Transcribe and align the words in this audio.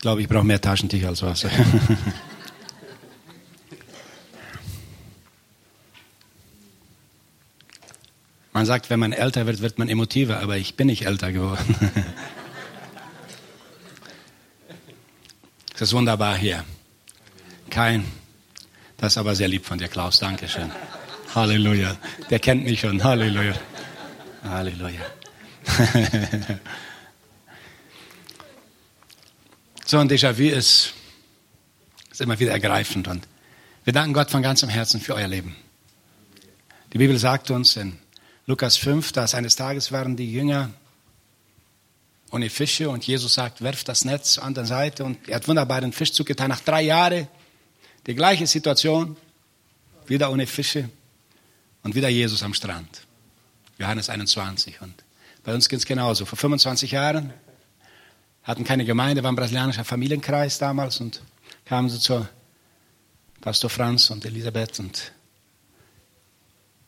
Ich 0.00 0.02
glaube, 0.02 0.22
ich 0.22 0.28
brauche 0.28 0.44
mehr 0.44 0.62
Taschentücher 0.62 1.08
als 1.08 1.20
Wasser. 1.22 1.50
Man 8.54 8.64
sagt, 8.64 8.88
wenn 8.88 8.98
man 8.98 9.12
älter 9.12 9.44
wird, 9.44 9.60
wird 9.60 9.78
man 9.78 9.90
emotiver, 9.90 10.40
aber 10.40 10.56
ich 10.56 10.74
bin 10.74 10.86
nicht 10.86 11.04
älter 11.04 11.32
geworden. 11.32 11.76
Es 15.74 15.82
ist 15.82 15.92
wunderbar 15.92 16.34
hier. 16.34 16.64
Kein, 17.68 18.06
das 18.96 19.12
ist 19.12 19.18
aber 19.18 19.34
sehr 19.34 19.48
lieb 19.48 19.66
von 19.66 19.76
dir, 19.76 19.88
Klaus. 19.88 20.18
Dankeschön. 20.18 20.70
Halleluja. 21.34 21.96
Der 22.30 22.38
kennt 22.38 22.64
mich 22.64 22.80
schon. 22.80 23.04
Halleluja. 23.04 23.54
Halleluja. 24.44 25.00
so 29.90 29.98
ein 29.98 30.08
Déjà-vu 30.08 30.44
ist, 30.44 30.92
ist 32.12 32.20
immer 32.20 32.38
wieder 32.38 32.52
ergreifend 32.52 33.08
und 33.08 33.26
wir 33.82 33.92
danken 33.92 34.12
Gott 34.12 34.30
von 34.30 34.40
ganzem 34.40 34.68
Herzen 34.68 35.00
für 35.00 35.16
euer 35.16 35.26
Leben. 35.26 35.56
Die 36.92 36.98
Bibel 36.98 37.18
sagt 37.18 37.50
uns 37.50 37.74
in 37.74 37.98
Lukas 38.46 38.76
5, 38.76 39.10
dass 39.10 39.34
eines 39.34 39.56
Tages 39.56 39.90
waren 39.90 40.16
die 40.16 40.32
Jünger 40.32 40.70
ohne 42.30 42.50
Fische 42.50 42.88
und 42.88 43.04
Jesus 43.04 43.34
sagt, 43.34 43.62
werft 43.62 43.88
das 43.88 44.04
Netz 44.04 44.38
an 44.38 44.54
der 44.54 44.64
Seite 44.64 45.02
und 45.02 45.28
er 45.28 45.36
hat 45.36 45.48
wunderbar 45.48 45.80
den 45.80 45.92
Fischzug 45.92 46.28
getan. 46.28 46.50
Nach 46.50 46.60
drei 46.60 46.82
Jahren 46.82 47.26
die 48.06 48.14
gleiche 48.14 48.46
Situation, 48.46 49.16
wieder 50.06 50.30
ohne 50.30 50.46
Fische 50.46 50.88
und 51.82 51.96
wieder 51.96 52.08
Jesus 52.08 52.44
am 52.44 52.54
Strand. 52.54 53.02
Johannes 53.78 54.08
21. 54.08 54.82
Und 54.82 54.94
bei 55.42 55.52
uns 55.52 55.68
geht 55.68 55.80
es 55.80 55.86
genauso. 55.86 56.26
Vor 56.26 56.38
25 56.38 56.92
Jahren 56.92 57.32
hatten 58.42 58.64
keine 58.64 58.84
Gemeinde, 58.84 59.22
war 59.22 59.32
ein 59.32 59.36
brasilianischer 59.36 59.84
Familienkreis 59.84 60.58
damals 60.58 61.00
und 61.00 61.22
kamen 61.64 61.88
sie 61.88 61.98
zu 61.98 62.26
Pastor 63.40 63.70
Franz 63.70 64.10
und 64.10 64.24
Elisabeth 64.24 64.80
und 64.80 65.12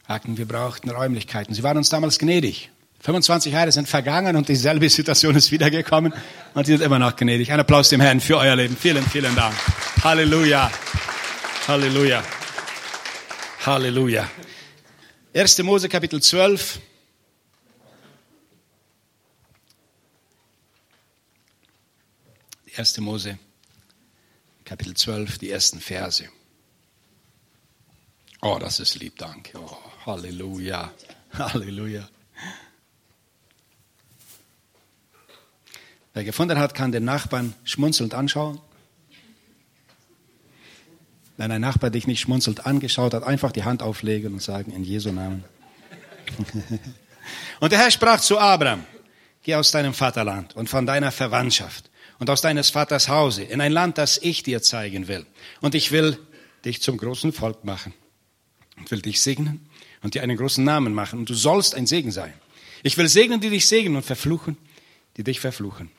sagten, 0.07 0.37
wir 0.37 0.47
brauchten 0.47 0.91
Räumlichkeiten. 0.91 1.55
Sie 1.55 1.63
waren 1.63 1.77
uns 1.77 1.89
damals 1.89 2.19
gnädig. 2.19 2.71
25 3.01 3.53
Jahre 3.53 3.73
sind 3.73 3.89
vergangen 3.89 4.37
und 4.37 4.49
dieselbe 4.49 4.89
Situation 4.89 5.35
ist 5.35 5.51
wiedergekommen 5.51 6.13
und 6.55 6.67
sie 6.67 6.73
sind 6.73 6.83
immer 6.83 6.99
noch 6.99 7.17
gnädig. 7.17 7.51
Ein 7.51 7.61
Applaus 7.61 7.89
dem 7.89 8.01
Herrn 8.01 8.21
für 8.21 8.39
euer 8.39 8.55
Leben. 8.55 8.77
Vielen, 8.77 9.05
vielen 9.05 9.35
Dank. 9.35 9.55
Halleluja. 10.05 10.71
Halleluja. 11.67 12.23
Halleluja. 13.67 14.29
1. 15.35 15.63
Mose 15.63 15.89
Kapitel 15.89 16.21
12. 16.21 16.81
1. 22.75 22.99
Mose 23.01 23.39
Kapitel 24.65 24.95
12, 24.95 25.39
die 25.39 25.51
ersten 25.51 25.81
Verse. 25.81 26.27
Oh, 28.41 28.57
das 28.59 28.81
ist 28.81 28.95
lieb, 28.95 29.19
danke. 29.19 29.59
Oh, 29.59 29.77
Halleluja. 30.07 30.91
Halleluja. 31.35 32.09
Wer 36.15 36.25
gefunden 36.25 36.59
hat, 36.59 36.75
kann 36.75 36.93
den 36.93 37.05
Nachbarn 37.05 37.55
schmunzelnd 37.65 38.15
anschauen. 38.15 38.59
Wenn 41.37 41.51
ein 41.51 41.61
Nachbar 41.61 41.91
dich 41.91 42.07
nicht 42.07 42.21
schmunzelnd 42.21 42.65
angeschaut 42.65 43.13
hat, 43.13 43.23
einfach 43.23 43.53
die 43.53 43.65
Hand 43.65 43.83
auflegen 43.83 44.33
und 44.33 44.43
sagen, 44.43 44.73
in 44.73 44.85
Jesu 44.85 45.13
Namen. 45.13 45.45
und 47.61 47.73
der 47.73 47.81
Herr 47.81 47.91
sprach 47.91 48.21
zu 48.21 48.39
Abraham, 48.39 48.85
geh 49.43 49.57
aus 49.57 49.73
deinem 49.73 49.93
Vaterland 49.93 50.57
und 50.57 50.71
von 50.71 50.87
deiner 50.87 51.13
Verwandtschaft 51.13 51.91
und 52.23 52.31
aus 52.31 52.41
deines 52.41 52.71
Vaters 52.71 53.09
Hause 53.09 53.43
in 53.43 53.61
ein 53.61 53.73
Land, 53.73 53.99
das 53.99 54.17
ich 54.17 54.45
dir 54.45 54.63
zeigen 54.63 55.09
will. 55.09 55.27
Und 55.61 55.75
ich 55.75 55.91
will 55.91 56.17
dich 56.65 56.81
zum 56.81 56.97
großen 56.97 57.33
Volk 57.33 57.65
machen 57.65 57.93
und 58.79 58.89
will 58.93 59.03
dich 59.03 59.21
segnen 59.21 59.69
und 60.03 60.15
dir 60.15 60.23
einen 60.23 60.37
großen 60.37 60.63
Namen 60.63 60.95
machen 60.95 61.19
und 61.19 61.29
du 61.29 61.35
sollst 61.35 61.75
ein 61.75 61.89
Segen 61.89 62.13
sein. 62.13 62.33
Ich 62.85 62.97
will 62.97 63.09
segnen, 63.09 63.41
die 63.41 63.51
dich 63.51 63.67
segnen 63.67 63.97
und 63.97 64.05
verfluchen, 64.05 64.57
die 65.17 65.25
dich 65.25 65.41
verfluchen. 65.41 65.91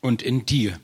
Und 0.00 0.20
in 0.20 0.46
dir 0.46 0.80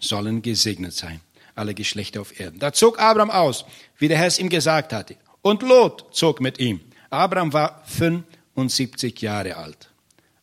sollen 0.00 0.42
gesegnet 0.42 0.94
sein 0.94 1.20
alle 1.54 1.72
Geschlechter 1.72 2.22
auf 2.22 2.40
Erden. 2.40 2.58
Da 2.58 2.72
zog 2.72 2.98
Abraham 2.98 3.30
aus, 3.30 3.64
wie 3.98 4.08
der 4.08 4.18
Herr 4.18 4.26
es 4.26 4.40
ihm 4.40 4.48
gesagt 4.48 4.92
hatte. 4.92 5.14
Und 5.42 5.62
Lot 5.62 6.12
zog 6.12 6.40
mit 6.40 6.58
ihm. 6.58 6.80
Abraham 7.08 7.52
war 7.52 7.84
75 7.86 9.20
Jahre 9.20 9.58
alt, 9.58 9.90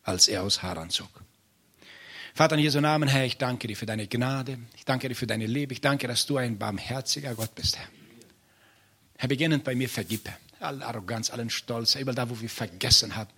als 0.02 0.28
er 0.28 0.44
aus 0.44 0.62
Haran 0.62 0.88
zog. 0.88 1.19
Vater, 2.40 2.56
in 2.56 2.62
Jesu 2.62 2.80
Namen, 2.80 3.06
Herr, 3.06 3.26
ich 3.26 3.36
danke 3.36 3.68
dir 3.68 3.76
für 3.76 3.84
deine 3.84 4.06
Gnade. 4.06 4.56
Ich 4.74 4.86
danke 4.86 5.10
dir 5.10 5.14
für 5.14 5.26
deine 5.26 5.44
Liebe. 5.44 5.74
Ich 5.74 5.82
danke, 5.82 6.08
dass 6.08 6.24
du 6.24 6.38
ein 6.38 6.56
barmherziger 6.56 7.34
Gott 7.34 7.54
bist, 7.54 7.76
Herr. 7.76 7.84
Herr, 9.18 9.28
beginnend 9.28 9.62
bei 9.62 9.74
mir 9.74 9.90
vergib, 9.90 10.26
alle 10.58 10.86
Arroganz, 10.86 11.28
allen 11.28 11.50
Stolz, 11.50 11.96
überall 11.96 12.14
da, 12.14 12.30
wo 12.30 12.40
wir 12.40 12.48
vergessen 12.48 13.14
haben, 13.14 13.28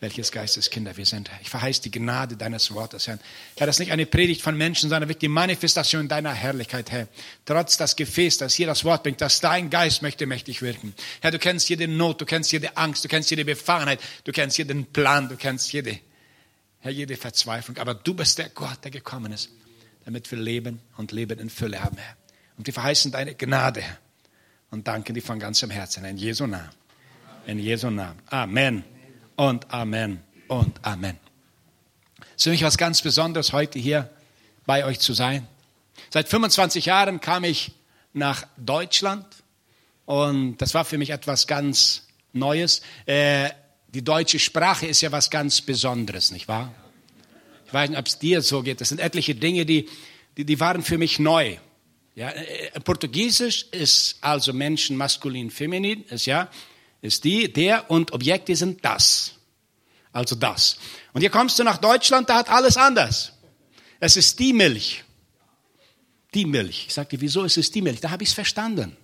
welches 0.00 0.32
Geisteskinder 0.32 0.96
wir 0.96 1.06
sind. 1.06 1.30
Ich 1.42 1.48
verheiße 1.48 1.82
die 1.82 1.92
Gnade 1.92 2.36
deines 2.36 2.74
Wortes, 2.74 3.06
Herr. 3.06 3.20
Herr, 3.56 3.68
das 3.68 3.76
ist 3.76 3.78
nicht 3.78 3.92
eine 3.92 4.04
Predigt 4.04 4.42
von 4.42 4.56
Menschen, 4.56 4.90
sondern 4.90 5.08
wirklich 5.08 5.20
die 5.20 5.28
Manifestation 5.28 6.08
deiner 6.08 6.34
Herrlichkeit, 6.34 6.90
Herr. 6.90 7.06
Trotz 7.44 7.76
das 7.76 7.94
Gefäß, 7.94 8.38
das 8.38 8.54
hier 8.54 8.66
das 8.66 8.82
Wort 8.82 9.04
bringt, 9.04 9.20
dass 9.20 9.40
dein 9.40 9.70
Geist 9.70 10.02
möchte 10.02 10.26
mächtig 10.26 10.60
wirken. 10.60 10.92
Herr, 11.20 11.30
du 11.30 11.38
kennst 11.38 11.68
jede 11.68 11.86
Not, 11.86 12.20
du 12.20 12.26
kennst 12.26 12.50
jede 12.50 12.76
Angst, 12.76 13.04
du 13.04 13.08
kennst 13.08 13.30
jede 13.30 13.44
Befangenheit, 13.44 14.00
du 14.24 14.32
kennst 14.32 14.58
jeden 14.58 14.86
Plan, 14.86 15.28
du 15.28 15.36
kennst 15.36 15.72
jede, 15.72 16.00
Herr, 16.80 16.90
jede 16.90 17.16
Verzweiflung. 17.16 17.78
Aber 17.78 17.94
du 17.94 18.14
bist 18.14 18.38
der 18.38 18.48
Gott, 18.48 18.78
der 18.84 18.90
gekommen 18.90 19.32
ist, 19.32 19.50
damit 20.04 20.30
wir 20.30 20.38
leben 20.38 20.80
und 20.96 21.12
Leben 21.12 21.38
in 21.38 21.50
Fülle 21.50 21.82
haben, 21.82 21.96
Herr. 21.96 22.16
Und 22.56 22.66
wir 22.66 22.74
verheißen 22.74 23.12
deine 23.12 23.34
Gnade. 23.34 23.82
Und 24.70 24.86
danken 24.86 25.14
dir 25.14 25.22
von 25.22 25.38
ganzem 25.38 25.70
Herzen. 25.70 26.04
In 26.04 26.16
Jesu 26.16 26.46
Namen. 26.46 26.70
In 27.46 27.58
Jesu 27.58 27.90
Namen. 27.90 28.18
Amen 28.26 28.84
und 29.36 29.72
Amen 29.72 30.22
und 30.48 30.84
Amen. 30.84 31.18
Es 32.20 32.26
ist 32.36 32.44
für 32.44 32.50
mich 32.50 32.62
was 32.62 32.78
ganz 32.78 33.02
Besonderes, 33.02 33.52
heute 33.52 33.78
hier 33.78 34.10
bei 34.66 34.84
euch 34.84 35.00
zu 35.00 35.12
sein. 35.12 35.46
Seit 36.10 36.28
25 36.28 36.86
Jahren 36.86 37.20
kam 37.20 37.44
ich 37.44 37.72
nach 38.12 38.46
Deutschland 38.56 39.26
und 40.06 40.58
das 40.58 40.74
war 40.74 40.84
für 40.84 40.98
mich 40.98 41.10
etwas 41.10 41.46
ganz 41.46 42.06
Neues. 42.32 42.82
Äh, 43.06 43.50
die 43.92 44.02
deutsche 44.02 44.38
Sprache 44.38 44.86
ist 44.86 45.00
ja 45.00 45.12
was 45.12 45.30
ganz 45.30 45.60
Besonderes, 45.60 46.30
nicht 46.30 46.48
wahr? 46.48 46.74
Ich 47.66 47.72
weiß 47.72 47.90
nicht, 47.90 47.98
ob 47.98 48.06
es 48.06 48.18
dir 48.18 48.42
so 48.42 48.62
geht. 48.62 48.80
Das 48.80 48.88
sind 48.88 49.00
etliche 49.00 49.34
Dinge, 49.34 49.64
die, 49.66 49.88
die, 50.36 50.44
die 50.44 50.60
waren 50.60 50.82
für 50.82 50.98
mich 50.98 51.18
neu. 51.18 51.56
Ja, 52.14 52.30
äh, 52.30 52.80
Portugiesisch 52.80 53.66
ist 53.70 54.18
also 54.20 54.52
Menschen 54.52 54.96
maskulin, 54.96 55.50
feminin, 55.50 56.04
ist 56.04 56.26
ja 56.26 56.50
ist 57.02 57.24
die, 57.24 57.52
der 57.52 57.90
und 57.90 58.12
Objekte 58.12 58.54
sind 58.56 58.84
das. 58.84 59.32
Also 60.12 60.34
das. 60.34 60.76
Und 61.12 61.20
hier 61.20 61.30
kommst 61.30 61.58
du 61.58 61.64
nach 61.64 61.78
Deutschland, 61.78 62.28
da 62.28 62.36
hat 62.36 62.48
alles 62.48 62.76
anders. 62.76 63.32
Es 64.00 64.16
ist 64.16 64.38
die 64.38 64.52
Milch. 64.52 65.04
Die 66.34 66.44
Milch. 66.44 66.86
Ich 66.88 66.94
sagte, 66.94 67.20
wieso 67.20 67.44
ist 67.44 67.56
es 67.56 67.70
die 67.70 67.82
Milch? 67.82 68.00
Da 68.00 68.10
habe 68.10 68.22
ich 68.22 68.30
es 68.30 68.34
verstanden. 68.34 68.96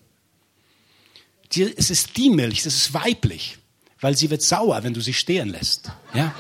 Es 1.55 1.91
ist 1.91 2.17
die 2.17 2.29
Milch, 2.29 2.65
das 2.65 2.75
ist 2.75 2.93
weiblich, 2.93 3.59
weil 4.01 4.17
sie 4.17 4.31
wird 4.31 4.43
sauer, 4.43 4.83
wenn 4.83 4.95
du 4.95 5.01
sie 5.01 5.15
stehen 5.15 5.49
lässt. 5.49 5.91
Ja? 6.15 6.35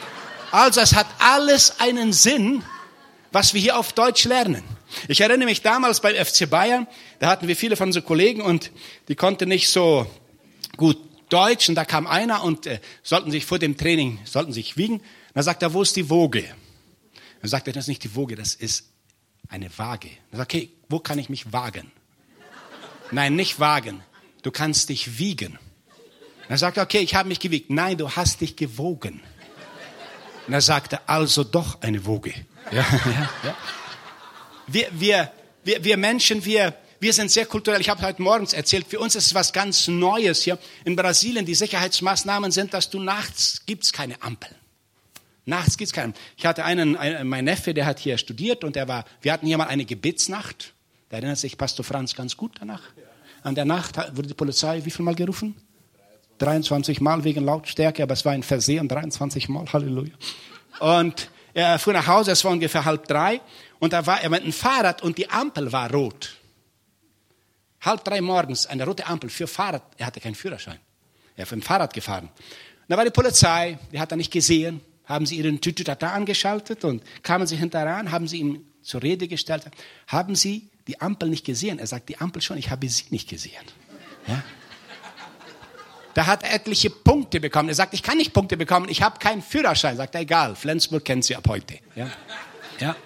Also 0.51 0.81
es 0.81 0.95
hat 0.95 1.07
alles 1.19 1.81
einen 1.81 2.13
Sinn, 2.13 2.63
was 3.33 3.55
wir 3.55 3.61
hier 3.61 3.79
auf 3.79 3.93
Deutsch 3.93 4.25
lernen. 4.25 4.63
Ich 5.09 5.21
erinnere 5.21 5.47
mich 5.47 5.63
damals 5.63 6.01
beim 6.01 6.15
FC 6.15 6.49
Bayern, 6.49 6.87
da 7.19 7.29
hatten 7.29 7.49
wir 7.49 7.57
viele 7.57 7.77
von 7.77 7.89
unseren 7.89 8.05
Kollegen 8.05 8.41
und 8.41 8.71
die 9.09 9.17
konnten 9.17 9.49
nicht 9.49 9.69
so 9.69 10.11
gut 10.77 10.99
Deutsch 11.29 11.69
und 11.69 11.75
da 11.75 11.85
kam 11.85 12.07
einer 12.07 12.45
und 12.45 12.67
äh, 12.67 12.81
sollten 13.03 13.31
sich 13.31 13.45
vor 13.45 13.59
dem 13.59 13.77
Training, 13.77 14.21
sollten 14.25 14.53
sich 14.53 14.77
wiegen. 14.77 15.03
Da 15.35 15.43
sagt 15.43 15.63
er, 15.63 15.75
wo 15.75 15.83
ist 15.83 15.97
die 15.97 16.09
Woge? 16.09 16.45
Dann 17.41 17.51
sagt 17.51 17.67
er, 17.67 17.73
das 17.73 17.85
ist 17.85 17.89
nicht 17.89 18.05
die 18.05 18.15
Woge, 18.15 18.37
das 18.37 18.55
ist 18.55 18.91
eine 19.49 19.77
Waage. 19.77 20.11
Dann 20.31 20.39
sagt 20.39 20.55
okay, 20.55 20.71
wo 20.89 21.01
kann 21.01 21.19
ich 21.19 21.29
mich 21.29 21.53
wagen? 21.53 21.91
Nein, 23.11 23.35
nicht 23.37 23.61
wagen. 23.61 24.03
Du 24.43 24.51
kannst 24.51 24.89
dich 24.89 25.19
wiegen. 25.19 25.59
Dann 26.49 26.59
sagt 26.59 26.77
er, 26.77 26.85
okay, 26.85 26.99
ich 26.99 27.15
habe 27.15 27.29
mich 27.29 27.41
gewiegt. 27.41 27.71
Nein, 27.71 27.99
du 27.99 28.11
hast 28.11 28.41
dich 28.41 28.57
gewogen. 28.57 29.21
Und 30.47 30.53
er 30.53 30.61
sagte, 30.61 31.01
also 31.09 31.43
doch 31.43 31.81
eine 31.83 32.07
Woge. 32.07 32.33
Ja, 32.71 32.85
ja, 33.05 33.31
ja. 33.45 33.57
Wir, 34.69 34.89
wir, 34.93 35.33
wir, 35.65 35.85
wir 35.85 35.97
Menschen, 35.97 36.45
wir, 36.45 36.75
wir 37.01 37.13
sind 37.13 37.31
sehr 37.31 37.47
kulturell. 37.47 37.81
Ich 37.81 37.89
habe 37.89 38.03
heute 38.03 38.23
morgens 38.23 38.53
erzählt, 38.53 38.87
für 38.89 38.99
uns 38.99 39.15
ist 39.17 39.27
es 39.27 39.35
was 39.35 39.53
ganz 39.53 39.89
Neues 39.89 40.43
hier. 40.43 40.59
In 40.85 40.97
Brasilien, 40.97 41.47
die 41.47 41.55
Sicherheitsmaßnahmen 41.55 42.51
sind, 42.53 42.75
dass 42.75 42.91
du 42.91 43.01
nachts 43.01 43.63
gibt's 43.67 43.93
keine 43.93 44.23
Ampeln. 44.23 44.55
Nachts 45.45 45.77
gibt's 45.77 45.93
keine. 45.93 46.15
Ich 46.37 46.47
hatte 46.47 46.65
einen, 46.65 46.97
einen, 46.97 47.29
mein 47.29 47.45
Neffe, 47.45 47.75
der 47.75 47.87
hat 47.87 48.01
hier 48.01 48.19
studiert 48.19 48.65
und 48.65 48.77
der 48.77 48.89
war, 48.89 49.05
wir 49.23 49.33
hatten 49.33 49.47
hier 49.47 49.59
mal 49.59 49.69
eine 49.69 49.85
Gebetsnacht. 49.85 50.75
Da 51.09 51.19
erinnert 51.19 51.39
sich 51.39 51.57
Pastor 51.57 51.85
Franz 51.85 52.15
ganz 52.15 52.37
gut 52.37 52.57
danach. 52.59 52.83
An 53.43 53.55
der 53.55 53.65
Nacht 53.65 53.97
wurde 54.17 54.29
die 54.29 54.35
Polizei 54.35 54.85
wie 54.85 54.91
viel 54.91 55.05
Mal 55.05 55.15
gerufen? 55.15 55.55
23 56.39 57.01
Mal 57.01 57.25
wegen 57.25 57.45
Lautstärke, 57.45 58.03
aber 58.03 58.15
es 58.15 58.25
war 58.25 58.33
ein 58.33 58.43
Versehen, 58.43 58.89
23 58.89 59.49
Mal, 59.49 59.67
Halleluja. 59.73 60.15
Und 60.81 61.31
er 61.55 61.79
fuhr 61.79 61.93
nach 61.93 62.07
Hause, 62.07 62.33
es 62.33 62.45
war 62.45 62.53
ungefähr 62.53 62.85
halb 62.85 63.07
drei, 63.09 63.41
und 63.79 63.93
da 63.93 64.07
war 64.07 64.21
er 64.23 64.31
mit 64.31 64.45
dem 64.45 64.53
Fahrrad 64.53 65.03
und 65.03 65.19
die 65.19 65.29
Ampel 65.31 65.73
war 65.73 65.91
rot. 65.91 66.37
Halb 67.81 68.05
drei 68.05 68.21
morgens, 68.21 68.67
eine 68.67 68.85
rote 68.85 69.07
Ampel 69.07 69.31
für 69.31 69.47
Fahrrad. 69.47 69.83
Er 69.97 70.07
hatte 70.07 70.21
keinen 70.21 70.35
Führerschein. 70.35 70.79
Er 71.37 71.45
ist 71.45 71.51
mit 71.51 71.63
dem 71.63 71.67
Fahrrad 71.67 71.93
gefahren. 71.93 72.31
Da 72.89 72.97
war 72.97 73.05
die 73.05 73.11
Polizei, 73.11 73.79
die 73.93 74.01
hat 74.01 74.11
er 74.11 74.17
nicht 74.17 74.33
gesehen. 74.33 74.81
Haben 75.05 75.25
sie 75.25 75.37
ihren 75.37 75.61
Tütütata 75.61 76.13
angeschaltet 76.13 76.85
und 76.85 77.03
kamen 77.23 77.47
sie 77.47 77.57
hinterher, 77.57 78.11
haben 78.11 78.27
sie 78.27 78.39
ihm 78.39 78.65
zur 78.83 79.03
Rede 79.03 79.29
gestellt. 79.29 79.65
Haben 80.09 80.35
sie 80.35 80.69
die 80.89 81.01
Ampel 81.01 81.29
nicht 81.29 81.45
gesehen? 81.45 81.79
Er 81.79 81.87
sagt, 81.87 82.09
die 82.09 82.19
Ampel 82.19 82.43
schon, 82.43 82.59
ich 82.59 82.71
habe 82.71 82.89
sie 82.89 83.05
nicht 83.11 83.29
gesehen. 83.29 83.65
Ja? 84.27 84.43
Da 86.17 86.25
hat 86.25 86.45
er 86.45 86.55
etliche 86.55 86.89
Punkte 86.89 87.41
bekommen. 87.41 87.69
Er 87.69 87.75
sagt, 87.75 87.93
ich 87.93 88.03
kann 88.03 88.17
nicht 88.17 88.33
Punkte 88.33 88.57
bekommen, 88.57 88.89
ich 88.89 89.03
habe 89.03 89.19
keinen 89.19 89.43
Führerschein. 89.43 89.99
Sagt 89.99 90.15
er, 90.15 90.23
egal, 90.23 90.57
Flensburg 90.57 91.05
kennt 91.05 91.27
sie 91.27 91.37
ab 91.37 91.47
heute. 91.47 91.75
Ja? 91.95 92.11
Ja? 92.81 92.97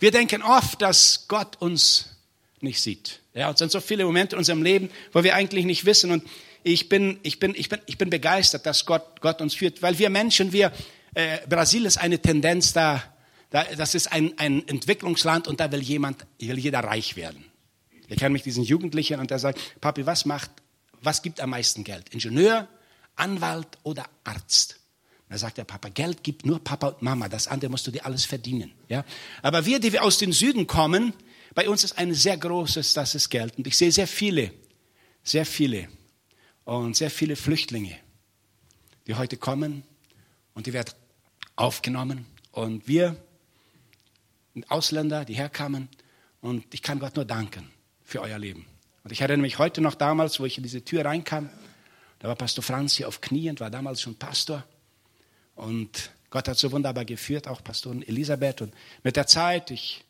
Wir 0.00 0.10
denken 0.10 0.42
oft, 0.42 0.82
dass 0.82 1.26
Gott 1.28 1.62
uns 1.62 2.16
nicht 2.60 2.82
sieht. 2.82 3.20
Ja, 3.34 3.52
es 3.52 3.58
sind 3.60 3.70
so 3.70 3.80
viele 3.80 4.04
Momente 4.04 4.34
in 4.34 4.38
unserem 4.38 4.64
Leben, 4.64 4.90
wo 5.12 5.22
wir 5.22 5.36
eigentlich 5.36 5.64
nicht 5.64 5.84
wissen. 5.84 6.10
Und 6.10 6.24
ich 6.64 6.88
bin, 6.88 7.20
ich 7.22 7.38
bin, 7.38 7.54
ich 7.54 7.68
bin, 7.68 7.78
ich 7.86 7.98
bin 7.98 8.10
begeistert, 8.10 8.66
dass 8.66 8.84
Gott, 8.84 9.20
Gott 9.20 9.40
uns 9.40 9.54
führt, 9.54 9.80
weil 9.80 9.96
wir 10.00 10.10
Menschen, 10.10 10.52
wir, 10.52 10.72
äh, 11.14 11.38
Brasilien 11.48 11.86
ist 11.86 11.98
eine 11.98 12.18
Tendenz 12.18 12.72
da, 12.72 13.00
da, 13.50 13.62
das 13.76 13.94
ist 13.94 14.10
ein, 14.10 14.36
ein 14.38 14.66
Entwicklungsland 14.66 15.46
und 15.46 15.60
da 15.60 15.70
will 15.70 15.82
jemand, 15.82 16.26
will 16.40 16.58
jeder 16.58 16.80
reich 16.80 17.14
werden. 17.14 17.44
Ich 18.08 18.18
kenne 18.18 18.30
mich 18.32 18.42
diesen 18.42 18.64
Jugendlichen 18.64 19.20
und 19.20 19.30
der 19.30 19.38
sagt, 19.38 19.80
Papi, 19.80 20.04
was 20.04 20.24
macht, 20.24 20.50
was 21.02 21.22
gibt 21.22 21.40
am 21.40 21.50
meisten 21.50 21.84
Geld? 21.84 22.08
Ingenieur, 22.10 22.68
Anwalt 23.16 23.78
oder 23.82 24.06
Arzt? 24.24 24.80
Da 25.28 25.38
sagt 25.38 25.58
der 25.58 25.64
Papa, 25.64 25.88
Geld 25.88 26.24
gibt 26.24 26.44
nur 26.44 26.62
Papa 26.62 26.88
und 26.88 27.02
Mama, 27.02 27.28
das 27.28 27.46
andere 27.46 27.70
musst 27.70 27.86
du 27.86 27.92
dir 27.92 28.04
alles 28.04 28.24
verdienen. 28.24 28.72
Ja? 28.88 29.04
Aber 29.42 29.64
wir, 29.64 29.78
die 29.78 29.92
wir 29.92 30.02
aus 30.02 30.18
dem 30.18 30.32
Süden 30.32 30.66
kommen, 30.66 31.12
bei 31.54 31.68
uns 31.68 31.84
ist 31.84 31.98
ein 31.98 32.14
sehr 32.14 32.36
großes, 32.36 32.94
das 32.94 33.14
ist 33.14 33.28
Geld. 33.30 33.56
Und 33.56 33.66
ich 33.66 33.76
sehe 33.76 33.92
sehr 33.92 34.08
viele, 34.08 34.52
sehr 35.22 35.46
viele 35.46 35.88
und 36.64 36.96
sehr 36.96 37.10
viele 37.10 37.36
Flüchtlinge, 37.36 37.96
die 39.06 39.14
heute 39.14 39.36
kommen 39.36 39.84
und 40.54 40.66
die 40.66 40.72
werden 40.72 40.92
aufgenommen. 41.54 42.26
Und 42.50 42.88
wir, 42.88 43.16
Ausländer, 44.68 45.24
die 45.24 45.34
herkamen, 45.34 45.88
und 46.40 46.72
ich 46.74 46.82
kann 46.82 46.98
Gott 46.98 47.16
nur 47.16 47.24
danken 47.24 47.70
für 48.02 48.20
euer 48.20 48.38
Leben. 48.38 48.66
Und 49.02 49.12
ich 49.12 49.20
erinnere 49.20 49.42
mich 49.42 49.58
heute 49.58 49.80
noch 49.80 49.94
damals, 49.94 50.40
wo 50.40 50.44
ich 50.44 50.56
in 50.56 50.62
diese 50.62 50.84
Tür 50.84 51.04
reinkam, 51.04 51.48
da 52.18 52.28
war 52.28 52.36
Pastor 52.36 52.62
Franz 52.62 52.94
hier 52.94 53.08
auf 53.08 53.20
Knien, 53.20 53.58
war 53.60 53.70
damals 53.70 54.02
schon 54.02 54.14
Pastor. 54.16 54.64
Und 55.54 56.10
Gott 56.28 56.48
hat 56.48 56.58
so 56.58 56.70
wunderbar 56.70 57.04
geführt, 57.04 57.48
auch 57.48 57.64
Pastorin 57.64 58.02
Elisabeth. 58.02 58.60
Und 58.60 58.74
mit 59.02 59.16
der 59.16 59.26
Zeit, 59.26 59.70
ich 59.70 60.04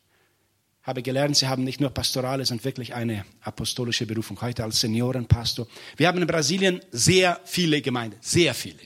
habe 0.83 1.01
gelernt, 1.01 1.37
sie 1.37 1.47
haben 1.47 1.63
nicht 1.63 1.79
nur 1.79 1.89
pastorale, 1.91 2.45
sondern 2.45 2.65
wirklich 2.65 2.93
eine 2.93 3.25
apostolische 3.41 4.05
Berufung. 4.05 4.41
Heute 4.41 4.63
als 4.63 4.81
Seniorenpastor. 4.81 5.67
Wir 5.95 6.07
haben 6.07 6.21
in 6.21 6.27
Brasilien 6.27 6.81
sehr 6.91 7.39
viele 7.45 7.81
Gemeinden. 7.81 8.17
Sehr 8.19 8.53
viele. 8.53 8.79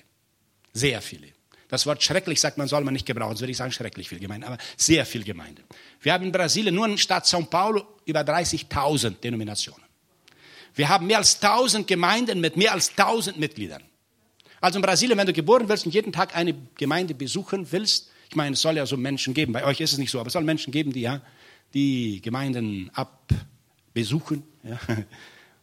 Sehr 0.73 1.01
viele. 1.01 1.29
Das 1.67 1.85
Wort 1.85 2.03
schrecklich 2.03 2.39
sagt 2.39 2.57
man, 2.57 2.67
soll 2.67 2.83
man 2.83 2.93
nicht 2.93 3.05
gebrauchen. 3.05 3.35
So 3.35 3.41
würde 3.41 3.51
ich 3.51 3.57
sagen, 3.57 3.71
schrecklich 3.71 4.09
viel 4.09 4.19
Gemeinden. 4.19 4.45
Aber 4.45 4.57
sehr 4.77 5.05
viel 5.05 5.23
Gemeinden. 5.23 5.63
Wir 6.01 6.13
haben 6.13 6.25
in 6.25 6.31
Brasilien 6.31 6.75
nur 6.75 6.85
in 6.85 6.91
der 6.91 6.97
Stadt 6.97 7.25
São 7.25 7.45
Paulo 7.45 7.99
über 8.05 8.21
30.000 8.21 9.19
Denominationen. 9.19 9.84
Wir 10.75 10.89
haben 10.89 11.07
mehr 11.07 11.17
als 11.17 11.41
1000 11.41 11.87
Gemeinden 11.87 12.41
mit 12.41 12.57
mehr 12.57 12.73
als 12.73 12.89
1000 12.89 13.39
Mitgliedern. 13.39 13.81
Also 14.61 14.77
in 14.77 14.81
Brasilien, 14.81 15.17
wenn 15.17 15.27
du 15.27 15.33
geboren 15.33 15.69
wirst 15.69 15.85
und 15.85 15.93
jeden 15.93 16.11
Tag 16.11 16.35
eine 16.35 16.53
Gemeinde 16.75 17.13
besuchen 17.13 17.71
willst, 17.71 18.11
ich 18.29 18.35
meine, 18.35 18.53
es 18.53 18.61
soll 18.61 18.75
ja 18.75 18.85
so 18.85 18.97
Menschen 18.97 19.33
geben. 19.33 19.53
Bei 19.53 19.63
euch 19.63 19.79
ist 19.79 19.93
es 19.93 19.97
nicht 19.97 20.11
so, 20.11 20.19
aber 20.19 20.27
es 20.27 20.33
soll 20.33 20.43
Menschen 20.43 20.71
geben, 20.71 20.91
die 20.91 21.01
ja 21.01 21.21
die 21.73 22.21
Gemeinden 22.21 22.91
abbesuchen. 22.93 24.43
Ja. 24.63 24.79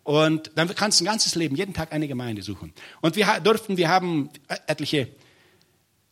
Und 0.05 0.51
dann 0.55 0.75
kannst 0.75 1.01
du 1.01 1.05
ein 1.05 1.07
ganzes 1.07 1.35
Leben, 1.35 1.57
jeden 1.57 1.75
Tag 1.75 1.93
eine 1.93 2.09
Gemeinde 2.09 2.43
suchen. 2.43 2.73
Und 3.01 3.17
wir 3.17 3.41
durften, 3.41 3.77
wir 3.77 3.89
haben 3.89 4.31
etliche 4.67 5.09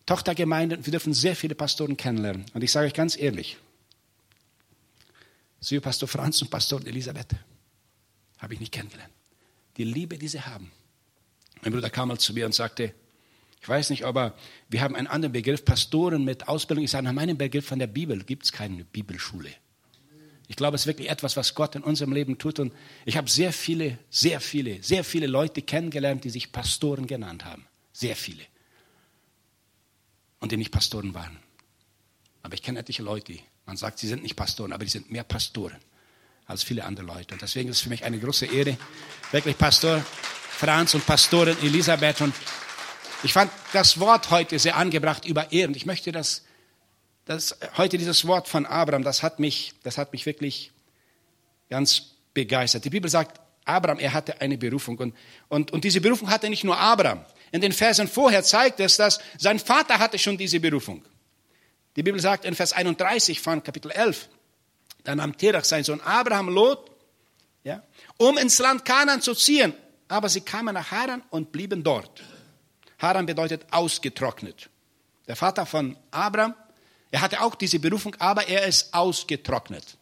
Tochtergemeinden, 0.06 0.84
wir 0.84 0.90
dürfen 0.90 1.14
sehr 1.14 1.36
viele 1.36 1.54
Pastoren 1.54 1.96
kennenlernen. 1.96 2.44
Und 2.52 2.62
ich 2.62 2.70
sage 2.70 2.86
euch 2.86 2.94
ganz 2.94 3.16
ehrlich, 3.16 3.56
Siehe 5.62 5.80
Pastor 5.80 6.08
Franz 6.08 6.40
und 6.40 6.50
Pastor 6.50 6.80
Elisabeth 6.86 7.28
habe 8.40 8.54
ich 8.54 8.60
nicht 8.60 8.72
kennengelernt. 8.72 9.12
Die 9.76 9.84
Liebe, 9.84 10.18
die 10.18 10.28
sie 10.28 10.40
haben. 10.40 10.72
Mein 11.62 11.72
Bruder 11.72 11.90
kam 11.90 12.08
mal 12.08 12.18
zu 12.18 12.32
mir 12.32 12.46
und 12.46 12.54
sagte, 12.54 12.94
ich 13.60 13.68
weiß 13.68 13.90
nicht, 13.90 14.04
aber 14.04 14.34
wir 14.70 14.80
haben 14.80 14.96
einen 14.96 15.06
anderen 15.06 15.32
Begriff, 15.32 15.64
Pastoren 15.64 16.24
mit 16.24 16.48
Ausbildung. 16.48 16.84
Ich 16.84 16.90
sage, 16.90 17.04
nach 17.04 17.12
meinem 17.12 17.36
Begriff 17.36 17.66
von 17.66 17.78
der 17.78 17.86
Bibel 17.86 18.24
gibt 18.24 18.44
es 18.44 18.52
keine 18.52 18.84
Bibelschule. 18.84 19.50
Ich 20.48 20.56
glaube, 20.56 20.74
es 20.74 20.82
ist 20.82 20.86
wirklich 20.86 21.10
etwas, 21.10 21.36
was 21.36 21.54
Gott 21.54 21.76
in 21.76 21.82
unserem 21.82 22.12
Leben 22.12 22.38
tut. 22.38 22.58
Und 22.58 22.72
ich 23.04 23.16
habe 23.16 23.30
sehr 23.30 23.52
viele, 23.52 23.98
sehr 24.08 24.40
viele, 24.40 24.82
sehr 24.82 25.04
viele 25.04 25.26
Leute 25.26 25.62
kennengelernt, 25.62 26.24
die 26.24 26.30
sich 26.30 26.50
Pastoren 26.50 27.06
genannt 27.06 27.44
haben. 27.44 27.66
Sehr 27.92 28.16
viele. 28.16 28.42
Und 30.40 30.50
die 30.50 30.56
nicht 30.56 30.72
Pastoren 30.72 31.12
waren. 31.12 31.38
Aber 32.42 32.54
ich 32.54 32.62
kenne 32.62 32.78
etliche 32.78 33.02
Leute, 33.02 33.38
man 33.66 33.76
sagt, 33.76 33.98
sie 33.98 34.08
sind 34.08 34.22
nicht 34.22 34.36
Pastoren, 34.36 34.72
aber 34.72 34.84
die 34.84 34.90
sind 34.90 35.10
mehr 35.10 35.22
Pastoren 35.22 35.78
als 36.50 36.62
viele 36.62 36.84
andere 36.84 37.06
Leute. 37.06 37.34
Und 37.34 37.42
deswegen 37.42 37.70
ist 37.70 37.76
es 37.76 37.82
für 37.82 37.88
mich 37.88 38.04
eine 38.04 38.18
große 38.18 38.46
Ehre, 38.46 38.76
wirklich 39.32 39.56
Pastor 39.56 40.04
Franz 40.50 40.94
und 40.94 41.06
Pastorin 41.06 41.56
Elisabeth. 41.62 42.20
Und 42.20 42.34
ich 43.22 43.32
fand 43.32 43.50
das 43.72 43.98
Wort 44.00 44.30
heute 44.30 44.58
sehr 44.58 44.76
angebracht 44.76 45.24
über 45.24 45.52
Ehren. 45.52 45.74
Ich 45.74 45.86
möchte 45.86 46.12
das 46.12 46.42
das, 47.30 47.56
heute 47.76 47.96
dieses 47.96 48.26
Wort 48.26 48.48
von 48.48 48.66
Abraham, 48.66 49.04
das 49.04 49.22
hat 49.22 49.38
mich, 49.38 49.72
das 49.84 49.98
hat 49.98 50.12
mich 50.12 50.26
wirklich 50.26 50.72
ganz 51.68 52.16
begeistert. 52.34 52.84
Die 52.84 52.90
Bibel 52.90 53.08
sagt, 53.08 53.40
Abraham, 53.64 54.00
er 54.00 54.12
hatte 54.12 54.40
eine 54.40 54.58
Berufung. 54.58 54.98
Und, 54.98 55.14
und, 55.48 55.70
und 55.70 55.84
diese 55.84 56.00
Berufung 56.00 56.28
hatte 56.28 56.50
nicht 56.50 56.64
nur 56.64 56.76
Abraham. 56.76 57.24
In 57.52 57.60
den 57.60 57.70
Versen 57.72 58.08
vorher 58.08 58.42
zeigt 58.42 58.80
es, 58.80 58.96
dass 58.96 59.20
sein 59.38 59.60
Vater 59.60 60.00
hatte 60.00 60.18
schon 60.18 60.36
diese 60.38 60.58
Berufung. 60.58 61.04
Die 61.94 62.02
Bibel 62.02 62.20
sagt 62.20 62.44
in 62.44 62.54
Vers 62.56 62.72
31 62.72 63.40
von 63.40 63.62
Kapitel 63.62 63.92
11, 63.92 64.28
dann 65.04 65.18
nahm 65.18 65.36
Terach, 65.36 65.64
sein 65.64 65.84
Sohn 65.84 66.00
Abraham, 66.00 66.48
Lot, 66.48 66.90
ja, 67.64 67.82
um 68.16 68.38
ins 68.38 68.58
Land 68.58 68.84
Kanaan 68.84 69.22
zu 69.22 69.34
ziehen. 69.34 69.74
Aber 70.08 70.28
sie 70.28 70.40
kamen 70.40 70.74
nach 70.74 70.90
Haran 70.90 71.22
und 71.30 71.52
blieben 71.52 71.84
dort. 71.84 72.22
Haran 72.98 73.26
bedeutet 73.26 73.66
ausgetrocknet. 73.70 74.68
Der 75.28 75.36
Vater 75.36 75.64
von 75.66 75.96
Abraham 76.10 76.54
er 77.10 77.20
hatte 77.20 77.40
auch 77.42 77.54
diese 77.54 77.78
Berufung, 77.78 78.14
aber 78.18 78.46
er 78.48 78.66
ist 78.66 78.94
ausgetrocknet. 78.94 79.96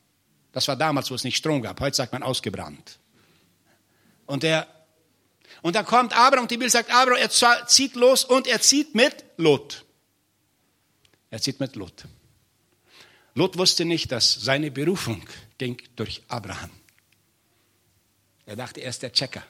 Das 0.53 0.69
war 0.69 0.77
damals, 0.77 1.11
wo 1.11 1.15
es 1.15 1.25
nicht 1.25 1.37
Strom 1.37 1.63
gab. 1.63 1.81
Heute 1.81 1.96
sagt 1.96 2.13
man 2.13 2.22
ausgebrannt. 2.22 2.99
Und 4.27 4.44
er, 4.44 4.67
und 5.63 5.75
dann 5.75 5.87
kommt 5.87 6.17
Abraham 6.17 6.44
und 6.44 6.51
die 6.51 6.56
Bibel 6.56 6.70
sagt, 6.70 6.93
Abraham, 6.93 7.19
er 7.19 7.67
zieht 7.67 7.94
los 7.94 8.25
und 8.25 8.46
er 8.46 8.61
zieht 8.61 8.94
mit 8.94 9.25
Lot. 9.37 9.84
Er 11.31 11.41
zieht 11.41 11.61
mit 11.61 11.77
Lot. 11.77 12.05
Lot 13.39 13.57
wusste 13.57 13.85
nicht, 13.85 14.11
dass 14.11 14.35
seine 14.35 14.73
Berufung 14.73 15.23
ging 15.59 15.81
durch 15.95 16.23
Abraham. 16.27 16.71
Er 18.47 18.57
dachte, 18.57 18.81
er 18.81 18.91
ist 18.91 19.05
der 19.05 19.13
Checker. 19.13 19.45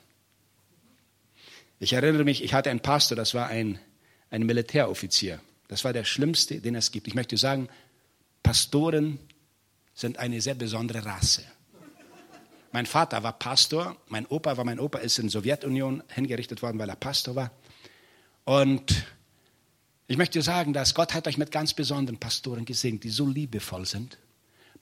Ich 1.80 1.94
erinnere 1.94 2.24
mich, 2.24 2.44
ich 2.44 2.52
hatte 2.52 2.68
einen 2.68 2.80
Pastor, 2.80 3.16
das 3.16 3.32
war 3.32 3.46
ein, 3.46 3.78
ein 4.28 4.42
Militäroffizier. 4.42 5.40
Das 5.68 5.84
war 5.84 5.94
der 5.94 6.04
schlimmste, 6.04 6.60
den 6.60 6.74
es 6.74 6.90
gibt. 6.92 7.08
Ich 7.08 7.14
möchte 7.14 7.38
sagen, 7.38 7.70
Pastoren 8.42 9.20
sind 9.94 10.18
eine 10.18 10.42
sehr 10.42 10.54
besondere 10.54 11.06
Rasse. 11.06 11.44
Mein 12.72 12.84
Vater 12.84 13.22
war 13.22 13.38
Pastor, 13.38 13.96
mein 14.08 14.26
Opa 14.26 14.58
war 14.58 14.66
mein 14.66 14.80
Opa, 14.80 14.98
ist 14.98 15.18
in 15.18 15.28
der 15.28 15.30
Sowjetunion 15.30 16.02
hingerichtet 16.08 16.60
worden, 16.60 16.78
weil 16.78 16.90
er 16.90 16.96
Pastor 16.96 17.36
war. 17.36 17.52
Und 18.44 19.06
ich 20.08 20.16
möchte 20.16 20.42
sagen, 20.42 20.72
dass 20.72 20.94
Gott 20.94 21.14
hat 21.14 21.28
euch 21.28 21.38
mit 21.38 21.52
ganz 21.52 21.74
besonderen 21.74 22.18
Pastoren 22.18 22.64
gesegnet, 22.64 23.04
die 23.04 23.10
so 23.10 23.26
liebevoll 23.26 23.86
sind. 23.86 24.18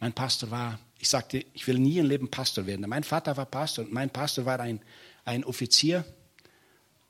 Mein 0.01 0.13
Pastor 0.13 0.51
war, 0.51 0.79
ich 0.99 1.09
sagte, 1.09 1.45
ich 1.53 1.67
will 1.67 1.79
nie 1.79 1.99
im 1.99 2.07
Leben 2.07 2.31
Pastor 2.31 2.67
werden. 2.67 2.89
Mein 2.89 3.05
Vater 3.05 3.37
war 3.37 3.47
Pastor 3.47 3.85
und 3.85 3.93
mein 3.93 4.11
Pastor 4.11 4.47
war 4.47 4.61
ein, 4.61 4.81
ein 5.25 5.45
Offizier 5.45 6.05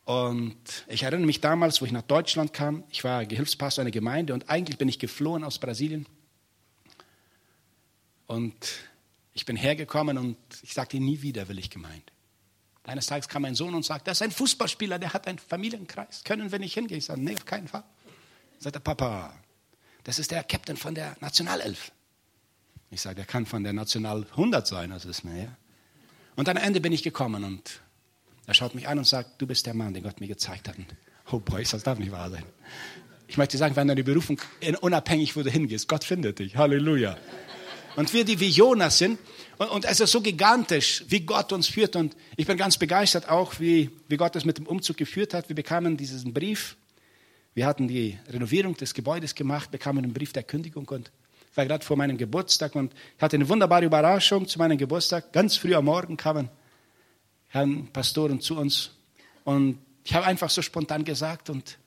und 0.07 0.85
ich 0.87 1.03
erinnere 1.03 1.27
mich 1.27 1.41
damals, 1.41 1.81
wo 1.81 1.85
ich 1.85 1.91
nach 1.91 2.03
Deutschland 2.03 2.53
kam, 2.53 2.85
ich 2.91 3.03
war 3.03 3.27
Gehilfspastor 3.27 3.83
einer 3.83 3.91
Gemeinde 3.91 4.35
und 4.35 4.49
eigentlich 4.49 4.79
bin 4.79 4.89
ich 4.89 5.01
geflohen 5.01 5.43
aus 5.43 5.59
Brasilien. 5.59 6.07
Und 8.29 8.55
ich 9.35 9.45
bin 9.45 9.57
hergekommen 9.57 10.17
und 10.17 10.37
ich 10.63 10.75
sagte, 10.75 11.01
nie 11.01 11.23
wieder 11.23 11.49
will 11.49 11.59
ich 11.59 11.71
Gemeinde. 11.71 12.07
Eines 12.85 13.07
Tages 13.07 13.29
kam 13.29 13.43
mein 13.43 13.57
Sohn 13.57 13.75
und 13.75 13.85
sagte, 13.85 14.05
das 14.05 14.19
ist 14.19 14.23
ein 14.23 14.31
Fußballspieler, 14.31 15.01
der 15.01 15.13
hat 15.13 15.27
einen 15.27 15.41
Familienkreis. 15.41 16.23
Können 16.23 16.53
wir 16.53 16.61
nicht 16.61 16.75
hingehen? 16.75 16.99
Ich 16.99 17.07
sagte, 17.07 17.23
nee, 17.23 17.35
auf 17.35 17.45
keinen 17.45 17.67
Fall. 17.67 17.83
Sagt 18.59 18.75
der 18.75 18.81
Papa, 18.81 19.35
das 20.05 20.19
ist 20.19 20.31
der 20.31 20.43
Captain 20.45 20.77
von 20.77 20.95
der 20.95 21.17
Nationalelf. 21.21 21.93
Ich 22.91 23.01
sage, 23.01 23.17
der 23.17 23.25
kann 23.25 23.47
von 23.47 23.65
der 23.65 23.73
National 23.73 24.27
100 24.31 24.67
sein, 24.67 24.91
das 24.91 25.05
ist 25.05 25.25
mehr. 25.25 25.57
Und 26.37 26.49
am 26.49 26.57
Ende 26.57 26.81
bin 26.81 26.93
ich 26.93 27.03
gekommen 27.03 27.45
und 27.45 27.81
er 28.47 28.55
schaut 28.55 28.75
mich 28.75 28.87
an 28.87 28.99
und 28.99 29.07
sagt, 29.07 29.41
du 29.43 29.47
bist 29.47 29.67
der 29.67 29.75
Mann, 29.75 29.93
den 29.93 30.03
Gott 30.03 30.21
mir 30.21 30.29
gezeigt 30.29 30.69
hat. 30.69 30.77
oh 31.33 31.41
boy, 31.41 31.65
das 31.65 31.83
darf 31.83 31.99
nicht 31.99 32.13
wahr 32.13 32.31
sein. 32.31 32.45
Ich 33.27 33.37
möchte 33.37 33.59
sagen, 33.59 33.75
wenn 33.75 33.89
deine 33.89 34.05
Berufung 34.05 34.41
unabhängig, 34.81 35.35
wo 35.35 35.43
du 35.43 35.51
hingehst, 35.51 35.89
Gott 35.89 36.05
findet 36.05 36.39
dich. 36.39 36.57
Halleluja. 36.57 37.17
Und 37.97 38.13
wir, 38.13 38.25
die 38.25 38.39
wie 38.39 38.49
Jonas 38.49 38.99
sind, 38.99 39.19
und, 39.59 39.69
und 39.71 39.85
es 39.85 40.01
ist 40.01 40.13
so 40.13 40.21
gigantisch, 40.21 41.05
wie 41.09 41.21
Gott 41.21 41.53
uns 41.53 41.67
führt. 41.67 41.97
Und 41.97 42.15
ich 42.37 42.47
bin 42.47 42.57
ganz 42.57 42.77
begeistert 42.77 43.29
auch, 43.29 43.59
wie, 43.59 43.91
wie 44.09 44.17
Gott 44.17 44.37
es 44.37 44.45
mit 44.45 44.59
dem 44.59 44.67
Umzug 44.67 44.97
geführt 44.97 45.35
hat. 45.35 45.49
Wir 45.49 45.57
bekamen 45.57 45.97
diesen 45.97 46.33
Brief. 46.33 46.77
Wir 47.57 47.67
hatten 47.67 47.89
die 47.89 48.19
Renovierung 48.29 48.77
des 48.77 48.93
Gebäudes 48.93 49.35
gemacht, 49.35 49.71
bekamen 49.71 50.05
einen 50.05 50.13
Brief 50.13 50.31
der 50.35 50.43
Kündigung 50.43 50.87
und 50.91 51.11
war 51.55 51.65
gerade 51.65 51.83
vor 51.83 51.97
meinem 51.97 52.19
Geburtstag 52.19 52.75
und 52.75 52.93
hatte 53.19 53.37
eine 53.37 53.49
wunderbare 53.49 53.87
Überraschung 53.87 54.47
zu 54.47 54.59
meinem 54.59 54.77
Geburtstag. 54.77 55.33
Ganz 55.33 55.57
früh 55.57 55.75
am 55.75 55.87
Morgen 55.87 56.19
kamen 56.19 56.51
Herrn 57.49 57.87
Pastoren 57.95 58.43
zu 58.43 58.59
uns 58.59 58.91
und 59.45 59.79
ich 60.05 60.13
habe 60.13 60.27
einfach 60.27 60.51
so 60.51 60.61
spontan 60.61 61.03
gesagt 61.03 61.49
und 61.49 61.79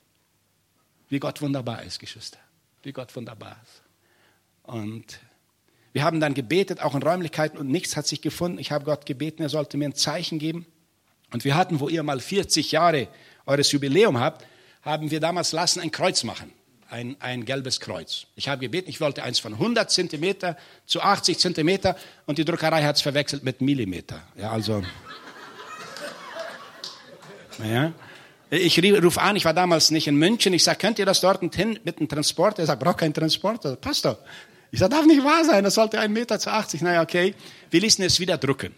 wie 1.07 1.19
Gott 1.19 1.39
wunderbar 1.39 1.83
ist, 1.83 1.99
Geschwister. 1.99 2.39
Wie 2.81 2.91
Gott 2.91 3.15
wunderbar 3.15 3.55
ist. 3.63 3.83
Und 4.63 5.19
wir 5.93 6.03
haben 6.03 6.19
dann 6.19 6.33
gebetet, 6.33 6.81
auch 6.81 6.95
in 6.95 7.03
Räumlichkeiten, 7.03 7.59
und 7.59 7.67
nichts 7.67 7.95
hat 7.95 8.07
sich 8.07 8.21
gefunden. 8.23 8.57
Ich 8.57 8.71
habe 8.71 8.85
Gott 8.85 9.05
gebeten, 9.05 9.43
er 9.43 9.49
sollte 9.49 9.77
mir 9.77 9.85
ein 9.89 9.93
Zeichen 9.93 10.39
geben. 10.39 10.65
Und 11.31 11.45
wir 11.45 11.55
hatten, 11.55 11.79
wo 11.79 11.89
ihr 11.89 12.01
mal 12.01 12.19
40 12.19 12.71
Jahre 12.71 13.07
eures 13.45 13.71
Jubiläum 13.71 14.19
habt, 14.19 14.47
haben 14.81 15.11
wir 15.11 15.19
damals 15.19 15.51
lassen 15.51 15.79
ein 15.79 15.91
Kreuz 15.91 16.23
machen. 16.23 16.51
Ein, 16.89 17.17
ein 17.19 17.45
gelbes 17.45 17.79
Kreuz. 17.79 18.25
Ich 18.35 18.49
habe 18.49 18.61
gebeten, 18.61 18.89
ich 18.89 18.99
wollte 18.99 19.21
eins 19.21 19.37
von 19.37 19.53
100 19.53 19.91
Zentimeter 19.91 20.57
zu 20.87 21.01
80 21.01 21.37
Zentimeter 21.37 21.95
und 22.25 22.39
die 22.39 22.45
Druckerei 22.45 22.83
hat 22.83 22.95
es 22.95 23.03
verwechselt 23.03 23.43
mit 23.43 23.61
Millimeter. 23.61 24.21
Ja, 24.35 24.51
also. 24.51 24.83
Ja. 27.61 27.91
Ich 28.51 28.81
rufe 28.81 29.21
an, 29.21 29.35
ich 29.35 29.43
war 29.43 29.53
damals 29.53 29.91
nicht 29.91 30.07
in 30.07 30.15
München. 30.15 30.53
Ich 30.53 30.63
sage, 30.63 30.77
könnt 30.79 30.97
ihr 30.97 31.05
das 31.05 31.19
dort 31.19 31.53
hin 31.53 31.77
mit 31.83 31.97
einem 31.97 32.07
Transporter? 32.07 32.63
Er 32.63 32.67
sagt, 32.67 32.81
braucht 32.81 32.99
keinen 32.99 33.13
Transporter. 33.13 33.75
Passt 33.75 34.05
doch. 34.05 34.17
Ich 34.71 34.79
sage, 34.79 34.95
darf 34.95 35.05
nicht 35.05 35.21
wahr 35.25 35.43
sein, 35.43 35.65
das 35.65 35.73
sollte 35.73 35.99
ein 35.99 36.13
Meter 36.13 36.39
zu 36.39 36.49
80. 36.49 36.81
Naja, 36.81 37.01
okay. 37.01 37.35
Wir 37.69 37.81
ließen 37.81 38.01
es 38.05 38.17
wieder 38.17 38.37
drucken. 38.37 38.73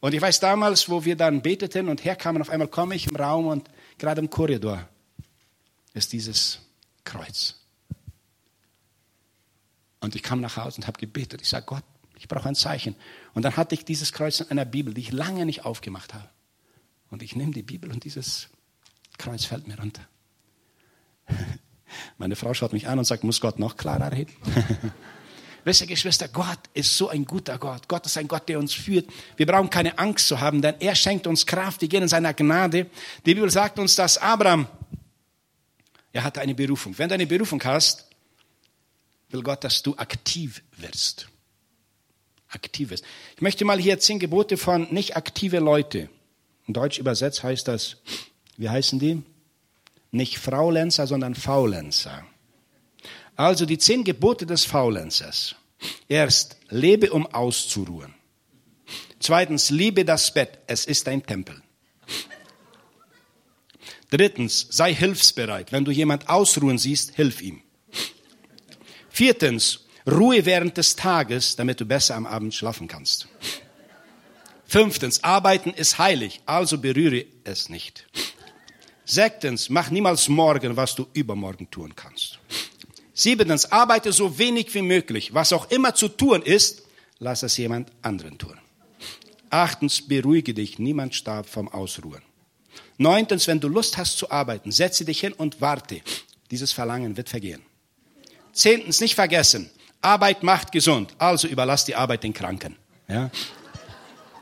Und 0.00 0.14
ich 0.14 0.22
weiß 0.22 0.40
damals, 0.40 0.88
wo 0.88 1.04
wir 1.04 1.14
dann 1.14 1.42
beteten 1.42 1.90
und 1.90 2.04
herkamen, 2.06 2.40
auf 2.40 2.48
einmal 2.48 2.68
komme 2.68 2.94
ich 2.94 3.06
im 3.06 3.16
Raum 3.16 3.48
und 3.48 3.68
gerade 3.98 4.22
im 4.22 4.30
Korridor 4.30 4.88
ist 5.94 6.12
dieses 6.12 6.60
Kreuz. 7.04 7.56
Und 10.00 10.16
ich 10.16 10.22
kam 10.22 10.40
nach 10.40 10.56
Hause 10.56 10.78
und 10.78 10.86
habe 10.86 10.98
gebetet. 10.98 11.40
Ich 11.42 11.48
sage, 11.48 11.66
Gott, 11.66 11.84
ich 12.16 12.28
brauche 12.28 12.48
ein 12.48 12.54
Zeichen. 12.54 12.96
Und 13.34 13.42
dann 13.42 13.56
hatte 13.56 13.74
ich 13.74 13.84
dieses 13.84 14.12
Kreuz 14.12 14.40
in 14.40 14.50
einer 14.50 14.64
Bibel, 14.64 14.94
die 14.94 15.00
ich 15.00 15.12
lange 15.12 15.46
nicht 15.46 15.64
aufgemacht 15.64 16.14
habe. 16.14 16.28
Und 17.10 17.22
ich 17.22 17.36
nehme 17.36 17.52
die 17.52 17.62
Bibel 17.62 17.90
und 17.90 18.04
dieses 18.04 18.48
Kreuz 19.18 19.44
fällt 19.44 19.68
mir 19.68 19.78
runter. 19.78 20.02
Meine 22.18 22.36
Frau 22.36 22.54
schaut 22.54 22.72
mich 22.72 22.88
an 22.88 22.98
und 22.98 23.04
sagt, 23.04 23.22
muss 23.22 23.40
Gott 23.40 23.58
noch 23.58 23.76
klarer 23.76 24.12
reden? 24.12 24.32
Wisst 25.64 25.82
ihr, 25.82 25.86
Geschwister, 25.86 26.26
Gott 26.28 26.58
ist 26.74 26.96
so 26.96 27.08
ein 27.08 27.24
guter 27.24 27.56
Gott. 27.58 27.86
Gott 27.86 28.06
ist 28.06 28.18
ein 28.18 28.26
Gott, 28.26 28.48
der 28.48 28.58
uns 28.58 28.74
führt. 28.74 29.08
Wir 29.36 29.46
brauchen 29.46 29.70
keine 29.70 29.96
Angst 29.98 30.26
zu 30.26 30.40
haben, 30.40 30.60
denn 30.60 30.74
er 30.80 30.96
schenkt 30.96 31.28
uns 31.28 31.46
Kraft. 31.46 31.80
Wir 31.82 31.88
gehen 31.88 32.02
in 32.02 32.08
seiner 32.08 32.34
Gnade. 32.34 32.90
Die 33.24 33.34
Bibel 33.34 33.48
sagt 33.50 33.78
uns, 33.78 33.94
dass 33.94 34.18
Abraham, 34.18 34.66
er 36.12 36.24
hatte 36.24 36.40
eine 36.40 36.54
Berufung. 36.54 36.96
Wenn 36.98 37.08
du 37.08 37.14
eine 37.14 37.26
Berufung 37.26 37.62
hast, 37.64 38.06
will 39.30 39.42
Gott, 39.42 39.64
dass 39.64 39.82
du 39.82 39.96
aktiv 39.96 40.62
wirst. 40.76 41.28
Aktiv 42.48 42.90
wirst. 42.90 43.04
Ich 43.34 43.40
möchte 43.40 43.64
mal 43.64 43.80
hier 43.80 43.98
zehn 43.98 44.18
Gebote 44.18 44.56
von 44.56 44.92
nicht 44.92 45.16
aktive 45.16 45.58
Leute. 45.58 46.10
In 46.66 46.74
Deutsch 46.74 46.98
übersetzt 46.98 47.42
heißt 47.42 47.66
das, 47.66 47.96
wie 48.56 48.68
heißen 48.68 48.98
die? 48.98 49.22
Nicht 50.10 50.38
Fraulenzer, 50.38 51.06
sondern 51.06 51.34
Faulenzer. 51.34 52.26
Also 53.34 53.64
die 53.64 53.78
zehn 53.78 54.04
Gebote 54.04 54.44
des 54.44 54.66
Faulenzers. 54.66 55.56
Erst, 56.08 56.58
lebe, 56.68 57.10
um 57.12 57.26
auszuruhen. 57.26 58.14
Zweitens, 59.18 59.70
liebe 59.70 60.04
das 60.04 60.34
Bett, 60.34 60.58
es 60.66 60.84
ist 60.84 61.08
ein 61.08 61.24
Tempel. 61.24 61.62
Drittens, 64.12 64.66
sei 64.68 64.94
hilfsbereit. 64.94 65.72
Wenn 65.72 65.86
du 65.86 65.90
jemand 65.90 66.28
ausruhen 66.28 66.76
siehst, 66.76 67.14
hilf 67.14 67.40
ihm. 67.40 67.62
Viertens, 69.08 69.86
ruhe 70.06 70.44
während 70.44 70.76
des 70.76 70.96
Tages, 70.96 71.56
damit 71.56 71.80
du 71.80 71.86
besser 71.86 72.16
am 72.16 72.26
Abend 72.26 72.54
schlafen 72.54 72.88
kannst. 72.88 73.26
Fünftens, 74.66 75.24
arbeiten 75.24 75.70
ist 75.70 75.96
heilig, 75.96 76.42
also 76.44 76.76
berühre 76.76 77.24
es 77.44 77.70
nicht. 77.70 78.06
Sechstens, 79.06 79.70
mach 79.70 79.90
niemals 79.90 80.28
morgen, 80.28 80.76
was 80.76 80.94
du 80.94 81.06
übermorgen 81.14 81.70
tun 81.70 81.96
kannst. 81.96 82.38
Siebtens, 83.14 83.72
arbeite 83.72 84.12
so 84.12 84.36
wenig 84.36 84.74
wie 84.74 84.82
möglich. 84.82 85.32
Was 85.32 85.54
auch 85.54 85.70
immer 85.70 85.94
zu 85.94 86.08
tun 86.08 86.42
ist, 86.42 86.82
lass 87.18 87.42
es 87.42 87.56
jemand 87.56 87.90
anderen 88.02 88.36
tun. 88.36 88.58
Achtens, 89.48 90.06
beruhige 90.06 90.52
dich. 90.52 90.78
Niemand 90.78 91.14
starb 91.14 91.48
vom 91.48 91.68
Ausruhen. 91.68 92.22
Neuntens, 92.98 93.46
wenn 93.46 93.60
du 93.60 93.68
Lust 93.68 93.96
hast 93.96 94.18
zu 94.18 94.30
arbeiten, 94.30 94.70
setze 94.70 95.04
dich 95.04 95.20
hin 95.20 95.32
und 95.32 95.60
warte. 95.60 96.00
Dieses 96.50 96.72
Verlangen 96.72 97.16
wird 97.16 97.28
vergehen. 97.28 97.62
Zehntens, 98.52 99.00
nicht 99.00 99.14
vergessen. 99.14 99.70
Arbeit 100.02 100.42
macht 100.42 100.72
gesund. 100.72 101.14
Also 101.18 101.48
überlass 101.48 101.84
die 101.84 101.94
Arbeit 101.94 102.24
den 102.24 102.32
Kranken. 102.32 102.76
Ja? 103.08 103.30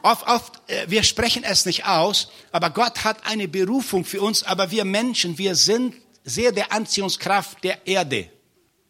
Oft, 0.02 0.26
oft, 0.26 0.70
äh, 0.70 0.86
wir 0.88 1.02
sprechen 1.02 1.44
es 1.44 1.66
nicht 1.66 1.86
aus, 1.86 2.30
aber 2.52 2.70
Gott 2.70 3.04
hat 3.04 3.26
eine 3.26 3.48
Berufung 3.48 4.04
für 4.04 4.22
uns, 4.22 4.42
aber 4.42 4.70
wir 4.70 4.84
Menschen, 4.84 5.36
wir 5.36 5.54
sind 5.54 5.94
sehr 6.24 6.52
der 6.52 6.72
Anziehungskraft 6.72 7.62
der 7.62 7.86
Erde. 7.86 8.30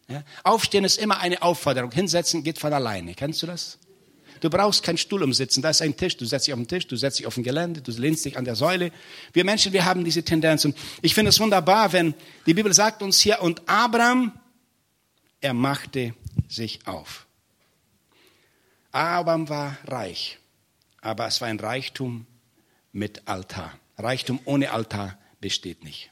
Ja? 0.07 0.23
Aufstehen 0.43 0.85
ist 0.85 0.97
immer 0.97 1.19
eine 1.19 1.41
Aufforderung. 1.41 1.91
Hinsetzen 1.91 2.43
geht 2.43 2.59
von 2.59 2.73
alleine. 2.73 3.13
Kennst 3.13 3.41
du 3.43 3.47
das? 3.47 3.77
Du 4.41 4.49
brauchst 4.49 4.83
keinen 4.83 4.97
Stuhl 4.97 5.23
umsitzen. 5.23 5.61
Da 5.61 5.69
ist 5.69 5.81
ein 5.81 5.95
Tisch. 5.95 6.17
Du 6.17 6.25
setzt 6.25 6.47
dich 6.47 6.53
auf 6.53 6.59
den 6.59 6.67
Tisch, 6.67 6.87
du 6.87 6.95
setzt 6.95 7.19
dich 7.19 7.27
auf 7.27 7.37
ein 7.37 7.43
Gelände, 7.43 7.81
du 7.81 7.91
lehnst 7.91 8.25
dich 8.25 8.37
an 8.37 8.43
der 8.43 8.55
Säule. 8.55 8.91
Wir 9.33 9.45
Menschen, 9.45 9.71
wir 9.71 9.85
haben 9.85 10.03
diese 10.03 10.23
Tendenz. 10.23 10.65
Und 10.65 10.75
ich 11.01 11.13
finde 11.13 11.29
es 11.29 11.39
wunderbar, 11.39 11.93
wenn 11.93 12.15
die 12.45 12.53
Bibel 12.53 12.73
sagt 12.73 13.03
uns 13.03 13.21
hier, 13.21 13.41
und 13.41 13.61
Abraham, 13.69 14.33
er 15.39 15.53
machte 15.53 16.15
sich 16.49 16.85
auf. 16.85 17.27
Abraham 18.91 19.47
war 19.47 19.77
reich, 19.87 20.39
aber 21.01 21.27
es 21.27 21.39
war 21.39 21.47
ein 21.47 21.59
Reichtum 21.59 22.25
mit 22.91 23.27
Altar. 23.27 23.73
Reichtum 23.97 24.39
ohne 24.45 24.71
Altar 24.71 25.17
besteht 25.39 25.83
nicht. 25.83 26.09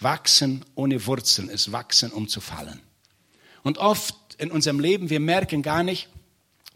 Wachsen 0.00 0.64
ohne 0.74 1.06
Wurzeln 1.06 1.48
ist 1.48 1.70
Wachsen, 1.72 2.12
um 2.12 2.28
zu 2.28 2.40
fallen. 2.40 2.80
Und 3.62 3.78
oft 3.78 4.16
in 4.38 4.50
unserem 4.50 4.80
Leben, 4.80 5.10
wir 5.10 5.20
merken 5.20 5.62
gar 5.62 5.82
nicht, 5.82 6.08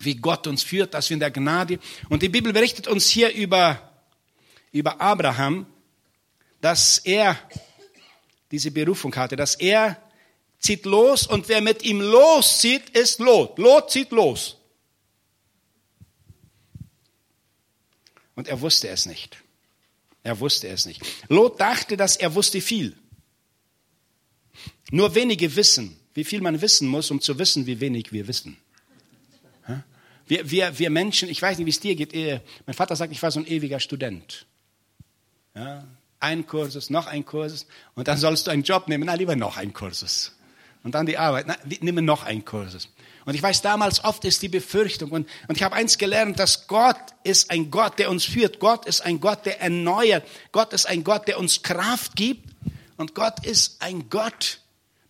wie 0.04 0.16
Gott 0.16 0.46
uns 0.46 0.62
führt, 0.62 0.94
dass 0.94 1.08
wir 1.08 1.14
in 1.14 1.20
der 1.20 1.30
Gnade. 1.30 1.78
Und 2.08 2.22
die 2.22 2.28
Bibel 2.28 2.52
berichtet 2.52 2.88
uns 2.88 3.08
hier 3.08 3.32
über, 3.32 3.92
über 4.72 5.00
Abraham, 5.00 5.66
dass 6.60 6.98
er 6.98 7.38
diese 8.50 8.70
Berufung 8.70 9.14
hatte, 9.16 9.36
dass 9.36 9.54
er 9.54 10.00
zieht 10.58 10.84
los 10.84 11.26
und 11.26 11.48
wer 11.48 11.60
mit 11.60 11.82
ihm 11.82 12.00
loszieht, 12.00 12.90
ist 12.90 13.18
Lot. 13.18 13.58
Lot 13.58 13.90
zieht 13.90 14.12
los. 14.12 14.56
Und 18.34 18.48
er 18.48 18.60
wusste 18.60 18.88
es 18.88 19.06
nicht. 19.06 19.36
Er 20.22 20.38
wusste 20.38 20.68
es 20.68 20.86
nicht. 20.86 21.02
Lot 21.28 21.60
dachte, 21.60 21.96
dass 21.96 22.16
er 22.16 22.34
wusste 22.34 22.60
viel. 22.60 22.96
Nur 24.90 25.14
wenige 25.14 25.56
wissen, 25.56 25.98
wie 26.14 26.24
viel 26.24 26.40
man 26.40 26.60
wissen 26.60 26.86
muss, 26.86 27.10
um 27.10 27.20
zu 27.20 27.38
wissen, 27.38 27.66
wie 27.66 27.80
wenig 27.80 28.12
wir 28.12 28.28
wissen. 28.28 28.56
Wir, 30.26 30.50
wir, 30.50 30.78
wir 30.78 30.90
Menschen, 30.90 31.28
ich 31.28 31.40
weiß 31.40 31.58
nicht, 31.58 31.66
wie 31.66 31.70
es 31.70 31.80
dir 31.80 31.94
geht. 31.94 32.14
Mein 32.66 32.74
Vater 32.74 32.96
sagt, 32.96 33.12
ich 33.12 33.22
war 33.22 33.30
so 33.30 33.40
ein 33.40 33.46
ewiger 33.46 33.80
Student. 33.80 34.46
Ja, 35.54 35.84
ein 36.20 36.46
Kursus, 36.46 36.88
noch 36.88 37.06
ein 37.06 37.26
Kursus 37.26 37.66
und 37.94 38.08
dann 38.08 38.16
sollst 38.16 38.46
du 38.46 38.50
einen 38.50 38.62
Job 38.62 38.88
nehmen. 38.88 39.04
Na, 39.04 39.14
lieber 39.14 39.36
noch 39.36 39.56
ein 39.56 39.72
Kursus. 39.72 40.32
Und 40.84 40.94
dann 40.94 41.06
die 41.06 41.18
Arbeit. 41.18 41.46
Na, 41.48 41.56
nimm 41.80 42.04
noch 42.04 42.24
ein 42.24 42.44
Kursus. 42.44 42.88
Und 43.24 43.34
ich 43.34 43.42
weiß, 43.42 43.62
damals 43.62 44.04
oft 44.04 44.24
ist 44.24 44.42
die 44.42 44.48
Befürchtung. 44.48 45.10
Und, 45.10 45.28
und 45.46 45.56
ich 45.56 45.62
habe 45.62 45.76
eins 45.76 45.98
gelernt, 45.98 46.38
dass 46.38 46.66
Gott 46.66 46.96
ist 47.22 47.50
ein 47.50 47.70
Gott, 47.70 47.98
der 47.98 48.10
uns 48.10 48.24
führt. 48.24 48.58
Gott 48.58 48.86
ist 48.86 49.00
ein 49.02 49.20
Gott, 49.20 49.46
der 49.46 49.60
erneuert. 49.60 50.26
Gott 50.50 50.72
ist 50.72 50.86
ein 50.86 51.04
Gott, 51.04 51.28
der 51.28 51.38
uns 51.38 51.62
Kraft 51.62 52.16
gibt. 52.16 52.48
Und 52.96 53.14
Gott 53.14 53.44
ist 53.46 53.80
ein 53.80 54.08
Gott, 54.10 54.60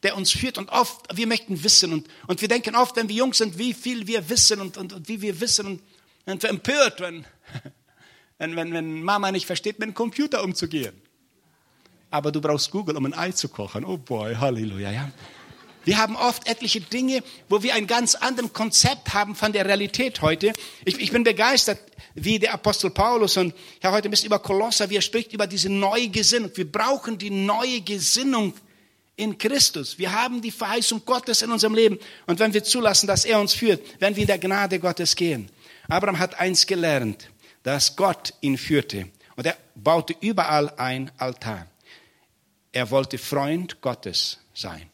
der 0.03 0.17
uns 0.17 0.31
führt. 0.31 0.59
Und 0.59 0.71
oft, 0.71 1.17
wir 1.17 1.27
möchten 1.27 1.63
wissen. 1.63 1.93
Und, 1.93 2.09
und 2.27 2.41
wir 2.41 2.49
denken 2.49 2.75
oft, 2.75 2.97
wenn 2.97 3.09
wir 3.09 3.17
jung 3.17 3.35
sind, 3.35 3.59
wie 3.59 3.75
viel 3.75 4.07
wir 4.07 4.29
wissen 4.29 4.61
und, 4.61 4.77
und, 4.77 4.93
und 4.93 5.09
wie 5.09 5.21
wir 5.21 5.41
wissen. 5.41 5.67
Und, 5.67 5.83
und 6.27 6.43
wir 6.43 6.51
empört, 6.51 7.01
wenn, 7.01 7.25
wenn, 8.39 8.57
wenn, 8.57 8.73
wenn 8.73 9.03
Mama 9.03 9.31
nicht 9.33 9.47
versteht, 9.47 9.79
mit 9.79 9.89
dem 9.89 9.95
Computer 9.95 10.43
umzugehen. 10.43 10.95
Aber 12.11 12.31
du 12.31 12.41
brauchst 12.41 12.71
Google, 12.71 12.97
um 12.97 13.07
ein 13.07 13.15
Ei 13.15 13.33
zu 13.33 13.49
kochen. 13.49 13.85
Oh 13.85 13.97
boy, 13.97 14.35
Halleluja. 14.35 14.91
Ja. 14.91 15.11
Wir 15.85 15.99
haben 15.99 16.15
oft 16.15 16.47
etliche 16.47 16.81
Dinge, 16.81 17.25
wo 17.49 17.63
wir 17.63 17.75
ein 17.75 17.87
ganz 17.87 18.15
anderes 18.15 18.53
Konzept 18.53 19.15
haben 19.15 19.35
von 19.35 19.53
der 19.53 19.67
Realität 19.67 20.23
heute. 20.23 20.53
Ich, 20.85 21.01
ich 21.01 21.11
bin 21.11 21.25
begeistert, 21.25 21.81
wie 22.15 22.39
der 22.39 22.55
Apostel 22.55 22.91
Paulus 22.91 23.37
und 23.37 23.55
ja 23.83 23.91
heute 23.91 24.09
ein 24.09 24.11
bisschen 24.11 24.27
über 24.27 24.39
Kolosser, 24.39 24.91
wie 24.91 24.97
er 24.97 25.03
spricht 25.03 25.33
über 25.33 25.47
diese 25.47 25.71
neue 25.71 26.09
Gesinnung. 26.09 26.51
Wir 26.55 26.71
brauchen 26.71 27.19
die 27.19 27.31
neue 27.31 27.81
Gesinnung 27.81 28.55
in 29.17 29.37
Christus. 29.39 29.99
Wir 29.99 30.13
haben 30.13 30.41
die 30.41 30.51
Verheißung 30.51 31.05
Gottes 31.05 31.43
in 31.43 31.51
unserem 31.51 31.75
Leben. 31.75 31.99
Und 32.27 32.39
wenn 32.39 32.55
wir 32.55 32.65
zulassen, 32.65 33.07
dass 33.07 33.25
er 33.25 33.41
uns 33.41 33.53
führt, 33.53 34.01
werden 34.01 34.17
wir 34.17 34.23
in 34.23 34.27
der 34.27 34.39
Gnade 34.39 34.79
Gottes 34.79 35.17
gehen. 35.17 35.51
Abraham 35.89 36.19
hat 36.19 36.39
eins 36.39 36.67
gelernt, 36.67 37.29
dass 37.63 37.97
Gott 37.97 38.35
ihn 38.41 38.57
führte. 38.57 39.09
Und 39.37 39.47
er 39.47 39.57
baute 39.75 40.15
überall 40.21 40.71
ein 40.77 41.11
Altar. 41.19 41.67
Er 42.73 42.91
wollte 42.91 43.19
Freund 43.19 43.81
Gottes 43.81 44.39
sein. 44.55 44.91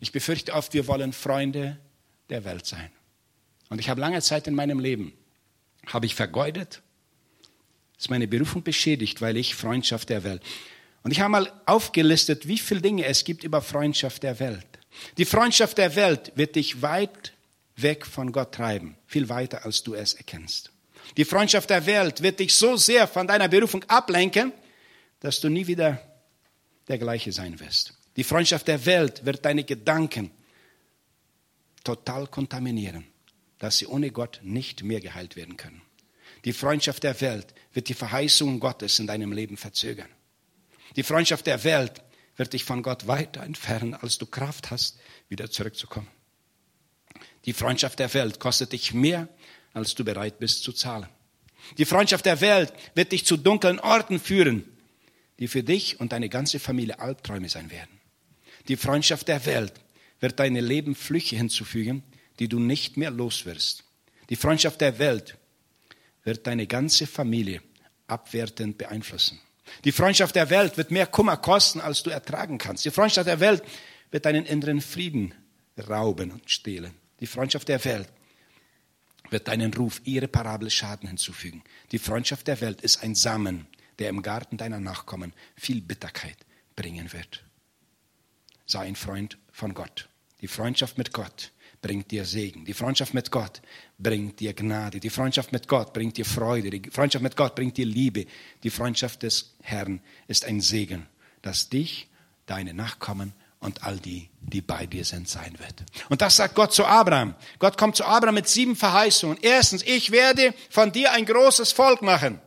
Ich 0.00 0.12
befürchte 0.12 0.52
oft, 0.52 0.72
wir 0.74 0.86
wollen 0.86 1.12
Freunde 1.12 1.78
der 2.30 2.44
Welt 2.44 2.66
sein. 2.66 2.90
Und 3.68 3.80
ich 3.80 3.88
habe 3.88 4.00
lange 4.00 4.22
Zeit 4.22 4.46
in 4.46 4.54
meinem 4.54 4.78
Leben, 4.78 5.12
habe 5.86 6.06
ich 6.06 6.14
vergeudet, 6.14 6.82
ist 7.98 8.10
meine 8.10 8.28
Berufung 8.28 8.62
beschädigt, 8.62 9.20
weil 9.20 9.36
ich 9.36 9.56
Freundschaft 9.56 10.08
der 10.08 10.22
Welt. 10.22 10.42
Und 11.02 11.12
ich 11.12 11.20
habe 11.20 11.30
mal 11.30 11.52
aufgelistet, 11.66 12.48
wie 12.48 12.58
viele 12.58 12.80
Dinge 12.80 13.04
es 13.04 13.24
gibt 13.24 13.44
über 13.44 13.62
Freundschaft 13.62 14.22
der 14.22 14.38
Welt. 14.40 14.66
Die 15.16 15.24
Freundschaft 15.24 15.78
der 15.78 15.94
Welt 15.94 16.32
wird 16.34 16.56
dich 16.56 16.82
weit 16.82 17.32
weg 17.76 18.04
von 18.04 18.32
Gott 18.32 18.52
treiben, 18.52 18.96
viel 19.06 19.28
weiter 19.28 19.64
als 19.64 19.82
du 19.82 19.94
es 19.94 20.14
erkennst. 20.14 20.72
Die 21.16 21.24
Freundschaft 21.24 21.70
der 21.70 21.86
Welt 21.86 22.22
wird 22.22 22.40
dich 22.40 22.54
so 22.54 22.76
sehr 22.76 23.06
von 23.06 23.26
deiner 23.26 23.48
Berufung 23.48 23.84
ablenken, 23.84 24.52
dass 25.20 25.40
du 25.40 25.48
nie 25.48 25.66
wieder 25.66 26.02
der 26.88 26.98
gleiche 26.98 27.32
sein 27.32 27.58
wirst. 27.60 27.94
Die 28.16 28.24
Freundschaft 28.24 28.66
der 28.68 28.84
Welt 28.84 29.24
wird 29.24 29.44
deine 29.44 29.64
Gedanken 29.64 30.30
total 31.84 32.26
kontaminieren, 32.26 33.04
dass 33.58 33.78
sie 33.78 33.86
ohne 33.86 34.10
Gott 34.10 34.40
nicht 34.42 34.82
mehr 34.82 35.00
geheilt 35.00 35.36
werden 35.36 35.56
können. 35.56 35.82
Die 36.44 36.52
Freundschaft 36.52 37.04
der 37.04 37.20
Welt 37.20 37.54
wird 37.72 37.88
die 37.88 37.94
Verheißung 37.94 38.60
Gottes 38.60 38.98
in 38.98 39.06
deinem 39.06 39.32
Leben 39.32 39.56
verzögern. 39.56 40.08
Die 40.96 41.02
Freundschaft 41.02 41.46
der 41.46 41.62
Welt 41.64 42.02
wird 42.36 42.52
dich 42.52 42.64
von 42.64 42.82
Gott 42.82 43.06
weiter 43.06 43.42
entfernen, 43.42 43.94
als 43.94 44.18
du 44.18 44.26
Kraft 44.26 44.70
hast, 44.70 44.98
wieder 45.28 45.50
zurückzukommen. 45.50 46.08
Die 47.44 47.52
Freundschaft 47.52 47.98
der 47.98 48.12
Welt 48.14 48.40
kostet 48.40 48.72
dich 48.72 48.94
mehr, 48.94 49.28
als 49.72 49.94
du 49.94 50.04
bereit 50.04 50.38
bist 50.38 50.62
zu 50.62 50.72
zahlen. 50.72 51.08
Die 51.76 51.84
Freundschaft 51.84 52.26
der 52.26 52.40
Welt 52.40 52.72
wird 52.94 53.12
dich 53.12 53.26
zu 53.26 53.36
dunklen 53.36 53.80
Orten 53.80 54.20
führen, 54.20 54.64
die 55.38 55.48
für 55.48 55.62
dich 55.62 56.00
und 56.00 56.12
deine 56.12 56.28
ganze 56.28 56.58
Familie 56.58 56.98
Albträume 56.98 57.48
sein 57.48 57.70
werden. 57.70 58.00
Die 58.68 58.76
Freundschaft 58.76 59.28
der 59.28 59.44
Welt 59.46 59.72
wird 60.20 60.38
deinem 60.38 60.64
Leben 60.64 60.94
Flüche 60.94 61.36
hinzufügen, 61.36 62.02
die 62.38 62.48
du 62.48 62.58
nicht 62.58 62.96
mehr 62.96 63.10
los 63.10 63.46
wirst. 63.46 63.84
Die 64.30 64.36
Freundschaft 64.36 64.80
der 64.80 64.98
Welt 64.98 65.36
wird 66.24 66.46
deine 66.46 66.66
ganze 66.66 67.06
Familie 67.06 67.62
abwertend 68.06 68.78
beeinflussen. 68.78 69.40
Die 69.84 69.92
Freundschaft 69.92 70.34
der 70.36 70.50
Welt 70.50 70.76
wird 70.76 70.90
mehr 70.90 71.06
Kummer 71.06 71.36
kosten, 71.36 71.80
als 71.80 72.02
du 72.02 72.10
ertragen 72.10 72.58
kannst. 72.58 72.84
Die 72.84 72.90
Freundschaft 72.90 73.28
der 73.28 73.40
Welt 73.40 73.62
wird 74.10 74.24
deinen 74.24 74.46
inneren 74.46 74.80
Frieden 74.80 75.34
rauben 75.88 76.32
und 76.32 76.50
stehlen. 76.50 76.92
Die 77.20 77.26
Freundschaft 77.26 77.68
der 77.68 77.84
Welt 77.84 78.08
wird 79.30 79.48
deinen 79.48 79.72
Ruf 79.74 80.00
irreparable 80.04 80.70
Schaden 80.70 81.08
hinzufügen. 81.08 81.62
Die 81.92 81.98
Freundschaft 81.98 82.46
der 82.46 82.60
Welt 82.60 82.80
ist 82.80 83.02
ein 83.02 83.14
Samen, 83.14 83.66
der 83.98 84.08
im 84.08 84.22
Garten 84.22 84.56
deiner 84.56 84.80
Nachkommen 84.80 85.32
viel 85.56 85.80
Bitterkeit 85.80 86.38
bringen 86.76 87.12
wird. 87.12 87.44
Sei 88.66 88.80
ein 88.80 88.96
Freund 88.96 89.38
von 89.50 89.74
Gott. 89.74 90.08
Die 90.40 90.48
Freundschaft 90.48 90.98
mit 90.98 91.12
Gott 91.12 91.52
bringt 91.80 92.10
dir 92.10 92.24
Segen. 92.24 92.64
Die 92.64 92.74
Freundschaft 92.74 93.14
mit 93.14 93.30
Gott 93.30 93.60
bringt 93.98 94.40
dir 94.40 94.52
Gnade. 94.52 95.00
Die 95.00 95.10
Freundschaft 95.10 95.52
mit 95.52 95.68
Gott 95.68 95.92
bringt 95.92 96.16
dir 96.16 96.24
Freude. 96.24 96.70
Die 96.70 96.90
Freundschaft 96.90 97.22
mit 97.22 97.36
Gott 97.36 97.54
bringt 97.54 97.76
dir 97.76 97.86
Liebe. 97.86 98.26
Die 98.62 98.70
Freundschaft 98.70 99.22
des 99.22 99.54
Herrn 99.62 100.00
ist 100.26 100.44
ein 100.44 100.60
Segen, 100.60 101.06
das 101.42 101.68
dich, 101.68 102.08
deine 102.46 102.74
Nachkommen 102.74 103.32
und 103.60 103.82
all 103.84 103.98
die, 103.98 104.28
die 104.40 104.60
bei 104.60 104.86
dir 104.86 105.04
sind, 105.04 105.28
sein 105.28 105.58
wird. 105.58 105.84
Und 106.08 106.22
das 106.22 106.36
sagt 106.36 106.54
Gott 106.54 106.72
zu 106.72 106.84
Abraham. 106.84 107.34
Gott 107.58 107.76
kommt 107.76 107.96
zu 107.96 108.04
Abraham 108.04 108.36
mit 108.36 108.48
sieben 108.48 108.76
Verheißungen. 108.76 109.38
Erstens, 109.42 109.82
ich 109.82 110.10
werde 110.10 110.54
von 110.70 110.92
dir 110.92 111.12
ein 111.12 111.26
großes 111.26 111.72
Volk 111.72 112.02
machen. 112.02 112.40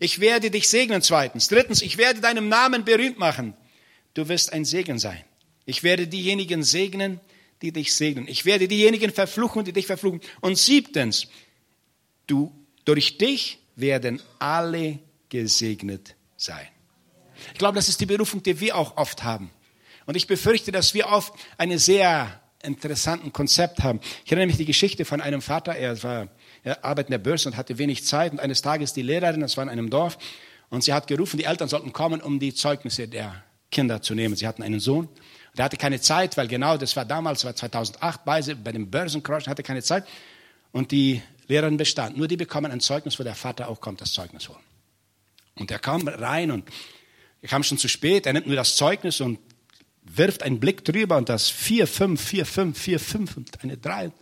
Ich 0.00 0.20
werde 0.20 0.50
dich 0.50 0.68
segnen. 0.68 1.02
Zweitens. 1.02 1.48
Drittens, 1.48 1.82
ich 1.82 1.98
werde 1.98 2.20
deinem 2.20 2.48
Namen 2.48 2.84
berühmt 2.84 3.18
machen. 3.18 3.54
Du 4.14 4.28
wirst 4.28 4.52
ein 4.52 4.64
Segen 4.64 4.98
sein. 4.98 5.24
Ich 5.64 5.82
werde 5.82 6.06
diejenigen 6.06 6.62
segnen, 6.62 7.20
die 7.62 7.72
dich 7.72 7.94
segnen. 7.94 8.26
Ich 8.28 8.44
werde 8.44 8.68
diejenigen 8.68 9.12
verfluchen, 9.12 9.64
die 9.64 9.72
dich 9.72 9.86
verfluchen. 9.86 10.20
Und 10.40 10.56
siebtens, 10.58 11.28
du, 12.26 12.52
durch 12.84 13.18
dich 13.18 13.58
werden 13.76 14.20
alle 14.38 14.98
gesegnet 15.28 16.14
sein. 16.36 16.66
Ich 17.52 17.58
glaube, 17.58 17.76
das 17.76 17.88
ist 17.88 18.00
die 18.00 18.06
Berufung, 18.06 18.42
die 18.42 18.58
wir 18.60 18.76
auch 18.76 18.96
oft 18.96 19.24
haben. 19.24 19.50
Und 20.06 20.16
ich 20.16 20.26
befürchte, 20.26 20.72
dass 20.72 20.94
wir 20.94 21.08
oft 21.08 21.32
einen 21.56 21.78
sehr 21.78 22.40
interessanten 22.62 23.32
Konzept 23.32 23.82
haben. 23.82 24.00
Ich 24.24 24.32
erinnere 24.32 24.48
mich 24.48 24.56
die 24.56 24.64
Geschichte 24.64 25.04
von 25.04 25.20
einem 25.20 25.42
Vater, 25.42 25.76
er 25.76 26.02
war 26.02 26.28
er 26.64 26.84
arbeitet 26.84 27.08
in 27.08 27.12
der 27.12 27.18
Börse 27.18 27.48
und 27.48 27.56
hatte 27.56 27.78
wenig 27.78 28.04
Zeit. 28.04 28.32
Und 28.32 28.40
eines 28.40 28.62
Tages 28.62 28.92
die 28.92 29.02
Lehrerin, 29.02 29.40
das 29.40 29.56
war 29.56 29.64
in 29.64 29.70
einem 29.70 29.90
Dorf, 29.90 30.18
und 30.70 30.84
sie 30.84 30.92
hat 30.92 31.06
gerufen, 31.06 31.38
die 31.38 31.44
Eltern 31.44 31.68
sollten 31.68 31.94
kommen, 31.94 32.20
um 32.20 32.38
die 32.38 32.52
Zeugnisse 32.52 33.08
der 33.08 33.42
Kinder 33.70 34.02
zu 34.02 34.14
nehmen. 34.14 34.36
Sie 34.36 34.46
hatten 34.46 34.62
einen 34.62 34.80
Sohn. 34.80 35.08
Der 35.56 35.64
hatte 35.64 35.76
keine 35.76 36.00
Zeit, 36.00 36.36
weil 36.36 36.48
genau 36.48 36.76
das 36.76 36.94
war 36.96 37.04
damals, 37.04 37.44
war 37.44 37.54
2008, 37.54 38.24
bei, 38.24 38.42
bei 38.42 38.72
dem 38.72 38.90
Börsencrash, 38.90 39.46
hatte 39.46 39.62
keine 39.62 39.82
Zeit. 39.82 40.06
Und 40.72 40.92
die 40.92 41.22
Lehrerin 41.48 41.76
bestand. 41.76 42.16
Nur 42.16 42.28
die 42.28 42.36
bekommen 42.36 42.70
ein 42.70 42.80
Zeugnis, 42.80 43.18
wo 43.18 43.24
der 43.24 43.34
Vater 43.34 43.68
auch 43.68 43.80
kommt, 43.80 44.00
das 44.00 44.12
Zeugnis 44.12 44.48
holen. 44.48 44.62
Und 45.54 45.70
er 45.70 45.78
kam 45.78 46.06
rein 46.06 46.50
und 46.50 46.68
er 47.42 47.48
kam 47.48 47.62
schon 47.62 47.78
zu 47.78 47.88
spät. 47.88 48.26
Er 48.26 48.32
nimmt 48.32 48.46
nur 48.46 48.56
das 48.56 48.76
Zeugnis 48.76 49.20
und 49.20 49.38
wirft 50.02 50.42
einen 50.42 50.60
Blick 50.60 50.84
drüber 50.84 51.16
und 51.16 51.28
das 51.28 51.48
4, 51.48 51.86
5, 51.86 52.20
4, 52.20 52.46
5, 52.46 52.78
4, 52.78 53.00
5 53.00 53.36
und 53.36 53.62
eine 53.62 53.76
3. 53.76 54.04
Er 54.04 54.12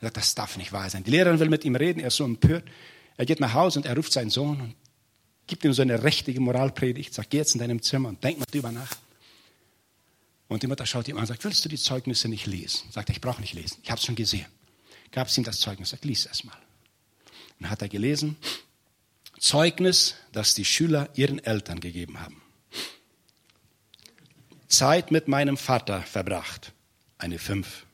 sagt, 0.00 0.16
das 0.16 0.34
darf 0.34 0.56
nicht 0.56 0.72
wahr 0.72 0.88
sein. 0.90 1.04
Die 1.04 1.10
Lehrerin 1.10 1.40
will 1.40 1.48
mit 1.48 1.64
ihm 1.64 1.76
reden, 1.76 2.00
er 2.00 2.08
ist 2.08 2.16
so 2.16 2.24
empört. 2.24 2.64
Er 3.16 3.26
geht 3.26 3.40
nach 3.40 3.54
Hause 3.54 3.78
und 3.80 3.86
er 3.86 3.96
ruft 3.96 4.12
seinen 4.12 4.30
Sohn 4.30 4.60
und 4.60 4.74
gibt 5.46 5.64
ihm 5.64 5.72
so 5.72 5.82
eine 5.82 6.02
richtige 6.02 6.40
Moralpredigt, 6.40 7.14
sagt, 7.14 7.30
geh 7.30 7.38
jetzt 7.38 7.54
in 7.54 7.60
deinem 7.60 7.82
Zimmer 7.82 8.08
und 8.08 8.22
denk 8.24 8.38
mal 8.38 8.46
drüber 8.50 8.72
nach. 8.72 8.90
Und 10.48 10.62
die 10.62 10.66
Mutter 10.66 10.86
schaut 10.86 11.08
ihm 11.08 11.16
an 11.16 11.22
und 11.22 11.26
sagt, 11.26 11.44
willst 11.44 11.64
du 11.64 11.68
die 11.68 11.78
Zeugnisse 11.78 12.28
nicht 12.28 12.46
lesen? 12.46 12.90
Sagt 12.90 13.08
er, 13.08 13.14
ich 13.14 13.20
brauche 13.20 13.40
nicht 13.40 13.54
lesen, 13.54 13.78
ich 13.82 13.90
habe 13.90 13.98
es 13.98 14.04
schon 14.04 14.14
gesehen. 14.14 14.46
Gab 15.10 15.28
es 15.28 15.38
ihm 15.38 15.44
das 15.44 15.60
Zeugnis, 15.60 15.90
sagt, 15.90 16.04
lies 16.04 16.26
es 16.26 16.44
mal. 16.44 16.58
Dann 17.60 17.70
hat 17.70 17.82
er 17.82 17.88
gelesen, 17.88 18.36
Zeugnis, 19.38 20.16
das 20.32 20.54
die 20.54 20.64
Schüler 20.64 21.08
ihren 21.14 21.38
Eltern 21.38 21.80
gegeben 21.80 22.20
haben. 22.20 22.42
Zeit 24.68 25.10
mit 25.10 25.28
meinem 25.28 25.56
Vater 25.56 26.02
verbracht. 26.02 26.72
Eine 27.18 27.38
fünf. 27.38 27.86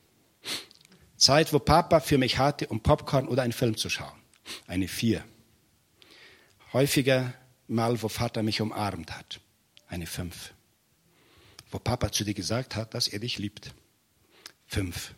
Zeit, 1.16 1.52
wo 1.52 1.58
Papa 1.58 2.00
für 2.00 2.16
mich 2.16 2.38
hatte, 2.38 2.66
um 2.68 2.80
Popcorn 2.80 3.28
oder 3.28 3.42
einen 3.42 3.52
Film 3.52 3.76
zu 3.76 3.90
schauen. 3.90 4.18
Eine 4.66 4.88
vier. 4.88 5.22
Häufiger 6.72 7.34
mal, 7.68 8.02
wo 8.02 8.08
Vater 8.08 8.42
mich 8.42 8.60
umarmt 8.60 9.16
hat. 9.16 9.40
Eine 9.88 10.06
fünf. 10.06 10.54
Wo 11.70 11.78
Papa 11.78 12.10
zu 12.10 12.24
dir 12.24 12.34
gesagt 12.34 12.76
hat, 12.76 12.94
dass 12.94 13.08
er 13.08 13.20
dich 13.20 13.38
liebt. 13.38 13.72
Fünf. 14.66 15.14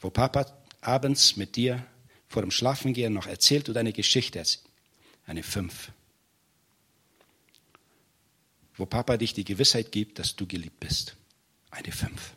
Wo 0.00 0.10
Papa 0.10 0.46
abends 0.80 1.36
mit 1.36 1.56
dir 1.56 1.84
vor 2.28 2.42
dem 2.42 2.50
Schlafengehen 2.50 3.12
noch 3.12 3.26
erzählt 3.26 3.68
oder 3.68 3.80
eine 3.80 3.92
Geschichte 3.92 4.42
Eine 5.26 5.42
fünf 5.42 5.92
wo 8.80 8.86
Papa 8.86 9.18
dich 9.18 9.34
die 9.34 9.44
Gewissheit 9.44 9.92
gibt, 9.92 10.18
dass 10.18 10.34
du 10.34 10.46
geliebt 10.46 10.80
bist. 10.80 11.14
Eine 11.70 11.92
fünf. 11.92 12.32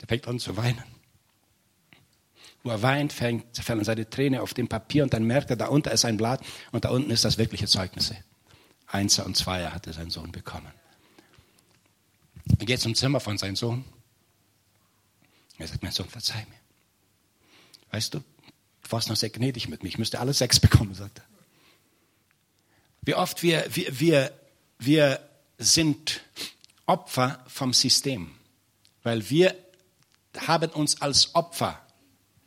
Der 0.00 0.06
fängt 0.06 0.28
an 0.28 0.38
zu 0.38 0.56
weinen. 0.56 0.84
Wo 2.62 2.70
er 2.70 2.80
weint, 2.80 3.12
fängt, 3.12 3.58
fallen 3.58 3.84
seine 3.84 4.08
Tränen 4.08 4.40
auf 4.40 4.54
dem 4.54 4.68
Papier 4.68 5.02
und 5.02 5.12
dann 5.12 5.24
merkt 5.24 5.50
er, 5.50 5.56
da 5.56 5.66
unten 5.66 5.90
ist 5.90 6.04
ein 6.04 6.16
Blatt 6.16 6.42
und 6.70 6.84
da 6.84 6.90
unten 6.90 7.10
ist 7.10 7.24
das 7.24 7.36
wirkliche 7.36 7.66
Zeugnisse. 7.66 8.16
Einser 8.86 9.26
und 9.26 9.36
Zweier 9.36 9.72
hatte 9.72 9.92
sein 9.92 10.10
Sohn 10.10 10.32
bekommen. 10.32 10.72
Er 12.58 12.66
geht 12.66 12.80
zum 12.80 12.94
Zimmer 12.94 13.20
von 13.20 13.38
seinem 13.38 13.56
Sohn. 13.56 13.84
Er 15.58 15.66
sagt, 15.68 15.82
mein 15.82 15.92
Sohn, 15.92 16.08
verzeih 16.08 16.44
mir. 16.48 16.58
Weißt 17.90 18.14
du, 18.14 18.18
du 18.18 18.90
warst 18.90 19.08
noch 19.08 19.16
sehr 19.16 19.30
gnädig 19.30 19.68
mit 19.68 19.82
mir. 19.82 19.88
Ich 19.88 19.98
müsste 19.98 20.20
alle 20.20 20.34
sechs 20.34 20.60
bekommen, 20.60 20.94
sagt 20.94 21.18
er. 21.18 21.24
Wie 23.02 23.14
oft 23.14 23.42
wir, 23.42 23.64
wir, 23.74 23.98
wir, 23.98 24.40
wir 24.78 25.30
sind 25.58 26.22
Opfer 26.86 27.44
vom 27.46 27.72
System, 27.72 28.30
weil 29.02 29.28
wir 29.30 29.56
haben 30.46 30.70
uns 30.70 31.00
als 31.00 31.34
Opfer 31.34 31.80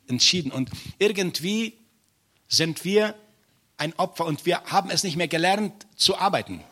entschieden 0.08 0.52
und 0.52 0.70
irgendwie 0.98 1.78
sind 2.48 2.84
wir 2.84 3.14
ein 3.78 3.94
Opfer 3.94 4.26
und 4.26 4.44
wir 4.44 4.62
haben 4.64 4.90
es 4.90 5.04
nicht 5.04 5.16
mehr 5.16 5.28
gelernt 5.28 5.86
zu 5.96 6.18
arbeiten. 6.18 6.62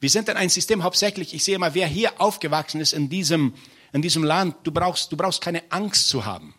Wir 0.00 0.10
sind 0.10 0.28
in 0.28 0.36
ein 0.36 0.48
System 0.48 0.84
hauptsächlich, 0.84 1.34
ich 1.34 1.42
sehe 1.42 1.58
mal, 1.58 1.74
wer 1.74 1.88
hier 1.88 2.20
aufgewachsen 2.20 2.80
ist 2.80 2.92
in 2.92 3.08
diesem, 3.08 3.54
in 3.92 4.02
diesem 4.02 4.22
Land, 4.22 4.54
du 4.62 4.70
brauchst, 4.70 5.10
du 5.10 5.16
brauchst 5.16 5.40
keine 5.40 5.62
Angst 5.70 6.08
zu 6.08 6.24
haben. 6.24 6.54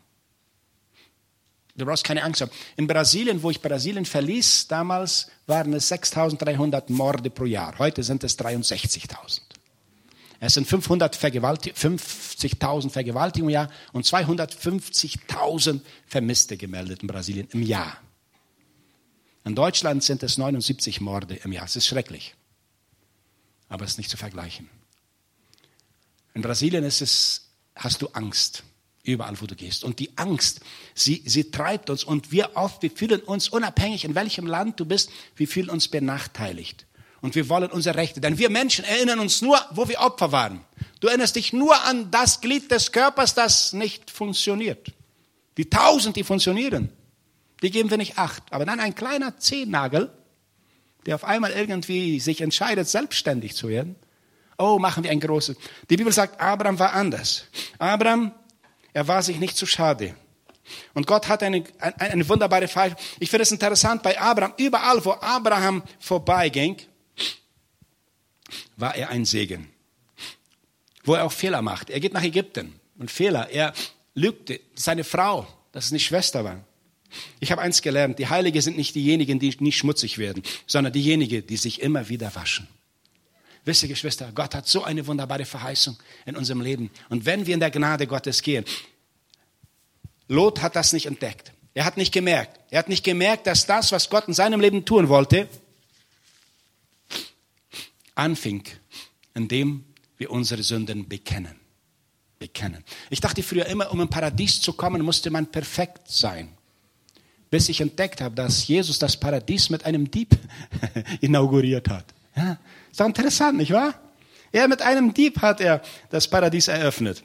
Du 1.76 1.86
brauchst 1.86 2.04
keine 2.04 2.24
Angst 2.24 2.42
haben. 2.42 2.52
In 2.76 2.88
Brasilien, 2.88 3.42
wo 3.42 3.50
ich 3.50 3.62
Brasilien 3.62 4.04
verließ, 4.04 4.68
damals 4.68 5.28
waren 5.48 5.72
es 5.74 5.90
6.300 5.90 6.92
Morde 6.92 7.30
pro 7.30 7.46
Jahr. 7.46 7.80
Heute 7.80 8.04
sind 8.04 8.26
es 8.26 8.38
63.000. 8.38 9.40
Es 10.42 10.54
sind 10.54 10.68
50.000 10.68 12.90
Vergewaltigungen 12.90 13.50
im 13.50 13.54
Jahr 13.54 13.70
und 13.94 14.06
250.000 14.06 15.80
Vermisste 16.06 16.58
gemeldet 16.58 17.02
in 17.02 17.08
Brasilien 17.08 17.48
im 17.52 17.62
Jahr. 17.62 17.98
In 19.44 19.56
Deutschland 19.56 20.04
sind 20.04 20.24
es 20.24 20.38
79 20.38 21.02
Morde 21.02 21.36
im 21.36 21.52
Jahr. 21.52 21.66
Es 21.66 21.76
ist 21.76 21.88
schrecklich. 21.88 22.36
Aber 23.68 23.86
es 23.86 23.92
ist 23.92 23.98
nicht 23.98 24.10
zu 24.10 24.18
vergleichen. 24.18 24.70
In 26.34 26.42
Brasilien 26.42 26.84
ist 26.84 27.02
es, 27.02 27.50
hast 27.76 28.02
du 28.02 28.08
Angst. 28.10 28.64
Überall, 29.04 29.40
wo 29.40 29.46
du 29.46 29.56
gehst. 29.56 29.86
Und 29.86 30.00
die 30.00 30.18
Angst, 30.18 30.60
sie, 30.94 31.24
sie 31.26 31.52
treibt 31.52 31.90
uns. 31.90 32.04
Und 32.04 32.32
wir 32.32 32.52
oft, 32.56 32.82
wir 32.82 32.92
fühlen 32.92 33.22
uns 33.22 33.48
unabhängig, 33.48 34.04
in 34.04 34.14
welchem 34.14 34.46
Land 34.46 34.80
du 34.80 34.86
bist, 34.86 35.10
wir 35.36 35.48
fühlen 35.48 35.70
uns 35.70 35.88
benachteiligt. 35.88 36.86
Und 37.22 37.36
wir 37.36 37.50
wollen 37.50 37.72
unsere 37.72 37.96
Rechte. 37.96 38.22
Denn 38.22 38.38
wir 38.38 38.50
Menschen 38.50 38.86
erinnern 38.86 39.20
uns 39.20 39.42
nur, 39.42 39.60
wo 39.72 39.88
wir 39.88 40.00
Opfer 40.00 40.32
waren. 40.32 40.66
Du 41.00 41.08
erinnerst 41.08 41.38
dich 41.38 41.54
nur 41.54 41.82
an 41.86 42.12
das 42.12 42.42
Glied 42.42 42.72
des 42.72 42.92
Körpers, 42.92 43.34
das 43.34 43.74
nicht 43.74 44.12
funktioniert. 44.12 44.92
Die 45.58 45.70
tausend, 45.70 46.16
die 46.16 46.24
funktionieren, 46.24 46.92
die 47.62 47.72
geben 47.72 47.90
wir 47.90 47.98
nicht 47.98 48.18
acht. 48.18 48.44
Aber 48.52 48.66
dann 48.66 48.80
ein 48.80 48.96
kleiner 48.96 49.38
Zehennagel, 49.38 50.12
der 51.06 51.16
auf 51.16 51.24
einmal 51.24 51.52
irgendwie 51.52 52.20
sich 52.20 52.42
entscheidet, 52.42 52.88
selbstständig 52.88 53.56
zu 53.56 53.70
werden. 53.70 53.96
Oh, 54.58 54.78
machen 54.78 55.04
wir 55.04 55.12
ein 55.12 55.20
großes. 55.20 55.58
Die 55.90 55.98
Bibel 55.98 56.12
sagt, 56.12 56.40
Abraham 56.42 56.80
war 56.80 56.94
anders. 56.94 57.46
Abraham, 57.78 58.34
er 58.94 59.08
war 59.08 59.24
sich 59.24 59.40
nicht 59.40 59.56
zu 59.56 59.66
schade. 59.66 60.16
Und 60.94 61.08
Gott 61.08 61.28
hat 61.28 61.44
eine, 61.44 61.64
eine, 61.80 62.00
eine 62.00 62.30
wunderbare 62.30 62.68
Fall. 62.68 62.96
Ich 63.20 63.30
finde 63.30 63.44
es 63.44 63.52
interessant 63.52 64.04
bei 64.04 64.20
Abraham. 64.20 64.54
Überall, 64.58 65.04
wo 65.04 65.12
Abraham 65.14 65.84
vorbeiging, 66.00 66.78
war 68.76 68.96
er 68.96 69.10
ein 69.10 69.26
Segen. 69.26 69.70
Wo 71.04 71.14
er 71.14 71.26
auch 71.26 71.32
Fehler 71.32 71.62
macht. 71.62 71.90
Er 71.90 72.00
geht 72.00 72.14
nach 72.14 72.24
Ägypten 72.24 72.80
und 72.98 73.10
Fehler. 73.10 73.50
Er 73.50 73.74
lügte 74.14 74.60
seine 74.76 75.04
Frau, 75.04 75.48
dass 75.72 75.86
es 75.86 75.92
eine 75.92 76.00
Schwester 76.00 76.44
war. 76.44 76.64
Ich 77.40 77.52
habe 77.52 77.62
eins 77.62 77.82
gelernt, 77.82 78.20
die 78.20 78.28
Heilige 78.28 78.62
sind 78.62 78.78
nicht 78.78 78.96
diejenigen, 78.96 79.40
die 79.40 79.56
nicht 79.60 79.78
schmutzig 79.78 80.18
werden, 80.18 80.44
sondern 80.68 80.94
diejenigen, 80.94 81.46
die 81.46 81.58
sich 81.58 81.82
immer 81.82 82.10
wieder 82.10 82.34
waschen. 82.36 82.68
Wisst 83.66 83.84
ihr, 83.84 83.90
Geschwister, 83.90 84.32
Gott 84.34 84.56
hat 84.56 84.68
so 84.68 84.84
eine 84.84 85.06
wunderbare 85.06 85.46
Verheißung 85.46 85.98
in 86.26 86.36
unserem 86.36 86.62
Leben. 86.62 86.90
Und 87.10 87.26
wenn 87.26 87.46
wir 87.46 87.54
in 87.54 87.60
der 87.60 87.72
Gnade 87.72 88.08
Gottes 88.08 88.42
gehen, 88.42 88.66
Lot 90.28 90.62
hat 90.62 90.76
das 90.76 90.94
nicht 90.94 91.08
entdeckt. 91.08 91.52
Er 91.74 91.86
hat 91.86 91.98
nicht 91.98 92.14
gemerkt. 92.14 92.60
Er 92.70 92.80
hat 92.80 92.90
nicht 92.90 93.04
gemerkt, 93.04 93.48
dass 93.48 93.66
das, 93.66 93.92
was 93.92 94.10
Gott 94.10 94.28
in 94.28 94.34
seinem 94.34 94.60
Leben 94.60 94.86
tun 94.86 95.10
wollte, 95.10 95.48
anfing, 98.16 98.64
indem 99.34 99.86
wir 100.18 100.30
unsere 100.32 100.62
Sünden 100.64 101.08
bekennen. 101.08 101.56
Bekennen. 102.38 102.84
Ich 103.10 103.20
dachte 103.20 103.44
früher 103.44 103.66
immer, 103.66 103.92
um 103.92 104.00
im 104.02 104.10
Paradies 104.10 104.62
zu 104.62 104.74
kommen, 104.74 105.02
musste 105.02 105.30
man 105.30 105.48
perfekt 105.48 106.10
sein. 106.10 106.50
Bis 107.50 107.70
ich 107.70 107.82
entdeckt 107.82 108.22
habe, 108.22 108.36
dass 108.36 108.68
Jesus 108.68 109.00
das 109.00 109.18
Paradies 109.18 109.70
mit 109.70 109.86
einem 109.86 110.10
Dieb 110.12 110.38
inauguriert 111.22 111.90
hat. 111.90 112.06
Ja, 112.36 112.58
ist 112.92 113.00
doch 113.00 113.06
interessant, 113.06 113.58
nicht 113.58 113.72
wahr? 113.72 114.00
Er 114.52 114.68
mit 114.68 114.82
einem 114.82 115.14
Dieb 115.14 115.42
hat 115.42 115.62
er 115.62 115.82
das 116.10 116.28
Paradies 116.28 116.68
eröffnet. 116.68 117.24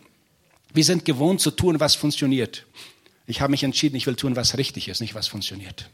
Wir 0.73 0.85
sind 0.85 1.05
gewohnt 1.05 1.41
zu 1.41 1.51
tun, 1.51 1.81
was 1.81 1.95
funktioniert. 1.95 2.67
Ich 3.27 3.41
habe 3.41 3.51
mich 3.51 3.63
entschieden, 3.63 3.97
ich 3.97 4.07
will 4.07 4.17
tun, 4.17 4.37
was 4.37 4.59
richtig 4.59 4.89
ist, 4.89 5.01
nicht 5.01 5.15
was 5.15 5.29
funktioniert 5.29 5.89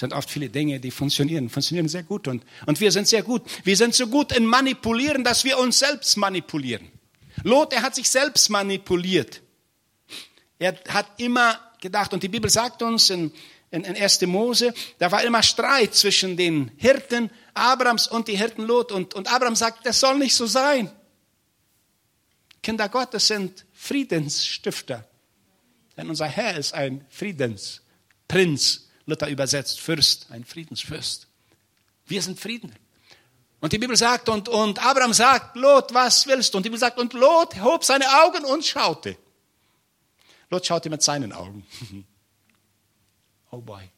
sind 0.00 0.14
oft 0.14 0.30
viele 0.30 0.48
Dinge, 0.48 0.80
die 0.80 0.90
funktionieren, 0.90 1.48
funktionieren 1.48 1.86
sehr 1.88 2.02
gut. 2.02 2.26
Und, 2.26 2.42
und 2.66 2.80
wir 2.80 2.90
sind 2.90 3.06
sehr 3.06 3.22
gut. 3.22 3.42
Wir 3.64 3.76
sind 3.76 3.94
so 3.94 4.08
gut 4.08 4.36
in 4.36 4.46
Manipulieren, 4.46 5.22
dass 5.22 5.44
wir 5.44 5.58
uns 5.58 5.78
selbst 5.78 6.16
manipulieren. 6.16 6.88
Lot, 7.44 7.72
er 7.72 7.82
hat 7.82 7.94
sich 7.94 8.08
selbst 8.08 8.50
manipuliert. 8.50 9.42
Er 10.58 10.74
hat 10.88 11.06
immer 11.18 11.58
gedacht, 11.80 12.12
und 12.12 12.22
die 12.22 12.28
Bibel 12.28 12.50
sagt 12.50 12.82
uns 12.82 13.10
in, 13.10 13.32
in, 13.70 13.84
in 13.84 13.96
1. 13.96 14.20
Mose, 14.22 14.74
da 14.98 15.10
war 15.10 15.22
immer 15.22 15.42
Streit 15.42 15.94
zwischen 15.94 16.36
den 16.36 16.70
Hirten 16.76 17.30
Abrams 17.54 18.06
und 18.06 18.28
die 18.28 18.36
Hirten 18.36 18.62
Lot. 18.62 18.92
Und, 18.92 19.14
und 19.14 19.32
Abraham 19.32 19.56
sagt, 19.56 19.86
das 19.86 20.00
soll 20.00 20.18
nicht 20.18 20.34
so 20.34 20.46
sein. 20.46 20.90
Kinder 22.62 22.88
Gottes 22.88 23.26
sind 23.26 23.64
Friedensstifter. 23.72 25.08
Denn 25.96 26.08
unser 26.08 26.26
Herr 26.26 26.56
ist 26.56 26.74
ein 26.74 27.04
Friedensprinz. 27.10 28.88
Luther 29.06 29.28
übersetzt 29.28 29.80
Fürst, 29.80 30.26
ein 30.30 30.44
Friedensfürst. 30.44 31.26
Wir 32.06 32.22
sind 32.22 32.38
Frieden. 32.38 32.74
Und 33.60 33.72
die 33.72 33.78
Bibel 33.78 33.96
sagt, 33.96 34.28
und, 34.28 34.48
und 34.48 34.84
Abraham 34.84 35.12
sagt, 35.12 35.56
Lot, 35.56 35.92
was 35.92 36.26
willst 36.26 36.52
du? 36.54 36.58
Und 36.58 36.64
die 36.64 36.70
Bibel 36.70 36.80
sagt, 36.80 36.98
und 36.98 37.12
Lot 37.12 37.60
hob 37.62 37.84
seine 37.84 38.06
Augen 38.22 38.44
und 38.44 38.64
schaute. 38.64 39.16
Lot 40.50 40.66
schaute 40.66 40.90
mit 40.90 41.02
seinen 41.02 41.32
Augen. 41.32 41.64
oh 43.50 43.60
boy. 43.60 43.88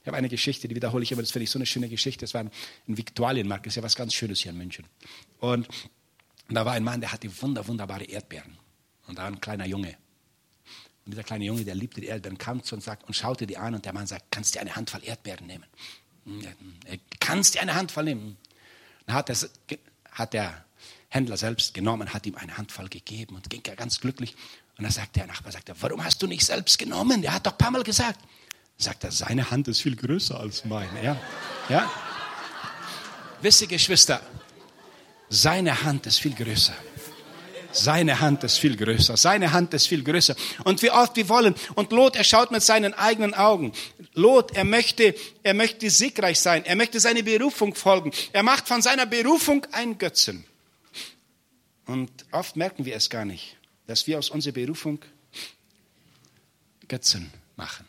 Ich 0.00 0.06
habe 0.06 0.16
eine 0.16 0.28
Geschichte, 0.28 0.68
die 0.68 0.74
wiederhole 0.74 1.04
ich 1.04 1.12
immer, 1.12 1.22
das 1.22 1.30
finde 1.30 1.44
ich 1.44 1.50
so 1.50 1.58
eine 1.58 1.66
schöne 1.66 1.88
Geschichte. 1.88 2.24
Das 2.24 2.34
war 2.34 2.42
ein 2.42 2.50
Viktualienmarkt, 2.86 3.66
das 3.66 3.72
ist 3.72 3.76
ja 3.76 3.82
was 3.82 3.94
ganz 3.94 4.14
Schönes 4.14 4.40
hier 4.40 4.50
in 4.50 4.58
München. 4.58 4.84
Und 5.38 5.68
da 6.48 6.66
war 6.66 6.72
ein 6.72 6.82
Mann, 6.82 7.00
der 7.00 7.12
hatte 7.12 7.30
wunder, 7.40 7.66
wunderbare 7.66 8.04
Erdbeeren. 8.04 8.58
Und 9.06 9.18
da 9.18 9.22
war 9.22 9.28
ein 9.28 9.40
kleiner 9.40 9.66
Junge. 9.66 9.96
Und 11.04 11.12
dieser 11.12 11.22
kleine 11.22 11.44
Junge, 11.44 11.64
der 11.64 11.74
liebte 11.74 12.00
die 12.00 12.08
Erdbeeren, 12.08 12.36
kam 12.36 12.62
zu 12.62 12.74
uns 12.74 12.84
sagt, 12.84 13.04
und 13.04 13.14
schaute 13.14 13.46
die 13.46 13.56
an 13.56 13.74
und 13.74 13.84
der 13.84 13.92
Mann 13.92 14.06
sagt, 14.06 14.26
kannst 14.30 14.54
du 14.54 14.60
eine 14.60 14.74
Handvoll 14.74 15.02
Erdbeeren 15.04 15.46
nehmen? 15.46 15.66
Hm, 16.24 16.46
kannst 17.20 17.54
du 17.54 17.60
eine 17.60 17.74
Handvoll 17.74 18.04
nehmen? 18.04 18.36
Dann 19.06 19.16
hat, 19.16 19.28
das, 19.28 19.50
hat 20.10 20.32
der 20.32 20.64
Händler 21.08 21.36
selbst 21.36 21.74
genommen, 21.74 22.12
hat 22.12 22.26
ihm 22.26 22.36
eine 22.36 22.56
Handvoll 22.56 22.88
gegeben 22.88 23.36
und 23.36 23.50
ging 23.50 23.62
ganz 23.62 24.00
glücklich. 24.00 24.36
Und 24.82 24.86
dann 24.86 24.94
sagt 24.94 25.14
der 25.14 25.28
Nachbar, 25.28 25.52
sagt 25.52 25.68
er, 25.68 25.76
warum 25.80 26.04
hast 26.04 26.20
du 26.20 26.26
nicht 26.26 26.44
selbst 26.44 26.76
genommen? 26.76 27.22
Der 27.22 27.32
hat 27.32 27.46
doch 27.46 27.52
ein 27.52 27.58
paar 27.58 27.70
Mal 27.70 27.84
gesagt. 27.84 28.18
Sagt 28.76 29.04
er, 29.04 29.12
seine 29.12 29.48
Hand 29.48 29.68
ist 29.68 29.80
viel 29.80 29.94
größer 29.94 30.40
als 30.40 30.64
meine. 30.64 31.04
Ja? 31.04 31.16
Ja? 31.68 31.88
Wisst 33.40 33.68
Geschwister, 33.68 34.20
seine 35.28 35.84
Hand 35.84 36.06
ist 36.06 36.18
viel 36.18 36.34
größer. 36.34 36.74
Seine 37.70 38.18
Hand 38.18 38.42
ist 38.42 38.58
viel 38.58 38.76
größer. 38.76 39.16
Seine 39.16 39.52
Hand 39.52 39.72
ist 39.72 39.86
viel 39.86 40.02
größer. 40.02 40.34
Und 40.64 40.82
wie 40.82 40.90
oft 40.90 41.14
wir 41.14 41.28
wollen. 41.28 41.54
Und 41.76 41.92
Lot, 41.92 42.16
er 42.16 42.24
schaut 42.24 42.50
mit 42.50 42.64
seinen 42.64 42.92
eigenen 42.92 43.34
Augen. 43.34 43.72
Lot, 44.14 44.50
er 44.56 44.64
möchte, 44.64 45.14
er 45.44 45.54
möchte 45.54 45.90
siegreich 45.90 46.40
sein. 46.40 46.64
Er 46.64 46.74
möchte 46.74 46.98
seine 46.98 47.22
Berufung 47.22 47.76
folgen. 47.76 48.10
Er 48.32 48.42
macht 48.42 48.66
von 48.66 48.82
seiner 48.82 49.06
Berufung 49.06 49.64
ein 49.70 49.96
Götzen. 49.96 50.44
Und 51.86 52.10
oft 52.32 52.56
merken 52.56 52.84
wir 52.84 52.96
es 52.96 53.08
gar 53.08 53.24
nicht, 53.24 53.56
dass 53.86 54.06
wir 54.06 54.18
aus 54.18 54.30
unserer 54.30 54.54
Berufung 54.54 55.00
Götzen 56.88 57.30
machen. 57.56 57.86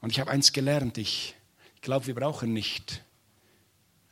Und 0.00 0.10
ich 0.10 0.20
habe 0.20 0.30
eins 0.30 0.52
gelernt. 0.52 0.98
Ich 0.98 1.34
glaube, 1.80 2.06
wir 2.06 2.14
brauchen 2.14 2.52
nicht 2.52 3.02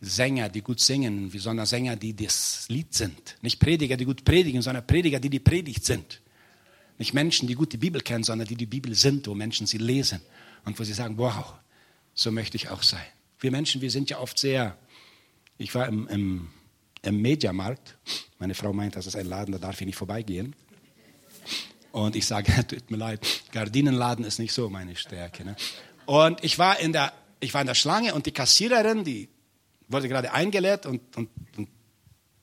Sänger, 0.01 0.49
die 0.49 0.63
gut 0.63 0.81
singen, 0.81 1.31
sondern 1.31 1.67
Sänger, 1.67 1.97
die 1.97 2.15
das 2.15 2.67
Lied 2.69 2.95
sind. 2.95 3.37
Nicht 3.43 3.61
Prediger, 3.61 3.97
die 3.97 4.05
gut 4.05 4.25
predigen, 4.25 4.63
sondern 4.63 4.87
Prediger, 4.87 5.21
die 5.21 5.31
die 5.31 5.41
Predigt 5.41 5.85
sind. 5.85 6.21
Nicht 6.99 7.15
Menschen, 7.15 7.49
die 7.49 7.55
gut 7.55 7.73
die 7.73 7.79
Bibel 7.79 8.01
kennen, 8.01 8.25
sondern 8.25 8.47
die 8.47 8.57
die 8.57 8.67
Bibel 8.67 8.95
sind, 8.95 9.27
wo 9.27 9.35
Menschen 9.35 9.67
sie 9.67 9.79
lesen 9.79 10.21
und 10.65 10.79
wo 10.79 10.85
sie 10.85 10.93
sagen, 10.93 11.19
wow, 11.19 11.55
so 12.15 12.31
möchte 12.31 12.57
ich 12.57 12.69
auch 12.69 12.83
sein. 12.83 13.05
Wir 13.41 13.51
Menschen, 13.51 13.81
wir 13.81 13.91
sind 13.91 14.11
ja 14.11 14.19
oft 14.19 14.39
sehr, 14.39 14.79
ich 15.59 15.75
war 15.75 15.89
im, 15.89 16.07
im, 16.09 16.51
im 17.05 17.21
Mediamarkt, 17.21 17.97
meine 18.39 18.55
Frau 18.55 18.73
meint, 18.73 18.97
das 18.97 19.07
ist 19.07 19.17
ein 19.17 19.27
Laden, 19.27 19.53
da 19.53 19.59
darf 19.59 19.81
ich 19.81 19.87
nicht 19.87 19.97
vorbeigehen. 19.97 20.55
Und 21.93 22.17
ich 22.17 22.27
sage, 22.27 22.53
tut 22.69 22.91
mir 22.91 22.97
leid, 22.97 23.27
Gardinenladen 23.53 24.25
ist 24.25 24.39
nicht 24.39 24.53
so 24.53 24.69
meine 24.69 24.97
Stärke. 24.97 25.45
Ne? 25.45 25.57
Und 26.07 26.43
ich 26.43 26.59
war 26.59 26.81
in 26.81 26.93
der 26.93 27.13
ich 27.45 27.55
war 27.55 27.61
in 27.61 27.67
der 27.67 27.75
Schlange 27.75 28.15
und 28.15 28.27
die 28.27 28.33
Kassiererin, 28.33 29.05
die 29.05 29.29
wurde 29.89 30.09
gerade 30.09 30.33
eingeleert 30.33 30.87
und, 30.87 31.17
und, 31.17 31.29
und 31.57 31.69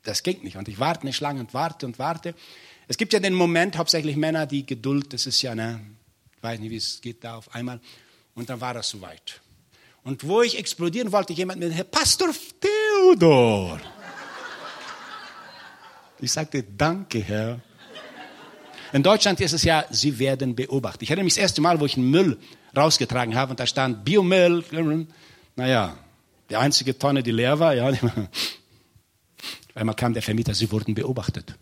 das 0.03 0.23
ging 0.23 0.43
nicht. 0.43 0.57
Und 0.57 0.67
ich 0.67 0.79
warte 0.79 1.05
nicht 1.05 1.19
lange 1.19 1.39
und 1.39 1.53
warte 1.53 1.85
und 1.85 1.99
warte. 1.99 2.35
Es 2.87 2.97
gibt 2.97 3.13
ja 3.13 3.19
den 3.19 3.33
Moment, 3.33 3.77
hauptsächlich 3.77 4.15
Männer, 4.15 4.45
die 4.45 4.65
Geduld, 4.65 5.13
das 5.13 5.25
ist 5.25 5.41
ja, 5.41 5.55
ne, 5.55 5.81
ich 6.35 6.43
weiß 6.43 6.59
nicht, 6.59 6.69
wie 6.69 6.77
es 6.77 7.01
geht 7.01 7.23
da 7.23 7.35
auf 7.35 7.53
einmal. 7.53 7.79
Und 8.35 8.49
dann 8.49 8.61
war 8.61 8.73
das 8.73 8.89
soweit. 8.89 9.41
Und 10.03 10.23
wo 10.23 10.41
ich 10.41 10.57
explodieren 10.57 11.11
wollte, 11.11 11.33
jemand 11.33 11.59
mit, 11.59 11.73
Herr 11.73 11.83
Pastor 11.83 12.29
Theodor. 12.59 13.79
Ich 16.21 16.31
sagte, 16.31 16.63
danke, 16.63 17.19
Herr. 17.19 17.59
In 18.93 19.01
Deutschland 19.01 19.39
ist 19.41 19.53
es 19.53 19.63
ja, 19.63 19.85
sie 19.89 20.19
werden 20.19 20.55
beobachtet. 20.55 21.03
Ich 21.03 21.09
erinnere 21.09 21.23
mich 21.23 21.33
das 21.33 21.41
erste 21.41 21.61
Mal, 21.61 21.79
wo 21.79 21.85
ich 21.85 21.97
einen 21.97 22.11
Müll 22.11 22.37
rausgetragen 22.75 23.35
habe 23.35 23.51
und 23.51 23.59
da 23.59 23.65
stand 23.65 24.05
Biomüll. 24.05 24.63
Naja, 25.55 25.97
die 26.49 26.57
einzige 26.57 26.97
Tonne, 26.97 27.23
die 27.23 27.31
leer 27.31 27.59
war, 27.59 27.73
ja. 27.73 27.91
Einmal 29.75 29.95
kam 29.95 30.13
der 30.13 30.21
Vermieter, 30.21 30.53
sie 30.53 30.71
wurden 30.71 30.93
beobachtet. 30.93 31.55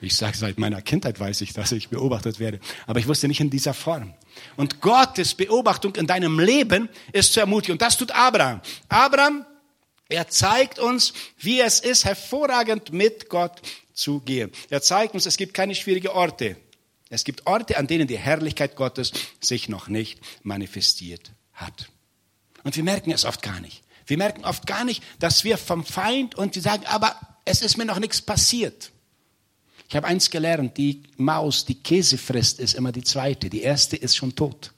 Ich 0.00 0.16
sage, 0.16 0.36
seit 0.36 0.58
meiner 0.58 0.80
Kindheit 0.80 1.18
weiß 1.18 1.40
ich, 1.40 1.52
dass 1.52 1.72
ich 1.72 1.88
beobachtet 1.88 2.38
werde. 2.38 2.60
Aber 2.86 3.00
ich 3.00 3.08
wusste 3.08 3.26
nicht 3.26 3.40
in 3.40 3.50
dieser 3.50 3.74
Form. 3.74 4.14
Und 4.56 4.80
Gottes 4.80 5.34
Beobachtung 5.34 5.96
in 5.96 6.06
deinem 6.06 6.38
Leben 6.38 6.88
ist 7.12 7.32
zu 7.32 7.40
ermutigen. 7.40 7.72
Und 7.72 7.82
das 7.82 7.98
tut 7.98 8.12
Abraham. 8.12 8.60
Abraham, 8.88 9.44
er 10.08 10.28
zeigt 10.28 10.78
uns, 10.78 11.12
wie 11.38 11.60
es 11.60 11.80
ist, 11.80 12.04
hervorragend 12.04 12.92
mit 12.92 13.28
Gott 13.28 13.60
zu 13.92 14.20
gehen. 14.20 14.50
Er 14.70 14.80
zeigt 14.80 15.14
uns, 15.14 15.26
es 15.26 15.36
gibt 15.36 15.54
keine 15.54 15.74
schwierigen 15.74 16.08
Orte. 16.08 16.56
Es 17.10 17.24
gibt 17.24 17.46
Orte, 17.46 17.76
an 17.76 17.86
denen 17.86 18.06
die 18.06 18.18
Herrlichkeit 18.18 18.76
Gottes 18.76 19.12
sich 19.40 19.68
noch 19.68 19.88
nicht 19.88 20.20
manifestiert 20.42 21.30
hat. 21.52 21.88
Und 22.64 22.76
wir 22.76 22.84
merken 22.84 23.10
es 23.10 23.24
oft 23.24 23.42
gar 23.42 23.60
nicht. 23.60 23.82
Wir 24.06 24.18
merken 24.18 24.44
oft 24.44 24.66
gar 24.66 24.84
nicht, 24.84 25.02
dass 25.18 25.44
wir 25.44 25.58
vom 25.58 25.84
Feind 25.84 26.34
und 26.34 26.54
die 26.54 26.60
sagen, 26.60 26.86
aber 26.86 27.18
es 27.44 27.60
ist 27.62 27.76
mir 27.76 27.84
noch 27.84 27.98
nichts 27.98 28.22
passiert. 28.22 28.90
Ich 29.88 29.96
habe 29.96 30.06
eins 30.06 30.30
gelernt, 30.30 30.76
die 30.76 31.02
Maus, 31.16 31.64
die 31.64 31.82
Käse 31.82 32.18
frisst, 32.18 32.60
ist 32.60 32.74
immer 32.74 32.92
die 32.92 33.04
zweite. 33.04 33.48
Die 33.48 33.62
erste 33.62 33.96
ist 33.96 34.16
schon 34.16 34.34
tot. 34.34 34.72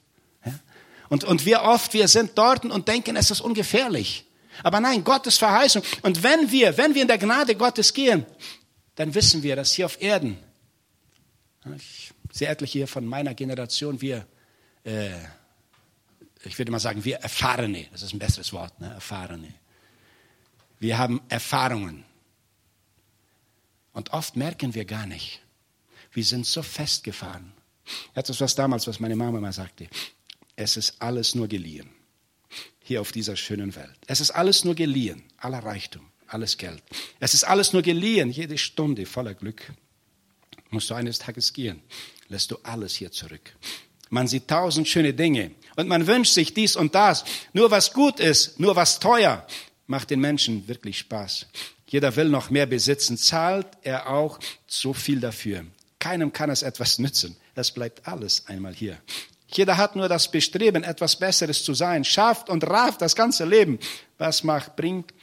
Und, 1.09 1.25
und 1.25 1.45
wir 1.45 1.63
oft, 1.63 1.93
wir 1.93 2.07
sind 2.07 2.31
dort 2.37 2.63
und 2.63 2.87
denken, 2.87 3.17
es 3.17 3.31
ist 3.31 3.41
ungefährlich. 3.41 4.25
Aber 4.63 4.79
nein, 4.79 5.03
Gottes 5.03 5.37
Verheißung. 5.37 5.83
Und 6.01 6.23
wenn 6.23 6.51
wir, 6.51 6.77
wenn 6.77 6.93
wir 6.95 7.01
in 7.01 7.07
der 7.07 7.17
Gnade 7.17 7.55
Gottes 7.55 7.93
gehen, 7.93 8.25
dann 8.95 9.13
wissen 9.15 9.43
wir, 9.43 9.55
dass 9.55 9.73
hier 9.73 9.85
auf 9.85 10.01
Erden, 10.01 10.37
ich 11.75 12.11
sehe 12.31 12.47
etliche 12.47 12.79
hier 12.79 12.87
von 12.87 13.05
meiner 13.05 13.33
Generation, 13.33 14.01
wir, 14.01 14.25
äh, 14.83 15.11
ich 16.43 16.57
würde 16.57 16.71
mal 16.71 16.79
sagen, 16.79 17.03
wir 17.05 17.17
Erfahrene, 17.17 17.87
das 17.91 18.01
ist 18.01 18.13
ein 18.13 18.19
besseres 18.19 18.51
Wort, 18.53 18.79
ne? 18.79 18.87
Erfahrene. 18.93 19.53
Wir 20.79 20.97
haben 20.97 21.21
Erfahrungen. 21.29 22.03
Und 23.93 24.13
oft 24.13 24.35
merken 24.35 24.73
wir 24.73 24.85
gar 24.85 25.05
nicht. 25.05 25.41
Wir 26.11 26.23
sind 26.23 26.45
so 26.45 26.63
festgefahren. 26.63 27.53
Etwas, 28.13 28.41
was 28.41 28.55
damals, 28.55 28.87
was 28.87 28.99
meine 28.99 29.15
Mama 29.15 29.39
mal 29.39 29.53
sagte. 29.53 29.87
Es 30.55 30.77
ist 30.77 31.01
alles 31.01 31.35
nur 31.35 31.47
geliehen. 31.47 31.89
Hier 32.91 32.99
auf 32.99 33.13
dieser 33.13 33.37
schönen 33.37 33.73
Welt. 33.77 33.95
Es 34.05 34.19
ist 34.19 34.31
alles 34.31 34.65
nur 34.65 34.75
geliehen. 34.75 35.23
Aller 35.37 35.59
Reichtum, 35.59 36.05
alles 36.27 36.57
Geld. 36.57 36.83
Es 37.21 37.33
ist 37.33 37.45
alles 37.45 37.71
nur 37.71 37.83
geliehen. 37.83 38.29
Jede 38.29 38.57
Stunde 38.57 39.05
voller 39.05 39.33
Glück. 39.33 39.71
Musst 40.71 40.89
du 40.89 40.95
eines 40.95 41.17
Tages 41.17 41.53
gehen, 41.53 41.81
lässt 42.27 42.51
du 42.51 42.57
alles 42.63 42.93
hier 42.95 43.09
zurück. 43.09 43.55
Man 44.09 44.27
sieht 44.27 44.49
tausend 44.49 44.89
schöne 44.89 45.13
Dinge 45.13 45.51
und 45.77 45.87
man 45.87 46.05
wünscht 46.05 46.33
sich 46.33 46.53
dies 46.53 46.75
und 46.75 46.93
das. 46.93 47.23
Nur 47.53 47.71
was 47.71 47.93
gut 47.93 48.19
ist, 48.19 48.59
nur 48.59 48.75
was 48.75 48.99
teuer, 48.99 49.47
macht 49.87 50.09
den 50.09 50.19
Menschen 50.19 50.67
wirklich 50.67 50.97
Spaß. 50.97 51.45
Jeder 51.87 52.13
will 52.17 52.27
noch 52.27 52.49
mehr 52.49 52.65
besitzen, 52.65 53.17
zahlt 53.17 53.67
er 53.83 54.09
auch 54.09 54.37
so 54.67 54.91
viel 54.91 55.21
dafür. 55.21 55.65
Keinem 55.97 56.33
kann 56.33 56.49
es 56.49 56.61
etwas 56.61 56.99
nützen. 57.05 57.37
Es 57.55 57.71
bleibt 57.71 58.05
alles 58.05 58.47
einmal 58.47 58.73
hier. 58.73 58.97
Jeder 59.53 59.77
hat 59.77 59.95
nur 59.95 60.07
das 60.07 60.31
Bestreben, 60.31 60.83
etwas 60.83 61.15
Besseres 61.17 61.63
zu 61.63 61.73
sein, 61.73 62.03
schafft 62.03 62.49
und 62.49 62.63
rafft 62.63 63.01
das 63.01 63.15
ganze 63.15 63.45
Leben. 63.45 63.79
Was 64.17 64.43
macht, 64.43 64.75
bringt 64.75 65.13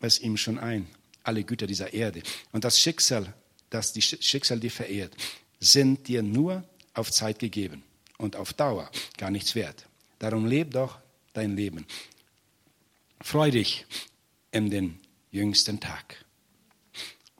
es 0.00 0.20
ihm 0.20 0.36
schon 0.36 0.58
ein. 0.58 0.88
Alle 1.22 1.44
Güter 1.44 1.66
dieser 1.66 1.92
Erde. 1.92 2.22
Und 2.52 2.64
das 2.64 2.80
Schicksal, 2.80 3.32
das 3.70 3.92
die 3.92 4.02
Schicksal 4.02 4.60
dir 4.60 4.70
verehrt, 4.70 5.16
sind 5.60 6.08
dir 6.08 6.22
nur 6.22 6.64
auf 6.94 7.10
Zeit 7.10 7.38
gegeben 7.38 7.82
und 8.18 8.36
auf 8.36 8.52
Dauer 8.52 8.90
gar 9.16 9.30
nichts 9.30 9.54
wert. 9.54 9.86
Darum 10.18 10.46
leb 10.46 10.72
doch 10.72 10.98
dein 11.32 11.56
Leben. 11.56 11.86
Freu 13.20 13.50
dich 13.50 13.86
in 14.50 14.70
den 14.70 14.98
jüngsten 15.30 15.80
Tag. 15.80 16.24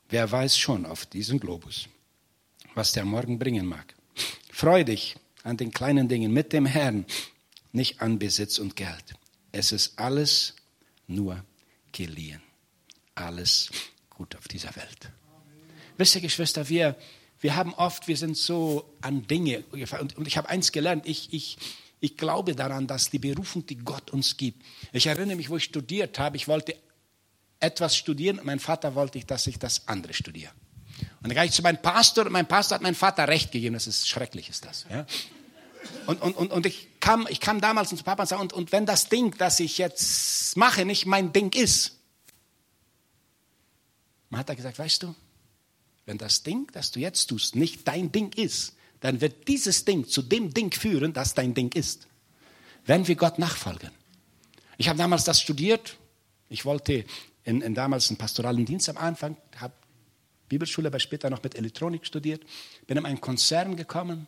Wer 0.08 0.30
weiß 0.30 0.56
schon 0.56 0.86
auf 0.86 1.06
diesem 1.06 1.40
Globus, 1.40 1.88
was 2.74 2.92
der 2.92 3.04
Morgen 3.04 3.38
bringen 3.38 3.66
mag. 3.66 3.94
Freu 4.50 4.84
dich 4.84 5.16
an 5.42 5.56
den 5.56 5.70
kleinen 5.70 6.08
Dingen 6.08 6.32
mit 6.32 6.52
dem 6.52 6.66
Herrn, 6.66 7.04
nicht 7.72 8.00
an 8.00 8.18
Besitz 8.18 8.58
und 8.58 8.76
Geld. 8.76 9.14
Es 9.50 9.72
ist 9.72 9.98
alles 9.98 10.54
nur 11.06 11.44
geliehen. 11.92 12.40
Alles 13.14 13.70
gut 14.10 14.36
auf 14.36 14.48
dieser 14.48 14.74
Welt. 14.76 15.10
Wisst 15.98 16.14
ihr, 16.14 16.20
Geschwister, 16.20 16.68
wir, 16.68 16.96
wir 17.40 17.54
haben 17.56 17.74
oft, 17.74 18.08
wir 18.08 18.16
sind 18.16 18.36
so 18.36 18.96
an 19.00 19.26
Dinge, 19.26 19.64
und, 19.72 20.16
und 20.16 20.26
ich 20.26 20.36
habe 20.36 20.48
eins 20.48 20.72
gelernt, 20.72 21.06
ich, 21.06 21.32
ich, 21.32 21.58
ich 22.00 22.16
glaube 22.16 22.54
daran, 22.54 22.86
dass 22.86 23.10
die 23.10 23.18
Berufung, 23.18 23.66
die 23.66 23.76
Gott 23.76 24.10
uns 24.10 24.36
gibt. 24.36 24.62
Ich 24.92 25.06
erinnere 25.06 25.36
mich, 25.36 25.50
wo 25.50 25.56
ich 25.56 25.64
studiert 25.64 26.18
habe, 26.18 26.36
ich 26.36 26.48
wollte 26.48 26.76
etwas 27.60 27.96
studieren 27.96 28.40
mein 28.42 28.58
Vater 28.58 28.94
wollte, 28.94 29.20
dass 29.20 29.46
ich 29.46 29.58
das 29.58 29.86
andere 29.86 30.14
studiere. 30.14 30.52
Dann 31.22 31.30
gehe 31.30 31.44
ich 31.44 31.52
zu 31.52 31.62
meinem 31.62 31.80
Pastor 31.80 32.26
und 32.26 32.32
mein 32.32 32.48
Pastor 32.48 32.76
hat 32.76 32.82
meinem 32.82 32.96
Vater 32.96 33.28
recht 33.28 33.52
gegeben, 33.52 33.74
das 33.74 33.86
ist 33.86 34.08
schrecklich, 34.08 34.48
ist 34.48 34.64
das. 34.64 34.86
Ja? 34.90 35.06
Und, 36.06 36.20
und, 36.20 36.36
und, 36.36 36.50
und 36.50 36.66
ich, 36.66 36.88
kam, 37.00 37.26
ich 37.30 37.40
kam 37.40 37.60
damals 37.60 37.90
zu 37.90 37.96
Papa 37.96 38.22
und 38.22 38.28
sagte, 38.28 38.42
und, 38.42 38.52
und 38.52 38.72
wenn 38.72 38.86
das 38.86 39.08
Ding, 39.08 39.34
das 39.38 39.60
ich 39.60 39.78
jetzt 39.78 40.56
mache, 40.56 40.84
nicht 40.84 41.06
mein 41.06 41.32
Ding 41.32 41.54
ist, 41.54 41.98
dann 44.30 44.40
hat 44.40 44.48
er 44.48 44.56
gesagt, 44.56 44.78
weißt 44.78 45.04
du, 45.04 45.14
wenn 46.06 46.18
das 46.18 46.42
Ding, 46.42 46.68
das 46.72 46.90
du 46.90 47.00
jetzt 47.00 47.26
tust, 47.26 47.54
nicht 47.54 47.86
dein 47.86 48.10
Ding 48.10 48.32
ist, 48.32 48.74
dann 49.00 49.20
wird 49.20 49.46
dieses 49.48 49.84
Ding 49.84 50.08
zu 50.08 50.22
dem 50.22 50.54
Ding 50.54 50.72
führen, 50.72 51.12
das 51.12 51.34
dein 51.34 51.54
Ding 51.54 51.72
ist. 51.72 52.06
Wenn 52.84 53.06
wir 53.06 53.14
Gott 53.14 53.38
nachfolgen. 53.38 53.90
Ich 54.78 54.88
habe 54.88 54.98
damals 54.98 55.24
das 55.24 55.40
studiert. 55.40 55.96
Ich 56.48 56.64
wollte 56.64 57.04
in, 57.44 57.60
in 57.60 57.74
damals 57.74 58.10
einen 58.10 58.16
pastoralen 58.16 58.64
Dienst 58.64 58.88
am 58.88 58.96
Anfang, 58.96 59.36
habe 59.56 59.74
Bibelschule, 60.52 60.88
aber 60.88 61.00
später 61.00 61.30
noch 61.30 61.42
mit 61.42 61.54
Elektronik 61.54 62.04
studiert, 62.04 62.42
bin 62.86 62.98
in 62.98 63.06
einen 63.06 63.22
Konzern 63.22 63.74
gekommen, 63.74 64.26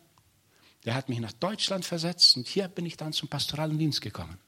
der 0.83 0.95
hat 0.95 1.07
mich 1.07 1.19
nach 1.19 1.33
Deutschland 1.33 1.85
versetzt 1.85 2.35
und 2.35 2.47
hier 2.47 2.67
bin 2.67 2.83
ich 2.87 2.97
dann 2.97 3.13
zum 3.13 3.29
pastoralen 3.29 3.77
Dienst 3.77 4.01
gekommen. 4.01 4.39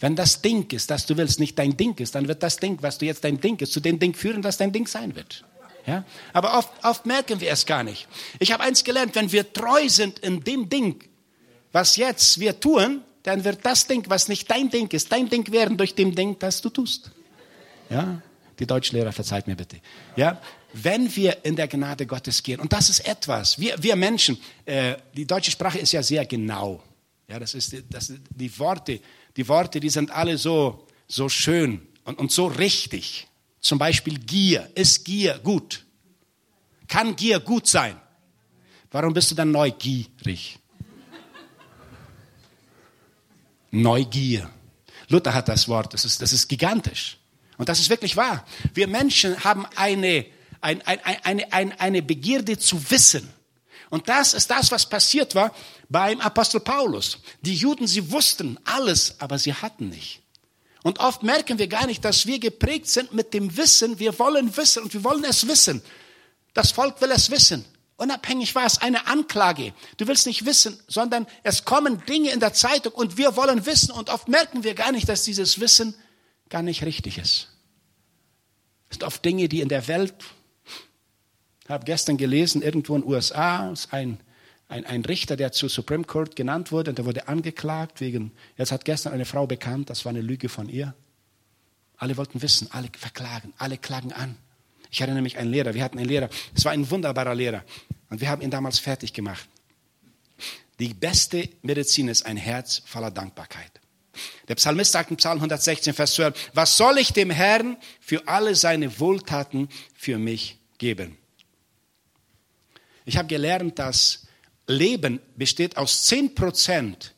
Wenn 0.00 0.16
das 0.16 0.40
Ding 0.40 0.70
ist, 0.72 0.90
das 0.90 1.04
du 1.04 1.18
willst, 1.18 1.38
nicht 1.38 1.58
dein 1.58 1.76
Ding 1.76 1.98
ist, 1.98 2.14
dann 2.14 2.28
wird 2.28 2.42
das 2.42 2.56
Ding, 2.56 2.78
was 2.80 2.96
du 2.96 3.04
jetzt 3.04 3.24
dein 3.24 3.38
Ding 3.38 3.60
ist, 3.60 3.74
zu 3.74 3.80
dem 3.80 3.98
Ding 3.98 4.14
führen, 4.14 4.40
das 4.40 4.56
dein 4.56 4.72
Ding 4.72 4.86
sein 4.86 5.14
wird. 5.14 5.44
Ja? 5.86 6.04
Aber 6.32 6.56
oft, 6.56 6.70
oft 6.82 7.04
merken 7.04 7.40
wir 7.40 7.50
es 7.50 7.66
gar 7.66 7.82
nicht. 7.82 8.08
Ich 8.38 8.50
habe 8.52 8.62
eins 8.62 8.82
gelernt, 8.82 9.14
wenn 9.16 9.30
wir 9.32 9.52
treu 9.52 9.90
sind 9.90 10.18
in 10.20 10.40
dem 10.44 10.70
Ding, 10.70 11.04
was 11.72 11.96
jetzt 11.96 12.40
wir 12.40 12.58
tun, 12.58 13.02
dann 13.22 13.44
wird 13.44 13.66
das 13.66 13.86
Ding, 13.86 14.04
was 14.08 14.28
nicht 14.28 14.50
dein 14.50 14.70
Ding 14.70 14.88
ist, 14.94 15.12
dein 15.12 15.28
Ding 15.28 15.52
werden 15.52 15.76
durch 15.76 15.94
dem 15.94 16.14
Ding, 16.14 16.38
das 16.38 16.62
du 16.62 16.70
tust. 16.70 17.10
Ja? 17.90 18.22
Die 18.58 18.66
Deutschlehrer, 18.66 19.12
verzeiht 19.12 19.46
mir 19.46 19.56
bitte. 19.56 19.78
Ja? 20.16 20.40
Wenn 20.72 21.14
wir 21.14 21.44
in 21.44 21.56
der 21.56 21.68
Gnade 21.68 22.06
Gottes 22.06 22.42
gehen, 22.42 22.60
und 22.60 22.72
das 22.72 22.88
ist 22.88 23.00
etwas, 23.06 23.58
wir, 23.58 23.82
wir 23.82 23.96
Menschen, 23.96 24.38
äh, 24.64 24.96
die 25.14 25.26
deutsche 25.26 25.50
Sprache 25.50 25.78
ist 25.78 25.92
ja 25.92 26.02
sehr 26.02 26.24
genau. 26.26 26.82
Ja, 27.28 27.38
das 27.38 27.54
ist, 27.54 27.76
das, 27.90 28.12
die 28.30 28.58
Worte, 28.58 29.00
die 29.36 29.46
Worte, 29.48 29.80
die 29.80 29.90
sind 29.90 30.10
alle 30.10 30.38
so, 30.38 30.86
so 31.08 31.28
schön 31.28 31.86
und, 32.04 32.18
und 32.18 32.30
so 32.32 32.46
richtig. 32.46 33.26
Zum 33.60 33.78
Beispiel 33.78 34.18
Gier. 34.18 34.70
Ist 34.74 35.04
Gier 35.04 35.38
gut? 35.42 35.84
Kann 36.88 37.16
Gier 37.16 37.40
gut 37.40 37.66
sein? 37.66 38.00
Warum 38.90 39.12
bist 39.12 39.30
du 39.30 39.34
dann 39.34 39.50
neugierig? 39.50 40.58
Neugier. 43.70 44.48
Luther 45.08 45.34
hat 45.34 45.48
das 45.48 45.68
Wort, 45.68 45.92
das 45.94 46.04
ist, 46.04 46.22
das 46.22 46.32
ist 46.32 46.48
gigantisch. 46.48 47.18
Und 47.58 47.68
das 47.68 47.80
ist 47.80 47.90
wirklich 47.90 48.16
wahr. 48.16 48.46
Wir 48.74 48.86
Menschen 48.86 49.42
haben 49.44 49.66
eine, 49.76 50.26
ein, 50.60 50.82
ein, 50.82 51.00
eine, 51.22 51.52
eine, 51.52 51.80
eine 51.80 52.02
Begierde 52.02 52.58
zu 52.58 52.90
wissen. 52.90 53.28
Und 53.88 54.08
das 54.08 54.34
ist 54.34 54.50
das, 54.50 54.70
was 54.70 54.88
passiert 54.88 55.34
war 55.34 55.54
beim 55.88 56.20
Apostel 56.20 56.60
Paulus. 56.60 57.18
Die 57.42 57.54
Juden, 57.54 57.86
sie 57.86 58.10
wussten 58.10 58.58
alles, 58.64 59.16
aber 59.20 59.38
sie 59.38 59.54
hatten 59.54 59.88
nicht. 59.88 60.22
Und 60.82 61.00
oft 61.00 61.22
merken 61.22 61.58
wir 61.58 61.66
gar 61.66 61.86
nicht, 61.86 62.04
dass 62.04 62.26
wir 62.26 62.38
geprägt 62.38 62.88
sind 62.88 63.12
mit 63.12 63.34
dem 63.34 63.56
Wissen. 63.56 63.98
Wir 63.98 64.18
wollen 64.18 64.56
wissen 64.56 64.84
und 64.84 64.94
wir 64.94 65.02
wollen 65.02 65.24
es 65.24 65.48
wissen. 65.48 65.82
Das 66.54 66.70
Volk 66.70 67.00
will 67.00 67.10
es 67.10 67.30
wissen. 67.30 67.64
Unabhängig 67.96 68.54
war 68.54 68.66
es 68.66 68.78
eine 68.78 69.06
Anklage. 69.06 69.72
Du 69.96 70.06
willst 70.06 70.26
nicht 70.26 70.44
wissen, 70.44 70.78
sondern 70.86 71.26
es 71.42 71.64
kommen 71.64 72.04
Dinge 72.06 72.30
in 72.30 72.40
der 72.40 72.52
Zeitung 72.52 72.92
und 72.92 73.16
wir 73.16 73.36
wollen 73.36 73.64
wissen. 73.66 73.90
Und 73.90 74.10
oft 74.10 74.28
merken 74.28 74.64
wir 74.64 74.74
gar 74.74 74.92
nicht, 74.92 75.08
dass 75.08 75.24
dieses 75.24 75.60
Wissen 75.60 75.94
gar 76.48 76.62
nicht 76.62 76.84
richtig 76.84 77.18
ist. 77.18 77.48
Es 78.88 78.96
sind 78.96 79.04
oft 79.04 79.24
Dinge, 79.24 79.48
die 79.48 79.60
in 79.60 79.68
der 79.68 79.88
Welt, 79.88 80.14
ich 81.64 81.70
habe 81.70 81.84
gestern 81.84 82.16
gelesen, 82.16 82.62
irgendwo 82.62 82.94
in 82.94 83.02
den 83.02 83.10
USA, 83.10 83.70
ist 83.70 83.92
ein, 83.92 84.20
ein, 84.68 84.86
ein 84.86 85.04
Richter, 85.04 85.36
der 85.36 85.52
zu 85.52 85.68
Supreme 85.68 86.04
Court 86.04 86.36
genannt 86.36 86.70
wurde, 86.70 86.90
und 86.90 86.98
der 86.98 87.04
wurde 87.04 87.28
angeklagt 87.28 88.00
wegen, 88.00 88.32
jetzt 88.56 88.72
hat 88.72 88.84
gestern 88.84 89.12
eine 89.12 89.24
Frau 89.24 89.46
bekannt, 89.46 89.90
das 89.90 90.04
war 90.04 90.10
eine 90.10 90.20
Lüge 90.20 90.48
von 90.48 90.68
ihr. 90.68 90.94
Alle 91.96 92.16
wollten 92.16 92.42
wissen, 92.42 92.68
alle 92.70 92.88
verklagen, 92.96 93.52
alle 93.58 93.78
klagen 93.78 94.12
an. 94.12 94.36
Ich 94.90 95.00
mich 95.00 95.36
an 95.36 95.42
einen 95.42 95.50
Lehrer, 95.50 95.74
wir 95.74 95.82
hatten 95.82 95.98
einen 95.98 96.08
Lehrer, 96.08 96.28
es 96.54 96.64
war 96.64 96.72
ein 96.72 96.88
wunderbarer 96.88 97.34
Lehrer, 97.34 97.64
und 98.08 98.20
wir 98.20 98.28
haben 98.28 98.42
ihn 98.42 98.50
damals 98.50 98.78
fertig 98.78 99.12
gemacht. 99.12 99.48
Die 100.78 100.94
beste 100.94 101.48
Medizin 101.62 102.08
ist 102.08 102.26
ein 102.26 102.36
Herz 102.36 102.82
voller 102.84 103.10
Dankbarkeit. 103.10 103.80
Der 104.48 104.54
Psalmist 104.54 104.92
sagt 104.92 105.10
in 105.10 105.16
Psalm 105.16 105.38
116, 105.38 105.94
Vers 105.94 106.14
12, 106.14 106.50
was 106.54 106.76
soll 106.76 106.98
ich 106.98 107.12
dem 107.12 107.30
Herrn 107.30 107.76
für 108.00 108.26
alle 108.28 108.54
seine 108.54 108.98
Wohltaten 109.00 109.68
für 109.94 110.18
mich 110.18 110.58
geben? 110.78 111.16
Ich 113.04 113.16
habe 113.16 113.28
gelernt, 113.28 113.78
dass 113.78 114.26
Leben 114.66 115.20
besteht 115.36 115.76
aus 115.76 116.04
10 116.04 116.34
Prozent, 116.34 117.14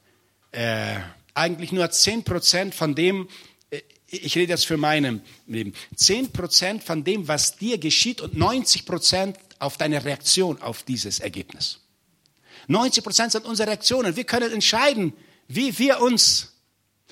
äh, 0.52 0.96
eigentlich 1.34 1.72
nur 1.72 1.90
10 1.90 2.24
Prozent 2.24 2.74
von 2.74 2.94
dem, 2.94 3.28
äh, 3.70 3.80
ich 4.06 4.36
rede 4.36 4.52
jetzt 4.52 4.66
für 4.66 4.76
mein 4.76 5.22
Leben, 5.46 5.72
10 5.96 6.32
Prozent 6.32 6.84
von 6.84 7.04
dem, 7.04 7.26
was 7.26 7.56
dir 7.56 7.78
geschieht 7.78 8.20
und 8.20 8.36
90 8.36 8.84
Prozent 8.84 9.38
auf 9.58 9.76
deine 9.76 10.04
Reaktion 10.04 10.60
auf 10.60 10.82
dieses 10.82 11.20
Ergebnis. 11.20 11.80
90 12.68 13.02
Prozent 13.02 13.32
sind 13.32 13.46
unsere 13.46 13.68
Reaktionen. 13.68 14.14
Wir 14.14 14.24
können 14.24 14.52
entscheiden, 14.52 15.14
wie 15.48 15.78
wir 15.78 16.00
uns, 16.00 16.52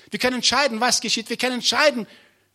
wir 0.09 0.19
können 0.19 0.37
entscheiden, 0.37 0.79
was 0.79 1.01
geschieht. 1.01 1.29
Wir 1.29 1.37
können 1.37 1.55
entscheiden, 1.55 2.07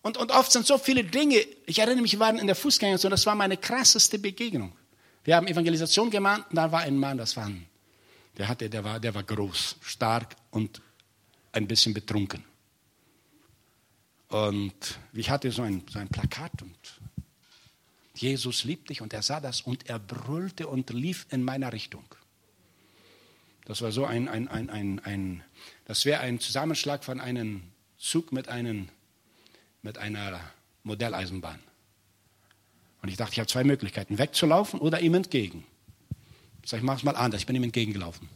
und, 0.03 0.17
und 0.17 0.33
oft 0.33 0.51
sind 0.51 0.67
so 0.67 0.79
viele 0.79 1.05
Dinge. 1.05 1.37
Ich 1.67 1.79
erinnere 1.79 2.03
mich, 2.03 2.13
wir 2.13 2.21
waren 2.21 2.39
in 2.39 2.47
der 2.47 2.57
Fußgängerzone, 2.57 3.13
das 3.13 3.25
war 3.25 3.37
meine 3.37 3.57
krasseste 3.57 4.19
Begegnung. 4.19 4.77
Wir 5.25 5.37
haben 5.37 5.47
Evangelisation 5.47 6.11
gemacht, 6.11 6.47
und 6.51 6.57
da 6.57 6.73
war 6.73 6.81
ein 6.81 6.97
Mann, 6.97 7.19
das 7.19 7.37
war 7.37 7.47
ein, 7.47 7.67
der 8.37 8.49
hatte, 8.49 8.69
der 8.69 8.83
war, 8.83 8.99
der 8.99 9.15
war 9.15 9.23
groß, 9.23 9.77
stark 9.81 10.35
und 10.51 10.83
ein 11.53 11.69
bisschen 11.69 11.95
betrunken. 11.95 12.45
Und 14.29 14.99
ich 15.13 15.31
hatte 15.31 15.53
so 15.53 15.63
ein, 15.63 15.85
so 15.89 15.99
ein 15.99 16.09
Plakat 16.09 16.63
und 16.63 16.77
Jesus 18.15 18.65
liebt 18.65 18.91
dich 18.91 19.03
und 19.03 19.13
er 19.13 19.23
sah 19.23 19.41
das 19.41 19.61
und 19.61 19.89
er 19.89 19.99
brüllte 19.99 20.67
und 20.67 20.91
lief 20.91 21.27
in 21.31 21.45
meiner 21.45 21.73
Richtung. 21.73 22.05
Das 23.67 23.83
war 23.83 23.93
so 23.93 24.05
ein, 24.05 24.29
ein, 24.29 24.49
ein, 24.49 24.71
ein, 24.71 25.01
ein 25.05 25.45
das 25.93 26.07
wäre 26.07 26.21
ein 26.21 26.41
Zusammenschlag 26.41 27.05
von 27.05 27.21
einem 27.21 27.65
Zug 27.99 28.33
mit 28.33 28.49
einem 28.49 28.89
mit 29.83 29.99
einer 29.99 30.41
Modelleisenbahn. 30.85 31.59
Und 33.03 33.11
ich 33.11 33.19
dachte, 33.19 33.33
ich 33.33 33.39
habe 33.41 33.47
zwei 33.47 33.63
Möglichkeiten, 33.63 34.17
wegzulaufen 34.17 34.81
oder 34.81 35.01
ihm 35.01 35.13
entgegen. 35.13 35.67
Ich 36.63 36.71
sage, 36.71 36.81
ich 36.81 36.87
mache 36.87 36.97
es 36.97 37.03
mal 37.03 37.15
anders, 37.15 37.43
ich 37.43 37.47
bin 37.47 37.57
ihm 37.57 37.65
entgegengelaufen. 37.65 38.27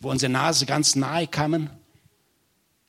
Wo 0.00 0.10
unsere 0.10 0.30
Nase 0.30 0.66
ganz 0.66 0.96
nahe 0.96 1.26
kamen, 1.26 1.70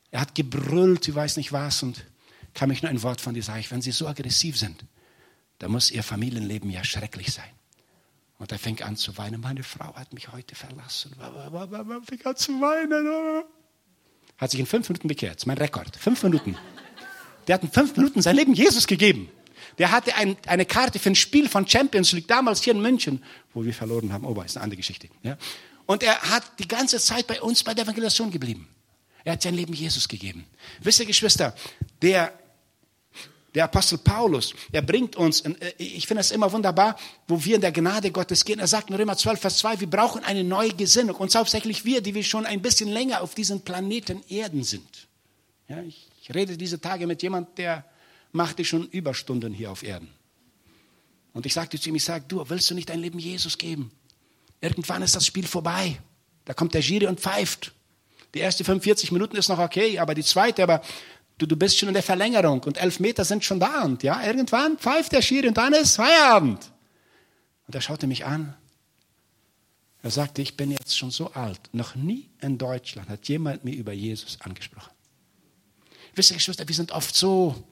er 0.10 0.20
hat 0.20 0.36
gebrüllt, 0.36 1.08
ich 1.08 1.16
weiß 1.16 1.38
nicht 1.38 1.54
was, 1.54 1.82
und 1.82 2.06
kam 2.54 2.68
mich 2.68 2.82
nur 2.82 2.90
ein 2.90 3.02
Wort 3.04 3.22
von 3.22 3.34
dir, 3.34 3.44
sage 3.44 3.62
ich, 3.62 3.72
wenn 3.72 3.82
Sie 3.82 3.94
so 3.94 4.06
aggressiv 4.06 4.58
sind, 4.58 4.84
dann 5.60 5.72
muss 5.72 5.92
Ihr 5.92 6.04
Familienleben 6.04 6.70
ja 6.70 6.84
schrecklich 6.84 7.32
sein. 7.32 7.50
Und 8.38 8.52
er 8.52 8.60
fängt 8.60 8.82
an 8.82 8.98
zu 8.98 9.18
weinen, 9.18 9.40
meine 9.40 9.64
Frau 9.64 9.96
hat 9.96 10.12
mich 10.12 10.30
heute 10.34 10.56
verlassen. 10.56 11.16
Er 11.18 12.02
fängt 12.06 12.26
an 12.26 12.36
zu 12.36 12.52
weinen. 12.60 13.46
Hat 14.42 14.50
sich 14.50 14.60
in 14.60 14.66
fünf 14.66 14.90
Minuten 14.90 15.08
bekehrt, 15.08 15.36
das 15.36 15.44
ist 15.44 15.46
mein 15.46 15.60
Rekord. 15.60 15.96
Fünf 15.96 16.24
Minuten. 16.24 16.58
Der 17.48 17.56
hat 17.56 17.64
in 17.64 17.72
fünf 17.72 17.96
Minuten 17.96 18.24
sein 18.24 18.36
Leben 18.36 18.56
Jesus 18.56 18.88
gegeben. 18.88 19.30
Der 19.78 19.92
hatte 19.92 20.16
ein, 20.16 20.36
eine 20.48 20.66
Karte 20.66 20.98
für 20.98 21.12
ein 21.12 21.16
Spiel 21.16 21.48
von 21.48 21.68
Champions 21.68 22.12
League 22.12 22.28
damals 22.28 22.64
hier 22.64 22.74
in 22.74 22.82
München, 22.82 23.24
wo 23.54 23.64
wir 23.64 23.74
verloren 23.74 24.12
haben. 24.12 24.26
Oh, 24.26 24.42
ist 24.42 24.58
eine 24.58 24.64
andere 24.64 24.78
Geschichte. 24.78 25.10
Ja? 25.22 25.38
Und 25.86 26.02
er 26.02 26.20
hat 26.22 26.44
die 26.58 26.68
ganze 26.68 27.00
Zeit 27.00 27.28
bei 27.28 27.40
uns 27.40 27.64
bei 27.64 27.76
der 27.76 27.84
Evangelisation 27.84 28.32
geblieben. 28.32 28.68
Er 29.24 29.34
hat 29.34 29.44
sein 29.44 29.54
Leben 29.54 29.74
Jesus 29.74 30.08
gegeben. 30.08 30.46
Wisst 30.82 31.00
ihr, 31.00 31.06
Geschwister, 31.06 31.56
der, 32.02 32.34
der 33.54 33.66
Apostel 33.66 33.98
Paulus, 33.98 34.54
er 34.72 34.82
bringt 34.82 35.16
uns, 35.16 35.42
äh, 35.42 35.74
ich 35.78 36.08
finde 36.08 36.22
es 36.22 36.32
immer 36.32 36.52
wunderbar, 36.52 36.98
wo 37.28 37.44
wir 37.44 37.56
in 37.56 37.62
der 37.62 37.72
Gnade 37.72 38.12
Gottes 38.12 38.46
gehen. 38.46 38.60
Er 38.60 38.68
sagt 38.68 38.90
in 38.90 38.96
Römer 38.96 39.18
12, 39.18 39.40
Vers 39.40 39.58
2, 39.60 39.82
wir 39.82 39.90
brauchen 39.90 40.24
eine 40.24 40.44
neue 40.44 40.74
Gesinnung. 40.74 41.16
Und 41.18 41.36
hauptsächlich 41.36 41.84
wir, 41.86 42.02
die 42.02 42.16
wir 42.16 42.24
schon 42.24 42.46
ein 42.46 42.62
bisschen 42.62 42.90
länger 42.90 43.22
auf 43.22 43.36
diesem 43.36 43.62
Planeten 43.62 44.24
Erden 44.30 44.64
sind. 44.64 45.08
Ja, 45.68 45.82
ich 45.82 46.12
ich 46.22 46.34
rede 46.34 46.56
diese 46.56 46.80
Tage 46.80 47.08
mit 47.08 47.24
jemand, 47.24 47.58
der 47.58 47.84
machte 48.32 48.64
schon 48.64 48.88
Überstunden 48.90 49.54
hier 49.54 49.72
auf 49.72 49.84
Erden. 49.84 50.08
Und 51.34 51.46
ich 51.46 51.54
sagte 51.54 51.80
zu 51.80 51.90
ihm, 51.90 51.96
ich 51.96 52.04
sage, 52.04 52.26
du, 52.28 52.48
willst 52.48 52.70
du 52.70 52.76
nicht 52.76 52.90
dein 52.90 53.00
Leben 53.00 53.18
Jesus 53.18 53.58
geben? 53.58 53.92
Irgendwann 54.60 55.02
ist 55.02 55.16
das 55.16 55.26
Spiel 55.26 55.48
vorbei. 55.48 56.00
Da 56.46 56.54
kommt 56.54 56.74
der 56.74 56.82
Giri 56.82 57.08
und 57.08 57.20
pfeift. 57.20 57.72
Die 58.36 58.40
erste 58.40 58.64
45 58.64 59.12
Minuten 59.12 59.36
ist 59.36 59.50
noch 59.50 59.58
okay, 59.58 59.98
aber 59.98 60.14
die 60.14 60.24
zweite, 60.24 60.62
aber 60.62 60.82
du, 61.42 61.48
du 61.48 61.56
bist 61.56 61.78
schon 61.78 61.90
in 61.90 61.94
der 61.94 62.04
Verlängerung 62.04 62.62
und 62.64 62.78
elf 62.78 63.00
Meter 63.00 63.26
sind 63.26 63.44
schon 63.44 63.60
da 63.60 63.84
und 63.84 64.04
ja, 64.04 64.24
irgendwann 64.24 64.78
pfeift 64.78 65.12
der 65.12 65.22
Schiri 65.22 65.48
und 65.48 65.58
dann 65.58 65.74
ist 65.74 65.96
Feierabend. 65.96 66.72
Und 67.68 67.76
er 67.76 67.82
schaute 67.82 68.08
mich 68.08 68.26
an. 68.26 68.54
Er 70.04 70.12
sagte, 70.12 70.42
ich 70.42 70.58
bin 70.58 70.72
jetzt 70.72 70.98
schon 70.98 71.12
so 71.12 71.32
alt. 71.34 71.60
Noch 71.74 71.96
nie 71.96 72.30
in 72.42 72.58
Deutschland 72.58 73.10
hat 73.10 73.28
jemand 73.28 73.64
mir 73.64 73.76
über 73.76 73.94
Jesus 73.94 74.38
angesprochen. 74.42 74.92
Wisst 76.16 76.32
ihr, 76.32 76.38
Geschwister, 76.38 76.68
wir 76.68 76.76
sind 76.76 76.92
oft 76.92 77.16
so, 77.16 77.64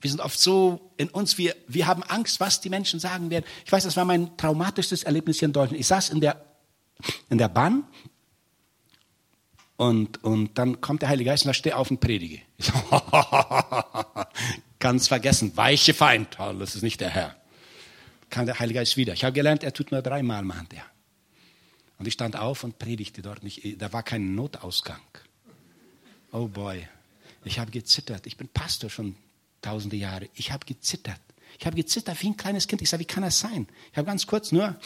wir 0.00 0.10
sind 0.10 0.20
oft 0.20 0.38
so 0.38 0.92
in 0.96 1.08
uns, 1.08 1.36
wir, 1.38 1.54
wir 1.66 1.86
haben 1.86 2.02
Angst, 2.04 2.40
was 2.40 2.60
die 2.60 2.70
Menschen 2.70 3.00
sagen 3.00 3.30
werden. 3.30 3.44
Ich 3.64 3.72
weiß, 3.72 3.84
das 3.84 3.96
war 3.96 4.04
mein 4.04 4.36
traumatischstes 4.36 5.02
Erlebnis 5.02 5.38
hier 5.38 5.46
in 5.46 5.52
Deutschland. 5.52 5.80
Ich 5.80 5.86
saß 5.86 6.10
in 6.10 6.20
der, 6.20 6.42
in 7.28 7.38
der 7.38 7.48
Bahn 7.48 7.84
und, 9.76 10.22
und 10.22 10.56
dann 10.58 10.80
kommt 10.80 11.02
der 11.02 11.08
Heilige 11.08 11.30
Geist 11.30 11.44
und 11.44 11.48
da 11.48 11.54
steht 11.54 11.72
auf 11.72 11.90
und 11.90 12.00
predige. 12.00 12.40
Ich 12.58 12.66
so, 12.66 12.72
ganz 14.78 15.08
vergessen, 15.08 15.56
weiche 15.56 15.94
Feind, 15.94 16.38
oh, 16.38 16.52
das 16.52 16.76
ist 16.76 16.82
nicht 16.82 17.00
der 17.00 17.10
Herr. 17.10 17.36
Kam 18.30 18.46
der 18.46 18.58
Heilige 18.58 18.80
Geist 18.80 18.96
wieder. 18.96 19.12
Ich 19.14 19.24
habe 19.24 19.32
gelernt, 19.32 19.64
er 19.64 19.72
tut 19.72 19.90
nur 19.90 20.02
dreimal, 20.02 20.42
mahnt 20.42 20.72
er. 20.72 20.84
Und 21.98 22.06
ich 22.06 22.14
stand 22.14 22.36
auf 22.36 22.64
und 22.64 22.78
predigte 22.78 23.22
dort 23.22 23.42
nicht. 23.42 23.80
Da 23.80 23.92
war 23.92 24.02
kein 24.02 24.34
Notausgang. 24.34 25.00
Oh 26.32 26.48
boy. 26.48 26.86
Ich 27.44 27.58
habe 27.58 27.70
gezittert. 27.70 28.26
Ich 28.26 28.36
bin 28.36 28.48
Pastor 28.48 28.90
schon 28.90 29.14
tausende 29.62 29.96
Jahre. 29.96 30.28
Ich 30.34 30.50
habe 30.50 30.66
gezittert. 30.66 31.20
Ich 31.58 31.66
habe 31.66 31.76
gezittert 31.76 32.20
wie 32.22 32.28
ein 32.28 32.36
kleines 32.36 32.66
Kind. 32.66 32.82
Ich 32.82 32.90
sage, 32.90 33.02
wie 33.02 33.06
kann 33.06 33.22
das 33.22 33.38
sein? 33.38 33.68
Ich 33.92 33.96
habe 33.96 34.06
ganz 34.06 34.26
kurz 34.26 34.50
nur 34.50 34.76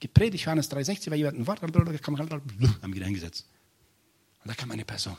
gepredigt, 0.00 0.44
Johannes 0.44 0.70
3,60, 0.70 1.10
weil 1.10 1.18
jemand 1.18 1.38
ein 1.38 1.46
Wort, 1.46 1.62
haben 1.62 2.94
wieder 2.94 3.06
hingesetzt. 3.06 3.46
Und 4.42 4.48
da 4.48 4.54
kam 4.54 4.70
eine 4.70 4.84
Person. 4.84 5.16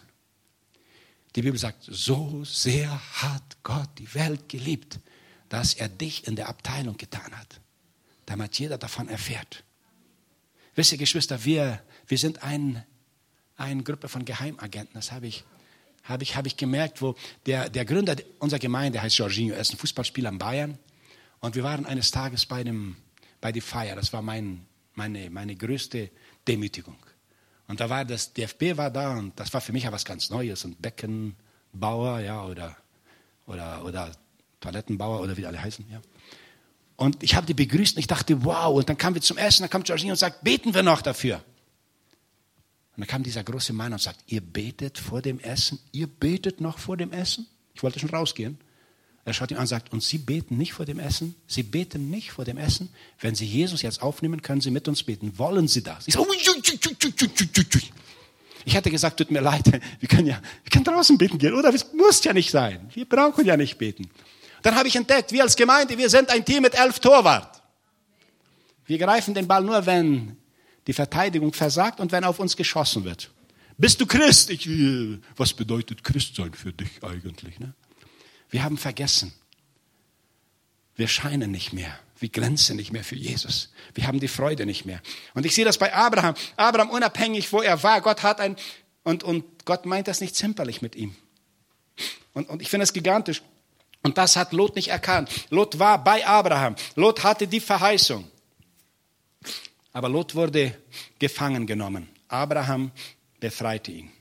Die 1.36 1.42
Bibel 1.42 1.60
sagt, 1.60 1.84
so 1.84 2.44
sehr 2.44 2.90
hat 3.22 3.58
Gott 3.64 3.90
die 3.98 4.14
Welt 4.16 4.50
geliebt, 4.50 5.00
dass 5.48 5.74
er 5.74 5.90
dich 5.90 6.28
in 6.28 6.36
der 6.36 6.50
Abteilung 6.50 6.98
getan 6.98 7.38
hat, 7.38 7.60
damit 8.26 8.58
jeder 8.58 8.78
davon 8.78 9.08
erfährt. 9.10 9.64
Wisst 10.76 10.92
ihr, 10.92 10.98
Geschwister, 10.98 11.44
wir, 11.46 11.84
wir 12.08 12.18
sind 12.18 12.44
ein, 12.44 12.84
eine 13.58 13.84
Gruppe 13.84 14.08
von 14.08 14.26
Geheimagenten, 14.26 14.94
das 14.94 15.12
habe 15.12 15.28
ich 15.28 15.44
habe 16.10 16.24
ich, 16.24 16.36
habe 16.36 16.48
ich 16.48 16.58
gemerkt, 16.58 17.02
wo 17.02 17.16
der, 17.46 17.70
der 17.70 17.86
Gründer 17.86 18.16
unserer 18.40 18.60
Gemeinde 18.60 19.02
heißt 19.02 19.18
Jorginho, 19.18 19.54
er 19.54 19.62
ist 19.62 19.74
ein 19.74 19.78
Fußballspieler 19.78 20.30
in 20.30 20.40
Bayern. 20.40 20.78
Und 21.40 21.56
wir 21.56 21.64
waren 21.64 21.86
eines 21.86 22.12
Tages 22.12 22.46
bei, 22.46 22.64
dem, 22.64 22.96
bei 23.40 23.52
der 23.52 23.62
Feier. 23.62 23.96
Das 23.96 24.12
war 24.12 24.22
mein, 24.22 24.66
meine, 24.96 25.30
meine 25.30 25.56
größte 25.56 26.10
Demütigung. 26.48 26.98
Und 27.70 27.80
da 27.80 27.88
war 27.88 28.04
das 28.04 28.34
DFB 28.34 28.78
war 28.78 28.90
da 28.90 29.16
und 29.16 29.40
das 29.40 29.54
war 29.54 29.62
für 29.62 29.72
mich 29.72 29.84
ja 29.84 29.92
was 29.92 30.04
ganz 30.04 30.32
Neues. 30.32 30.66
Und 30.66 30.82
Beckenbauer, 30.82 32.20
ja, 32.20 32.44
oder, 32.44 32.76
oder, 33.46 33.86
oder 33.86 34.12
Toilettenbauer 34.60 35.22
oder 35.22 35.38
wie 35.38 35.46
alle 35.46 35.62
heißen, 35.62 35.86
ja. 35.90 36.02
Und 36.96 37.22
ich 37.22 37.36
habe 37.36 37.46
die 37.46 37.54
begrüßt 37.54 37.96
und 37.96 38.00
ich 38.00 38.08
dachte, 38.08 38.44
wow. 38.44 38.76
Und 38.76 38.90
dann 38.90 38.98
kamen 38.98 39.16
wir 39.16 39.22
zum 39.22 39.38
Essen, 39.38 39.62
dann 39.62 39.70
kam 39.70 39.84
Jorginho 39.84 40.14
und 40.14 40.18
sagt, 40.18 40.44
beten 40.44 40.74
wir 40.74 40.82
noch 40.82 41.04
dafür. 41.04 41.36
Und 42.96 43.02
dann 43.02 43.08
kam 43.08 43.22
dieser 43.22 43.44
große 43.44 43.72
Mann 43.72 43.94
und 43.94 44.02
sagt, 44.02 44.20
ihr 44.26 44.42
betet 44.42 44.98
vor 44.98 45.22
dem 45.22 45.40
Essen? 45.40 45.80
Ihr 45.92 46.08
betet 46.08 46.60
noch 46.60 46.80
vor 46.80 46.98
dem 46.98 47.14
Essen? 47.14 47.48
Ich 47.76 47.84
wollte 47.84 48.00
schon 48.00 48.10
rausgehen. 48.10 48.58
Er 49.30 49.34
schaut 49.34 49.52
ihn 49.52 49.58
an 49.58 49.62
und 49.62 49.68
sagt, 49.68 49.94
und 49.94 50.02
Sie 50.02 50.18
beten 50.18 50.58
nicht 50.58 50.74
vor 50.74 50.86
dem 50.86 50.98
Essen? 50.98 51.36
Sie 51.46 51.62
beten 51.62 52.10
nicht 52.10 52.32
vor 52.32 52.46
dem 52.46 52.58
Essen? 52.58 52.90
Wenn 53.20 53.36
Sie 53.36 53.46
Jesus 53.46 53.84
jetzt 53.84 54.02
aufnehmen, 54.02 54.42
können 54.42 54.60
Sie 54.60 54.72
mit 54.72 54.88
uns 54.88 55.04
beten. 55.04 55.38
Wollen 55.38 55.68
Sie 55.68 55.84
das? 55.84 56.08
Ich, 56.08 56.16
so, 56.16 56.26
ich 58.66 58.76
hatte 58.76 58.90
gesagt, 58.90 59.18
tut 59.18 59.30
mir 59.30 59.42
leid, 59.42 59.66
wir 60.00 60.10
können 60.10 60.26
ja, 60.26 60.42
wir 60.64 60.70
können 60.72 60.84
draußen 60.84 61.16
beten 61.18 61.38
gehen, 61.38 61.54
oder? 61.54 61.72
Das 61.72 61.94
muss 61.94 62.24
ja 62.24 62.34
nicht 62.34 62.50
sein. 62.50 62.90
Wir 62.94 63.06
brauchen 63.08 63.46
ja 63.46 63.56
nicht 63.56 63.78
beten. 63.78 64.10
Dann 64.64 64.74
habe 64.74 64.88
ich 64.88 64.96
entdeckt, 64.96 65.32
wir 65.32 65.44
als 65.44 65.56
Gemeinde, 65.56 65.96
wir 65.96 66.10
sind 66.10 66.30
ein 66.32 66.44
Team 66.44 66.64
mit 66.64 66.74
elf 66.74 67.00
Torwart. 67.00 67.62
Wir 68.88 68.98
greifen 68.98 69.36
den 69.36 69.48
Ball 69.48 69.64
nur, 69.64 69.86
wenn 69.86 70.38
die 70.88 70.94
Verteidigung 70.94 71.54
versagt 71.54 72.00
und 72.00 72.12
wenn 72.12 72.24
auf 72.24 72.40
uns 72.40 72.58
geschossen 72.58 73.04
wird. 73.04 73.30
Bist 73.78 74.02
du 74.02 74.08
Christ? 74.08 74.50
Ich, 74.50 74.68
äh, 74.68 75.20
was 75.38 75.54
bedeutet 75.54 76.04
Christ 76.04 76.36
sein 76.36 76.54
für 76.56 76.74
dich 76.74 77.04
eigentlich? 77.04 77.60
Ne? 77.60 77.76
Wir 78.50 78.64
haben 78.64 78.78
vergessen. 78.78 79.34
Wir 80.96 81.08
scheinen 81.08 81.52
nicht 81.52 81.74
mehr. 81.74 81.98
Wir 82.20 82.30
glänzen 82.30 82.76
nicht 82.76 82.92
mehr 82.92 83.04
für 83.04 83.16
Jesus. 83.16 83.72
Wir 83.94 84.06
haben 84.08 84.20
die 84.20 84.28
Freude 84.28 84.66
nicht 84.66 84.86
mehr. 84.86 85.02
Und 85.34 85.46
ich 85.46 85.56
sehe 85.56 85.64
das 85.64 85.78
bei 85.78 85.94
Abraham. 85.94 86.36
Abraham 86.58 86.90
unabhängig, 86.90 87.54
wo 87.54 87.62
er 87.62 87.82
war. 87.84 88.02
Gott 88.02 88.24
hat 88.24 88.42
ein, 88.42 88.58
und, 89.04 89.24
und 89.24 89.66
Gott 89.66 89.86
meint 89.86 90.08
das 90.08 90.20
nicht 90.20 90.36
zimperlich 90.36 90.82
mit 90.82 90.96
ihm. 90.96 91.16
Und, 92.34 92.50
und 92.50 92.62
ich 92.62 92.70
finde 92.70 92.84
das 92.84 92.94
gigantisch. 92.94 93.42
Und 94.04 94.18
das 94.18 94.36
hat 94.36 94.52
Lot 94.54 94.76
nicht 94.76 94.90
erkannt. 94.90 95.30
Lot 95.50 95.80
war 95.80 96.04
bei 96.04 96.26
Abraham. 96.26 96.76
Lot 96.96 97.24
hatte 97.24 97.48
die 97.48 97.60
Verheißung. 97.60 98.30
Aber 99.94 100.10
Lot 100.10 100.36
wurde 100.36 100.78
gefangen 101.18 101.66
genommen. 101.66 102.10
Abraham 102.28 102.92
befreite 103.40 103.92
ihn. 103.92 104.12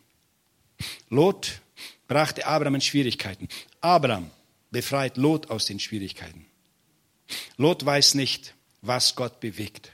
Lot 1.11 1.61
brachte 2.07 2.47
Abraham 2.47 2.77
in 2.77 2.81
Schwierigkeiten. 2.81 3.49
Abraham 3.81 4.31
befreit 4.71 5.17
Lot 5.17 5.51
aus 5.51 5.67
den 5.67 5.81
Schwierigkeiten. 5.81 6.47
Lot 7.57 7.85
weiß 7.85 8.15
nicht, 8.15 8.55
was 8.83 9.15
Gott 9.15 9.41
bewegt. 9.41 9.93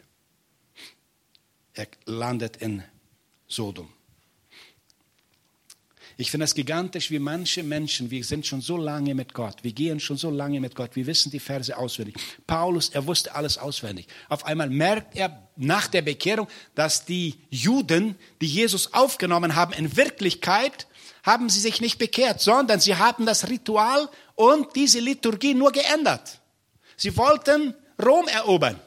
er 1.74 1.88
landet 2.06 2.56
in 2.58 2.84
Sodom. 3.48 3.88
Ich 6.16 6.30
finde 6.30 6.44
es 6.44 6.54
gigantisch, 6.54 7.10
wie 7.10 7.18
manche 7.18 7.64
Menschen, 7.64 8.08
wir 8.08 8.22
sind 8.22 8.46
schon 8.46 8.60
so 8.60 8.76
lange 8.76 9.16
mit 9.16 9.34
Gott, 9.34 9.64
wir 9.64 9.72
gehen 9.72 9.98
schon 9.98 10.16
so 10.16 10.30
lange 10.30 10.60
mit 10.60 10.76
Gott, 10.76 10.94
wir 10.94 11.06
wissen 11.06 11.32
die 11.32 11.40
Verse 11.40 11.76
auswendig. 11.76 12.14
Paulus, 12.46 12.90
er 12.90 13.04
wusste 13.06 13.34
alles 13.34 13.58
auswendig. 13.58 14.06
Auf 14.28 14.46
einmal 14.46 14.70
merkt 14.70 15.16
er 15.16 15.48
nach 15.56 15.88
der 15.88 16.02
Bekehrung, 16.02 16.46
dass 16.76 17.04
die 17.04 17.34
Juden, 17.50 18.14
die 18.40 18.46
Jesus 18.46 18.94
aufgenommen 18.94 19.56
haben, 19.56 19.72
in 19.72 19.96
Wirklichkeit 19.96 20.86
haben 21.24 21.48
sie 21.48 21.60
sich 21.60 21.80
nicht 21.80 21.98
bekehrt, 21.98 22.40
sondern 22.40 22.78
sie 22.78 22.96
haben 22.96 23.26
das 23.26 23.48
Ritual 23.48 24.08
und 24.36 24.76
diese 24.76 25.00
Liturgie 25.00 25.54
nur 25.54 25.72
geändert. 25.72 26.38
Sie 26.96 27.16
wollten 27.16 27.74
Rom 28.00 28.28
erobern. 28.28 28.78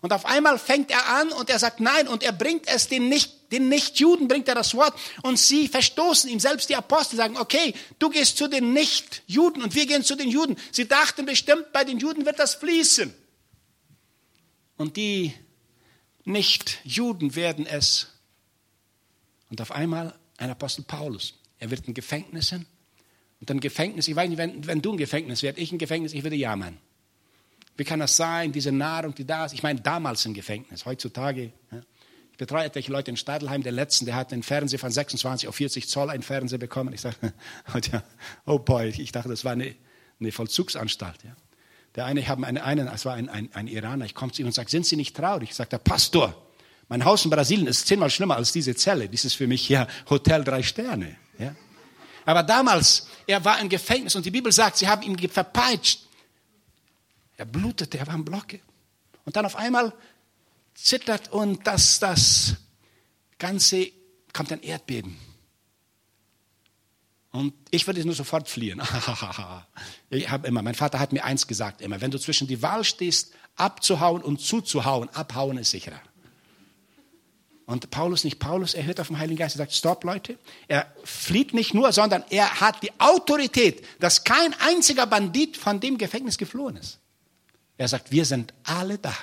Und 0.00 0.12
auf 0.12 0.26
einmal 0.26 0.58
fängt 0.58 0.90
er 0.90 1.08
an 1.08 1.32
und 1.32 1.48
er 1.48 1.58
sagt 1.58 1.80
nein 1.80 2.08
und 2.08 2.22
er 2.22 2.32
bringt 2.32 2.68
es 2.68 2.88
den 2.88 3.08
nicht 3.08 3.44
den 3.54 3.68
Nichtjuden 3.68 4.26
bringt 4.26 4.48
er 4.48 4.56
das 4.56 4.74
Wort 4.74 4.94
und 5.22 5.38
sie 5.38 5.68
verstoßen 5.68 6.28
ihm. 6.28 6.40
Selbst 6.40 6.68
die 6.68 6.74
Apostel 6.74 7.16
sagen, 7.16 7.36
okay, 7.36 7.72
du 8.00 8.10
gehst 8.10 8.36
zu 8.36 8.48
den 8.48 8.72
Nichtjuden 8.72 9.62
und 9.62 9.76
wir 9.76 9.86
gehen 9.86 10.02
zu 10.02 10.16
den 10.16 10.28
Juden. 10.28 10.56
Sie 10.72 10.88
dachten 10.88 11.24
bestimmt, 11.24 11.72
bei 11.72 11.84
den 11.84 11.98
Juden 11.98 12.26
wird 12.26 12.40
das 12.40 12.56
fließen. 12.56 13.14
Und 14.76 14.96
die 14.96 15.32
Nichtjuden 16.24 17.36
werden 17.36 17.64
es. 17.64 18.08
Und 19.50 19.60
auf 19.60 19.70
einmal 19.70 20.18
ein 20.44 20.50
Apostel 20.50 20.82
Paulus. 20.82 21.34
Er 21.58 21.70
wird 21.70 21.86
in 21.88 21.94
Gefängnissen. 21.94 22.66
Und 23.40 23.50
dann 23.50 23.60
Gefängnis, 23.60 24.08
ich 24.08 24.16
weiß 24.16 24.28
nicht, 24.28 24.38
wenn, 24.38 24.66
wenn 24.66 24.80
du 24.80 24.92
ein 24.92 24.98
Gefängnis 24.98 25.42
wärst, 25.42 25.58
ich 25.58 25.72
ein 25.72 25.78
Gefängnis, 25.78 26.12
ich 26.12 26.22
würde 26.22 26.36
jammern. 26.36 26.78
Wie 27.76 27.84
kann 27.84 27.98
das 27.98 28.16
sein, 28.16 28.52
diese 28.52 28.70
Nahrung, 28.70 29.14
die 29.14 29.26
da 29.26 29.46
ist? 29.46 29.52
Ich 29.52 29.62
meine, 29.62 29.80
damals 29.80 30.24
im 30.26 30.34
Gefängnis, 30.34 30.86
heutzutage. 30.86 31.52
Ja. 31.72 31.82
Ich 32.30 32.38
betreue 32.38 32.64
etliche 32.64 32.92
Leute 32.92 33.10
in 33.10 33.16
Stadelheim, 33.16 33.62
der 33.62 33.72
letzten, 33.72 34.06
der 34.06 34.14
hat 34.14 34.32
einen 34.32 34.42
Fernseher 34.42 34.78
von 34.78 34.90
26 34.90 35.48
auf 35.48 35.56
40 35.56 35.88
Zoll 35.88 36.10
einen 36.10 36.22
Fernseher 36.22 36.58
bekommen. 36.58 36.92
Ich 36.92 37.00
sage, 37.00 37.16
oh 38.46 38.58
boy, 38.58 38.88
ich 38.88 39.12
dachte, 39.12 39.28
das 39.28 39.44
war 39.44 39.52
eine, 39.52 39.74
eine 40.20 40.32
Vollzugsanstalt. 40.32 41.24
Ja. 41.24 41.36
Der 41.96 42.06
eine, 42.06 42.20
ich 42.20 42.28
habe 42.28 42.46
einen, 42.46 42.58
einen, 42.58 42.88
es 42.88 43.04
war 43.04 43.14
ein, 43.14 43.28
ein, 43.28 43.50
ein 43.54 43.66
Iraner, 43.66 44.04
ich 44.04 44.14
komme 44.14 44.32
zu 44.32 44.42
ihm 44.42 44.46
und 44.46 44.52
sage, 44.52 44.70
sind 44.70 44.86
Sie 44.86 44.96
nicht 44.96 45.16
traurig? 45.16 45.50
Ich 45.50 45.56
sage, 45.56 45.70
der 45.70 45.78
Pastor, 45.78 46.43
mein 46.94 47.04
Haus 47.04 47.24
in 47.24 47.30
Brasilien 47.32 47.66
ist 47.66 47.88
zehnmal 47.88 48.08
schlimmer 48.08 48.36
als 48.36 48.52
diese 48.52 48.76
Zelle. 48.76 49.08
Dies 49.08 49.24
ist 49.24 49.34
für 49.34 49.48
mich 49.48 49.68
ja 49.68 49.88
Hotel 50.08 50.44
drei 50.44 50.62
Sterne. 50.62 51.16
Ja. 51.40 51.52
Aber 52.24 52.44
damals, 52.44 53.08
er 53.26 53.44
war 53.44 53.60
im 53.60 53.68
Gefängnis 53.68 54.14
und 54.14 54.24
die 54.24 54.30
Bibel 54.30 54.52
sagt, 54.52 54.76
sie 54.76 54.86
haben 54.86 55.02
ihn 55.02 55.18
verpeitscht. 55.28 56.02
Er 57.36 57.46
blutete, 57.46 57.98
er 57.98 58.06
war 58.06 58.14
im 58.14 58.24
Blocke. 58.24 58.60
Und 59.24 59.34
dann 59.34 59.44
auf 59.44 59.56
einmal 59.56 59.92
zittert 60.76 61.32
und 61.32 61.66
das, 61.66 61.98
das 61.98 62.54
Ganze 63.40 63.88
kommt 64.32 64.52
ein 64.52 64.62
Erdbeben. 64.62 65.18
Und 67.32 67.54
ich 67.72 67.88
würde 67.88 68.04
nur 68.04 68.14
sofort 68.14 68.48
fliehen. 68.48 68.80
ich 70.10 70.30
habe 70.30 70.46
immer, 70.46 70.62
mein 70.62 70.76
Vater 70.76 71.00
hat 71.00 71.12
mir 71.12 71.24
eins 71.24 71.48
gesagt 71.48 71.80
immer, 71.80 72.00
wenn 72.00 72.12
du 72.12 72.20
zwischen 72.20 72.46
die 72.46 72.62
Wahl 72.62 72.84
stehst, 72.84 73.32
abzuhauen 73.56 74.22
und 74.22 74.40
zuzuhauen, 74.40 75.08
abhauen 75.08 75.58
ist 75.58 75.72
sicherer. 75.72 76.00
Und 77.66 77.90
Paulus 77.90 78.24
nicht 78.24 78.38
Paulus, 78.38 78.74
er 78.74 78.84
hört 78.84 79.00
auf 79.00 79.08
den 79.08 79.18
Heiligen 79.18 79.38
Geist, 79.38 79.56
er 79.56 79.58
sagt, 79.58 79.72
stopp 79.72 80.04
Leute. 80.04 80.38
Er 80.68 80.92
flieht 81.04 81.54
nicht 81.54 81.72
nur, 81.72 81.92
sondern 81.92 82.22
er 82.28 82.60
hat 82.60 82.82
die 82.82 82.92
Autorität, 82.98 83.84
dass 84.00 84.24
kein 84.24 84.52
einziger 84.60 85.06
Bandit 85.06 85.56
von 85.56 85.80
dem 85.80 85.96
Gefängnis 85.96 86.36
geflohen 86.36 86.76
ist. 86.76 86.98
Er 87.78 87.88
sagt, 87.88 88.12
wir 88.12 88.24
sind 88.26 88.52
alle 88.64 88.98
da. 88.98 89.14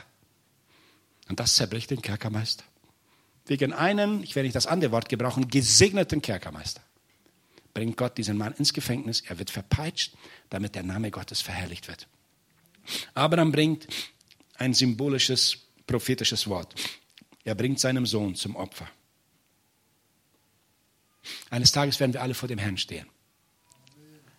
Und 1.30 1.40
das 1.40 1.56
zerbricht 1.56 1.92
den 1.92 2.02
Kerkermeister. 2.02 2.64
Wegen 3.46 3.74
einem, 3.74 4.24
ich 4.24 4.36
werde 4.36 4.48
nicht 4.48 4.56
das 4.56 4.68
andere 4.68 4.92
Wort 4.92 5.08
gebrauchen, 5.08 5.48
gesegneten 5.48 6.22
Kerkermeister. 6.22 6.82
Bringt 7.74 7.96
Gott 7.96 8.18
diesen 8.18 8.38
Mann 8.38 8.54
ins 8.54 8.74
Gefängnis, 8.74 9.22
er 9.22 9.40
wird 9.40 9.50
verpeitscht, 9.50 10.14
damit 10.50 10.76
der 10.76 10.84
Name 10.84 11.12
Gottes 11.12 11.42
verherrlicht 11.42 11.88
wird. 11.88 12.08
Abraham 13.14 13.52
bringt 13.52 13.88
ein 14.56 14.74
symbolisches, 14.74 15.58
prophetisches 15.88 16.48
Wort. 16.48 16.76
Er 17.44 17.56
bringt 17.56 17.80
seinem 17.80 18.06
Sohn 18.06 18.36
zum 18.36 18.56
Opfer. 18.56 18.88
Eines 21.50 21.72
Tages 21.72 22.00
werden 22.00 22.14
wir 22.14 22.22
alle 22.22 22.34
vor 22.34 22.48
dem 22.48 22.60
Herrn 22.60 22.78
stehen. 22.78 23.08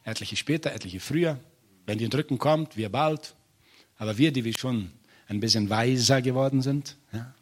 Etliche 0.04 0.36
später, 0.36 0.72
etliche 0.72 1.00
früher. 1.00 1.38
Wenn 1.86 1.98
die 1.98 2.08
Drücken 2.08 2.38
kommt, 2.38 2.76
wir 2.76 2.88
bald. 2.88 3.34
Aber 3.98 4.18
wir, 4.18 4.32
die 4.32 4.44
wir 4.44 4.52
schon 4.56 4.90
ein 5.28 5.40
bisschen 5.40 5.70
weiser 5.70 6.22
geworden 6.22 6.62
sind. 6.62 6.96
Ja? 7.12 7.34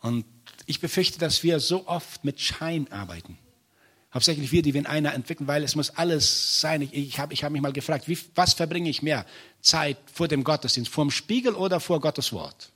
Und 0.00 0.24
ich 0.66 0.80
befürchte, 0.80 1.18
dass 1.18 1.42
wir 1.42 1.60
so 1.60 1.86
oft 1.86 2.24
mit 2.24 2.40
Schein 2.40 2.90
arbeiten. 2.90 3.38
Hauptsächlich 4.12 4.52
wir, 4.52 4.62
die 4.62 4.74
wir 4.74 4.80
in 4.80 4.86
einer 4.86 5.14
entwickeln, 5.14 5.46
weil 5.46 5.64
es 5.64 5.74
muss 5.74 5.90
alles 5.90 6.60
sein. 6.60 6.82
Ich, 6.82 6.92
ich 6.92 7.18
habe 7.18 7.32
ich 7.32 7.44
hab 7.44 7.52
mich 7.52 7.62
mal 7.62 7.72
gefragt, 7.72 8.08
wie, 8.08 8.18
was 8.34 8.52
verbringe 8.52 8.90
ich 8.90 9.02
mehr 9.02 9.24
Zeit 9.60 9.96
vor 10.12 10.28
dem 10.28 10.44
Gottesdienst, 10.44 10.90
vor 10.90 11.04
dem 11.04 11.10
Spiegel 11.10 11.54
oder 11.54 11.80
vor 11.80 12.00
Gottes 12.00 12.32
Wort? 12.32 12.71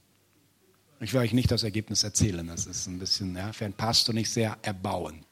Ich 1.00 1.12
will 1.12 1.20
euch 1.20 1.34
nicht 1.34 1.50
das 1.50 1.62
Ergebnis 1.62 2.04
erzählen, 2.04 2.46
das 2.46 2.64
ist 2.64 2.86
ein 2.86 2.98
bisschen 2.98 3.36
ja, 3.36 3.52
für 3.52 3.66
einen 3.66 3.74
Pastor 3.74 4.14
nicht 4.14 4.30
sehr 4.30 4.56
erbauend. 4.62 5.26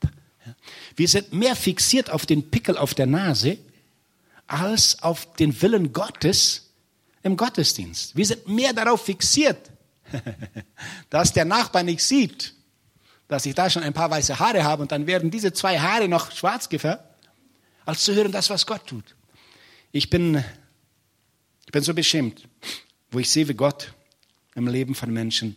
Wir 0.95 1.09
sind 1.09 1.33
mehr 1.33 1.57
fixiert 1.57 2.11
auf 2.11 2.27
den 2.27 2.51
Pickel 2.51 2.77
auf 2.77 2.93
der 2.93 3.07
Nase 3.07 3.59
als 4.47 5.03
auf 5.03 5.35
den 5.37 5.61
Willen 5.63 5.95
Gottes 5.95 6.71
im 7.23 7.39
Gottesdienst. 7.39 8.15
Wir 8.15 8.27
sind 8.27 8.47
mehr 8.47 8.75
darauf 8.75 9.07
fixiert, 9.07 9.71
dass 11.11 11.33
der 11.33 11.47
Nachbar 11.47 11.83
nicht 11.83 12.03
sieht, 12.03 12.55
dass 13.27 13.47
ich 13.47 13.55
da 13.55 13.71
schon 13.71 13.83
ein 13.83 13.95
paar 13.95 14.11
weiße 14.11 14.39
Haare 14.39 14.65
habe 14.65 14.83
und 14.83 14.93
dann 14.93 15.07
werden 15.07 15.31
diese 15.31 15.55
zwei 15.55 15.79
Haare 15.79 16.09
noch 16.09 16.31
schwarz 16.31 16.69
gefärbt, 16.69 17.05
als 17.87 18.05
zu 18.05 18.15
hören, 18.15 18.33
das, 18.33 18.51
was 18.51 18.67
Gott 18.67 18.87
tut. 18.87 19.17
Ich 19.93 20.11
bin, 20.11 20.45
ich 21.65 21.73
bin 21.73 21.83
so 21.83 21.95
beschämt, 21.95 22.47
wo 23.11 23.19
ich 23.19 23.31
sehe, 23.31 23.49
wie 23.49 23.55
Gott 23.55 23.94
im 24.55 24.67
Leben 24.67 24.95
von 24.95 25.13
Menschen 25.13 25.57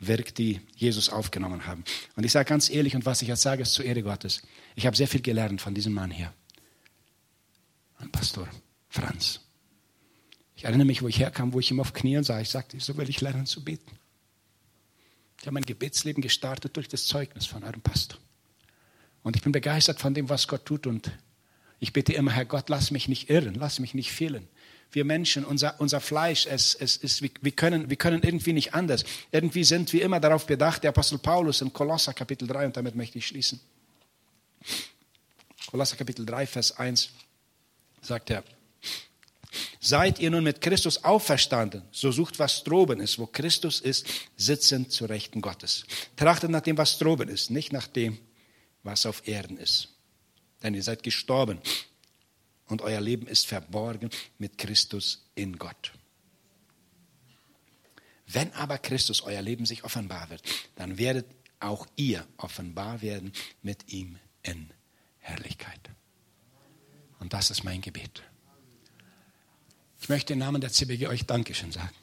wirkt, 0.00 0.38
die 0.38 0.60
Jesus 0.76 1.08
aufgenommen 1.08 1.66
haben. 1.66 1.84
Und 2.16 2.24
ich 2.24 2.32
sage 2.32 2.48
ganz 2.48 2.68
ehrlich, 2.68 2.94
und 2.94 3.06
was 3.06 3.22
ich 3.22 3.28
jetzt 3.28 3.42
sage, 3.42 3.62
ist 3.62 3.74
zur 3.74 3.84
Ehre 3.84 4.02
Gottes. 4.02 4.42
Ich 4.74 4.86
habe 4.86 4.96
sehr 4.96 5.08
viel 5.08 5.22
gelernt 5.22 5.60
von 5.60 5.74
diesem 5.74 5.92
Mann 5.92 6.10
hier. 6.10 6.32
Ein 7.98 8.10
Pastor 8.10 8.48
Franz. 8.88 9.40
Ich 10.56 10.64
erinnere 10.64 10.86
mich, 10.86 11.02
wo 11.02 11.08
ich 11.08 11.18
herkam, 11.18 11.52
wo 11.52 11.60
ich 11.60 11.70
ihm 11.70 11.80
auf 11.80 11.92
Knien 11.92 12.24
sah. 12.24 12.40
Ich 12.40 12.50
sagte, 12.50 12.78
so 12.80 12.96
will 12.96 13.08
ich 13.08 13.20
lernen 13.20 13.46
zu 13.46 13.64
beten. 13.64 13.98
Ich 15.40 15.46
habe 15.46 15.54
mein 15.54 15.64
Gebetsleben 15.64 16.22
gestartet 16.22 16.76
durch 16.76 16.88
das 16.88 17.06
Zeugnis 17.06 17.46
von 17.46 17.64
eurem 17.64 17.80
Pastor. 17.80 18.18
Und 19.22 19.36
ich 19.36 19.42
bin 19.42 19.52
begeistert 19.52 20.00
von 20.00 20.14
dem, 20.14 20.28
was 20.28 20.48
Gott 20.48 20.64
tut. 20.64 20.86
Und 20.86 21.10
ich 21.80 21.92
bitte 21.92 22.12
immer, 22.12 22.30
Herr 22.30 22.44
Gott, 22.44 22.68
lass 22.68 22.90
mich 22.90 23.08
nicht 23.08 23.30
irren, 23.30 23.54
lass 23.54 23.78
mich 23.78 23.94
nicht 23.94 24.12
fehlen. 24.12 24.48
Wir 24.94 25.04
Menschen, 25.04 25.44
unser, 25.44 25.80
unser 25.80 26.00
Fleisch, 26.00 26.46
es, 26.46 26.74
es 26.76 26.96
ist, 26.96 27.20
wir, 27.20 27.50
können, 27.50 27.90
wir 27.90 27.96
können 27.96 28.22
irgendwie 28.22 28.52
nicht 28.52 28.74
anders. 28.74 29.04
Irgendwie 29.32 29.64
sind 29.64 29.92
wir 29.92 30.04
immer 30.04 30.20
darauf 30.20 30.46
bedacht, 30.46 30.84
der 30.84 30.90
Apostel 30.90 31.18
Paulus 31.18 31.60
in 31.62 31.72
Kolosser 31.72 32.14
Kapitel 32.14 32.46
3, 32.46 32.66
und 32.66 32.76
damit 32.76 32.94
möchte 32.94 33.18
ich 33.18 33.26
schließen. 33.26 33.58
Kolosser 35.66 35.96
Kapitel 35.96 36.24
3, 36.24 36.46
Vers 36.46 36.78
1 36.78 37.10
sagt 38.02 38.30
er, 38.30 38.44
Seid 39.80 40.20
ihr 40.20 40.30
nun 40.30 40.44
mit 40.44 40.60
Christus 40.60 41.02
auferstanden, 41.02 41.82
so 41.90 42.12
sucht, 42.12 42.38
was 42.38 42.62
droben 42.62 43.00
ist. 43.00 43.18
Wo 43.18 43.26
Christus 43.26 43.80
ist, 43.80 44.06
sitzend 44.36 44.92
zu 44.92 45.06
Rechten 45.06 45.40
Gottes. 45.40 45.84
Trachtet 46.16 46.50
nach 46.50 46.62
dem, 46.62 46.78
was 46.78 46.98
droben 46.98 47.28
ist, 47.28 47.50
nicht 47.50 47.72
nach 47.72 47.88
dem, 47.88 48.18
was 48.84 49.06
auf 49.06 49.26
Erden 49.26 49.58
ist. 49.58 49.88
Denn 50.62 50.74
ihr 50.74 50.82
seid 50.84 51.02
gestorben 51.02 51.58
und 52.66 52.82
euer 52.82 53.00
Leben 53.00 53.26
ist 53.26 53.46
verborgen 53.46 54.10
mit 54.38 54.58
Christus 54.58 55.30
in 55.34 55.58
Gott. 55.58 55.92
Wenn 58.26 58.52
aber 58.54 58.78
Christus 58.78 59.22
euer 59.22 59.42
Leben 59.42 59.66
sich 59.66 59.84
offenbar 59.84 60.30
wird, 60.30 60.42
dann 60.76 60.98
werdet 60.98 61.26
auch 61.60 61.86
ihr 61.96 62.26
offenbar 62.36 63.02
werden 63.02 63.32
mit 63.62 63.92
ihm 63.92 64.18
in 64.42 64.70
Herrlichkeit. 65.18 65.90
Und 67.20 67.32
das 67.32 67.50
ist 67.50 67.64
mein 67.64 67.80
Gebet. 67.80 68.22
Ich 70.00 70.08
möchte 70.08 70.34
im 70.34 70.38
Namen 70.38 70.60
der 70.60 70.70
CBG 70.70 71.06
euch 71.06 71.24
Dankeschön 71.26 71.72
sagen. 71.72 71.94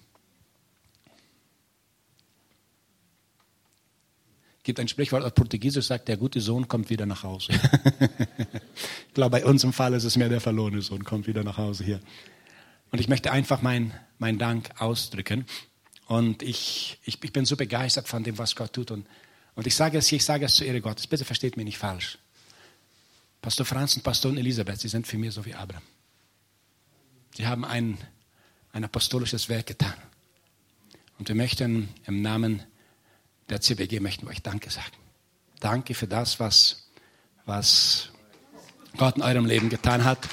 Gibt 4.63 4.79
ein 4.79 4.87
Sprichwort 4.87 5.23
auf 5.23 5.33
Portugiesisch, 5.33 5.85
sagt, 5.85 6.07
der 6.07 6.17
gute 6.17 6.39
Sohn 6.39 6.67
kommt 6.67 6.89
wieder 6.89 7.05
nach 7.05 7.23
Hause. 7.23 7.53
ich 9.07 9.13
glaube, 9.13 9.39
bei 9.39 9.45
uns 9.45 9.63
im 9.63 9.73
Fall 9.73 9.93
ist 9.93 10.03
es 10.03 10.17
mehr 10.17 10.29
der 10.29 10.41
verlorene 10.41 10.81
Sohn 10.81 11.03
kommt 11.03 11.27
wieder 11.27 11.43
nach 11.43 11.57
Hause 11.57 11.83
hier. 11.83 11.99
Und 12.91 12.99
ich 12.99 13.07
möchte 13.07 13.31
einfach 13.31 13.61
meinen 13.61 13.93
mein 14.19 14.37
Dank 14.37 14.69
ausdrücken. 14.79 15.45
Und 16.05 16.43
ich, 16.43 16.99
ich, 17.05 17.23
ich 17.23 17.33
bin 17.33 17.45
so 17.45 17.55
begeistert 17.55 18.07
von 18.07 18.23
dem, 18.23 18.37
was 18.37 18.55
Gott 18.55 18.73
tut. 18.73 18.91
Und, 18.91 19.07
und 19.55 19.65
ich 19.65 19.75
sage 19.75 19.97
es 19.97 20.07
hier, 20.07 20.17
ich 20.17 20.25
sage 20.25 20.45
es 20.45 20.55
zu 20.55 20.63
Ehre 20.63 20.81
Gottes. 20.81 21.07
Bitte 21.07 21.25
versteht 21.25 21.57
mich 21.57 21.65
nicht 21.65 21.77
falsch. 21.77 22.19
Pastor 23.41 23.65
Franz 23.65 23.95
und 23.95 24.03
Pastorin 24.03 24.37
Elisabeth, 24.37 24.79
sie 24.79 24.89
sind 24.89 25.07
für 25.07 25.17
mich 25.17 25.33
so 25.33 25.43
wie 25.45 25.55
Abraham. 25.55 25.81
Sie 27.35 27.47
haben 27.47 27.65
ein, 27.65 27.97
ein 28.73 28.83
apostolisches 28.83 29.49
Werk 29.49 29.67
getan. 29.67 29.95
Und 31.17 31.27
wir 31.27 31.35
möchten 31.35 31.89
im 32.05 32.21
Namen 32.21 32.61
der 33.51 33.61
CBG 33.61 33.99
möchten 33.99 34.25
wir 34.25 34.31
euch 34.31 34.41
Danke 34.41 34.69
sagen. 34.69 34.95
Danke 35.59 35.93
für 35.93 36.07
das, 36.07 36.39
was, 36.39 36.87
was 37.45 38.09
Gott 38.97 39.17
in 39.17 39.21
eurem 39.21 39.45
Leben 39.45 39.69
getan 39.69 40.03
hat. 40.03 40.27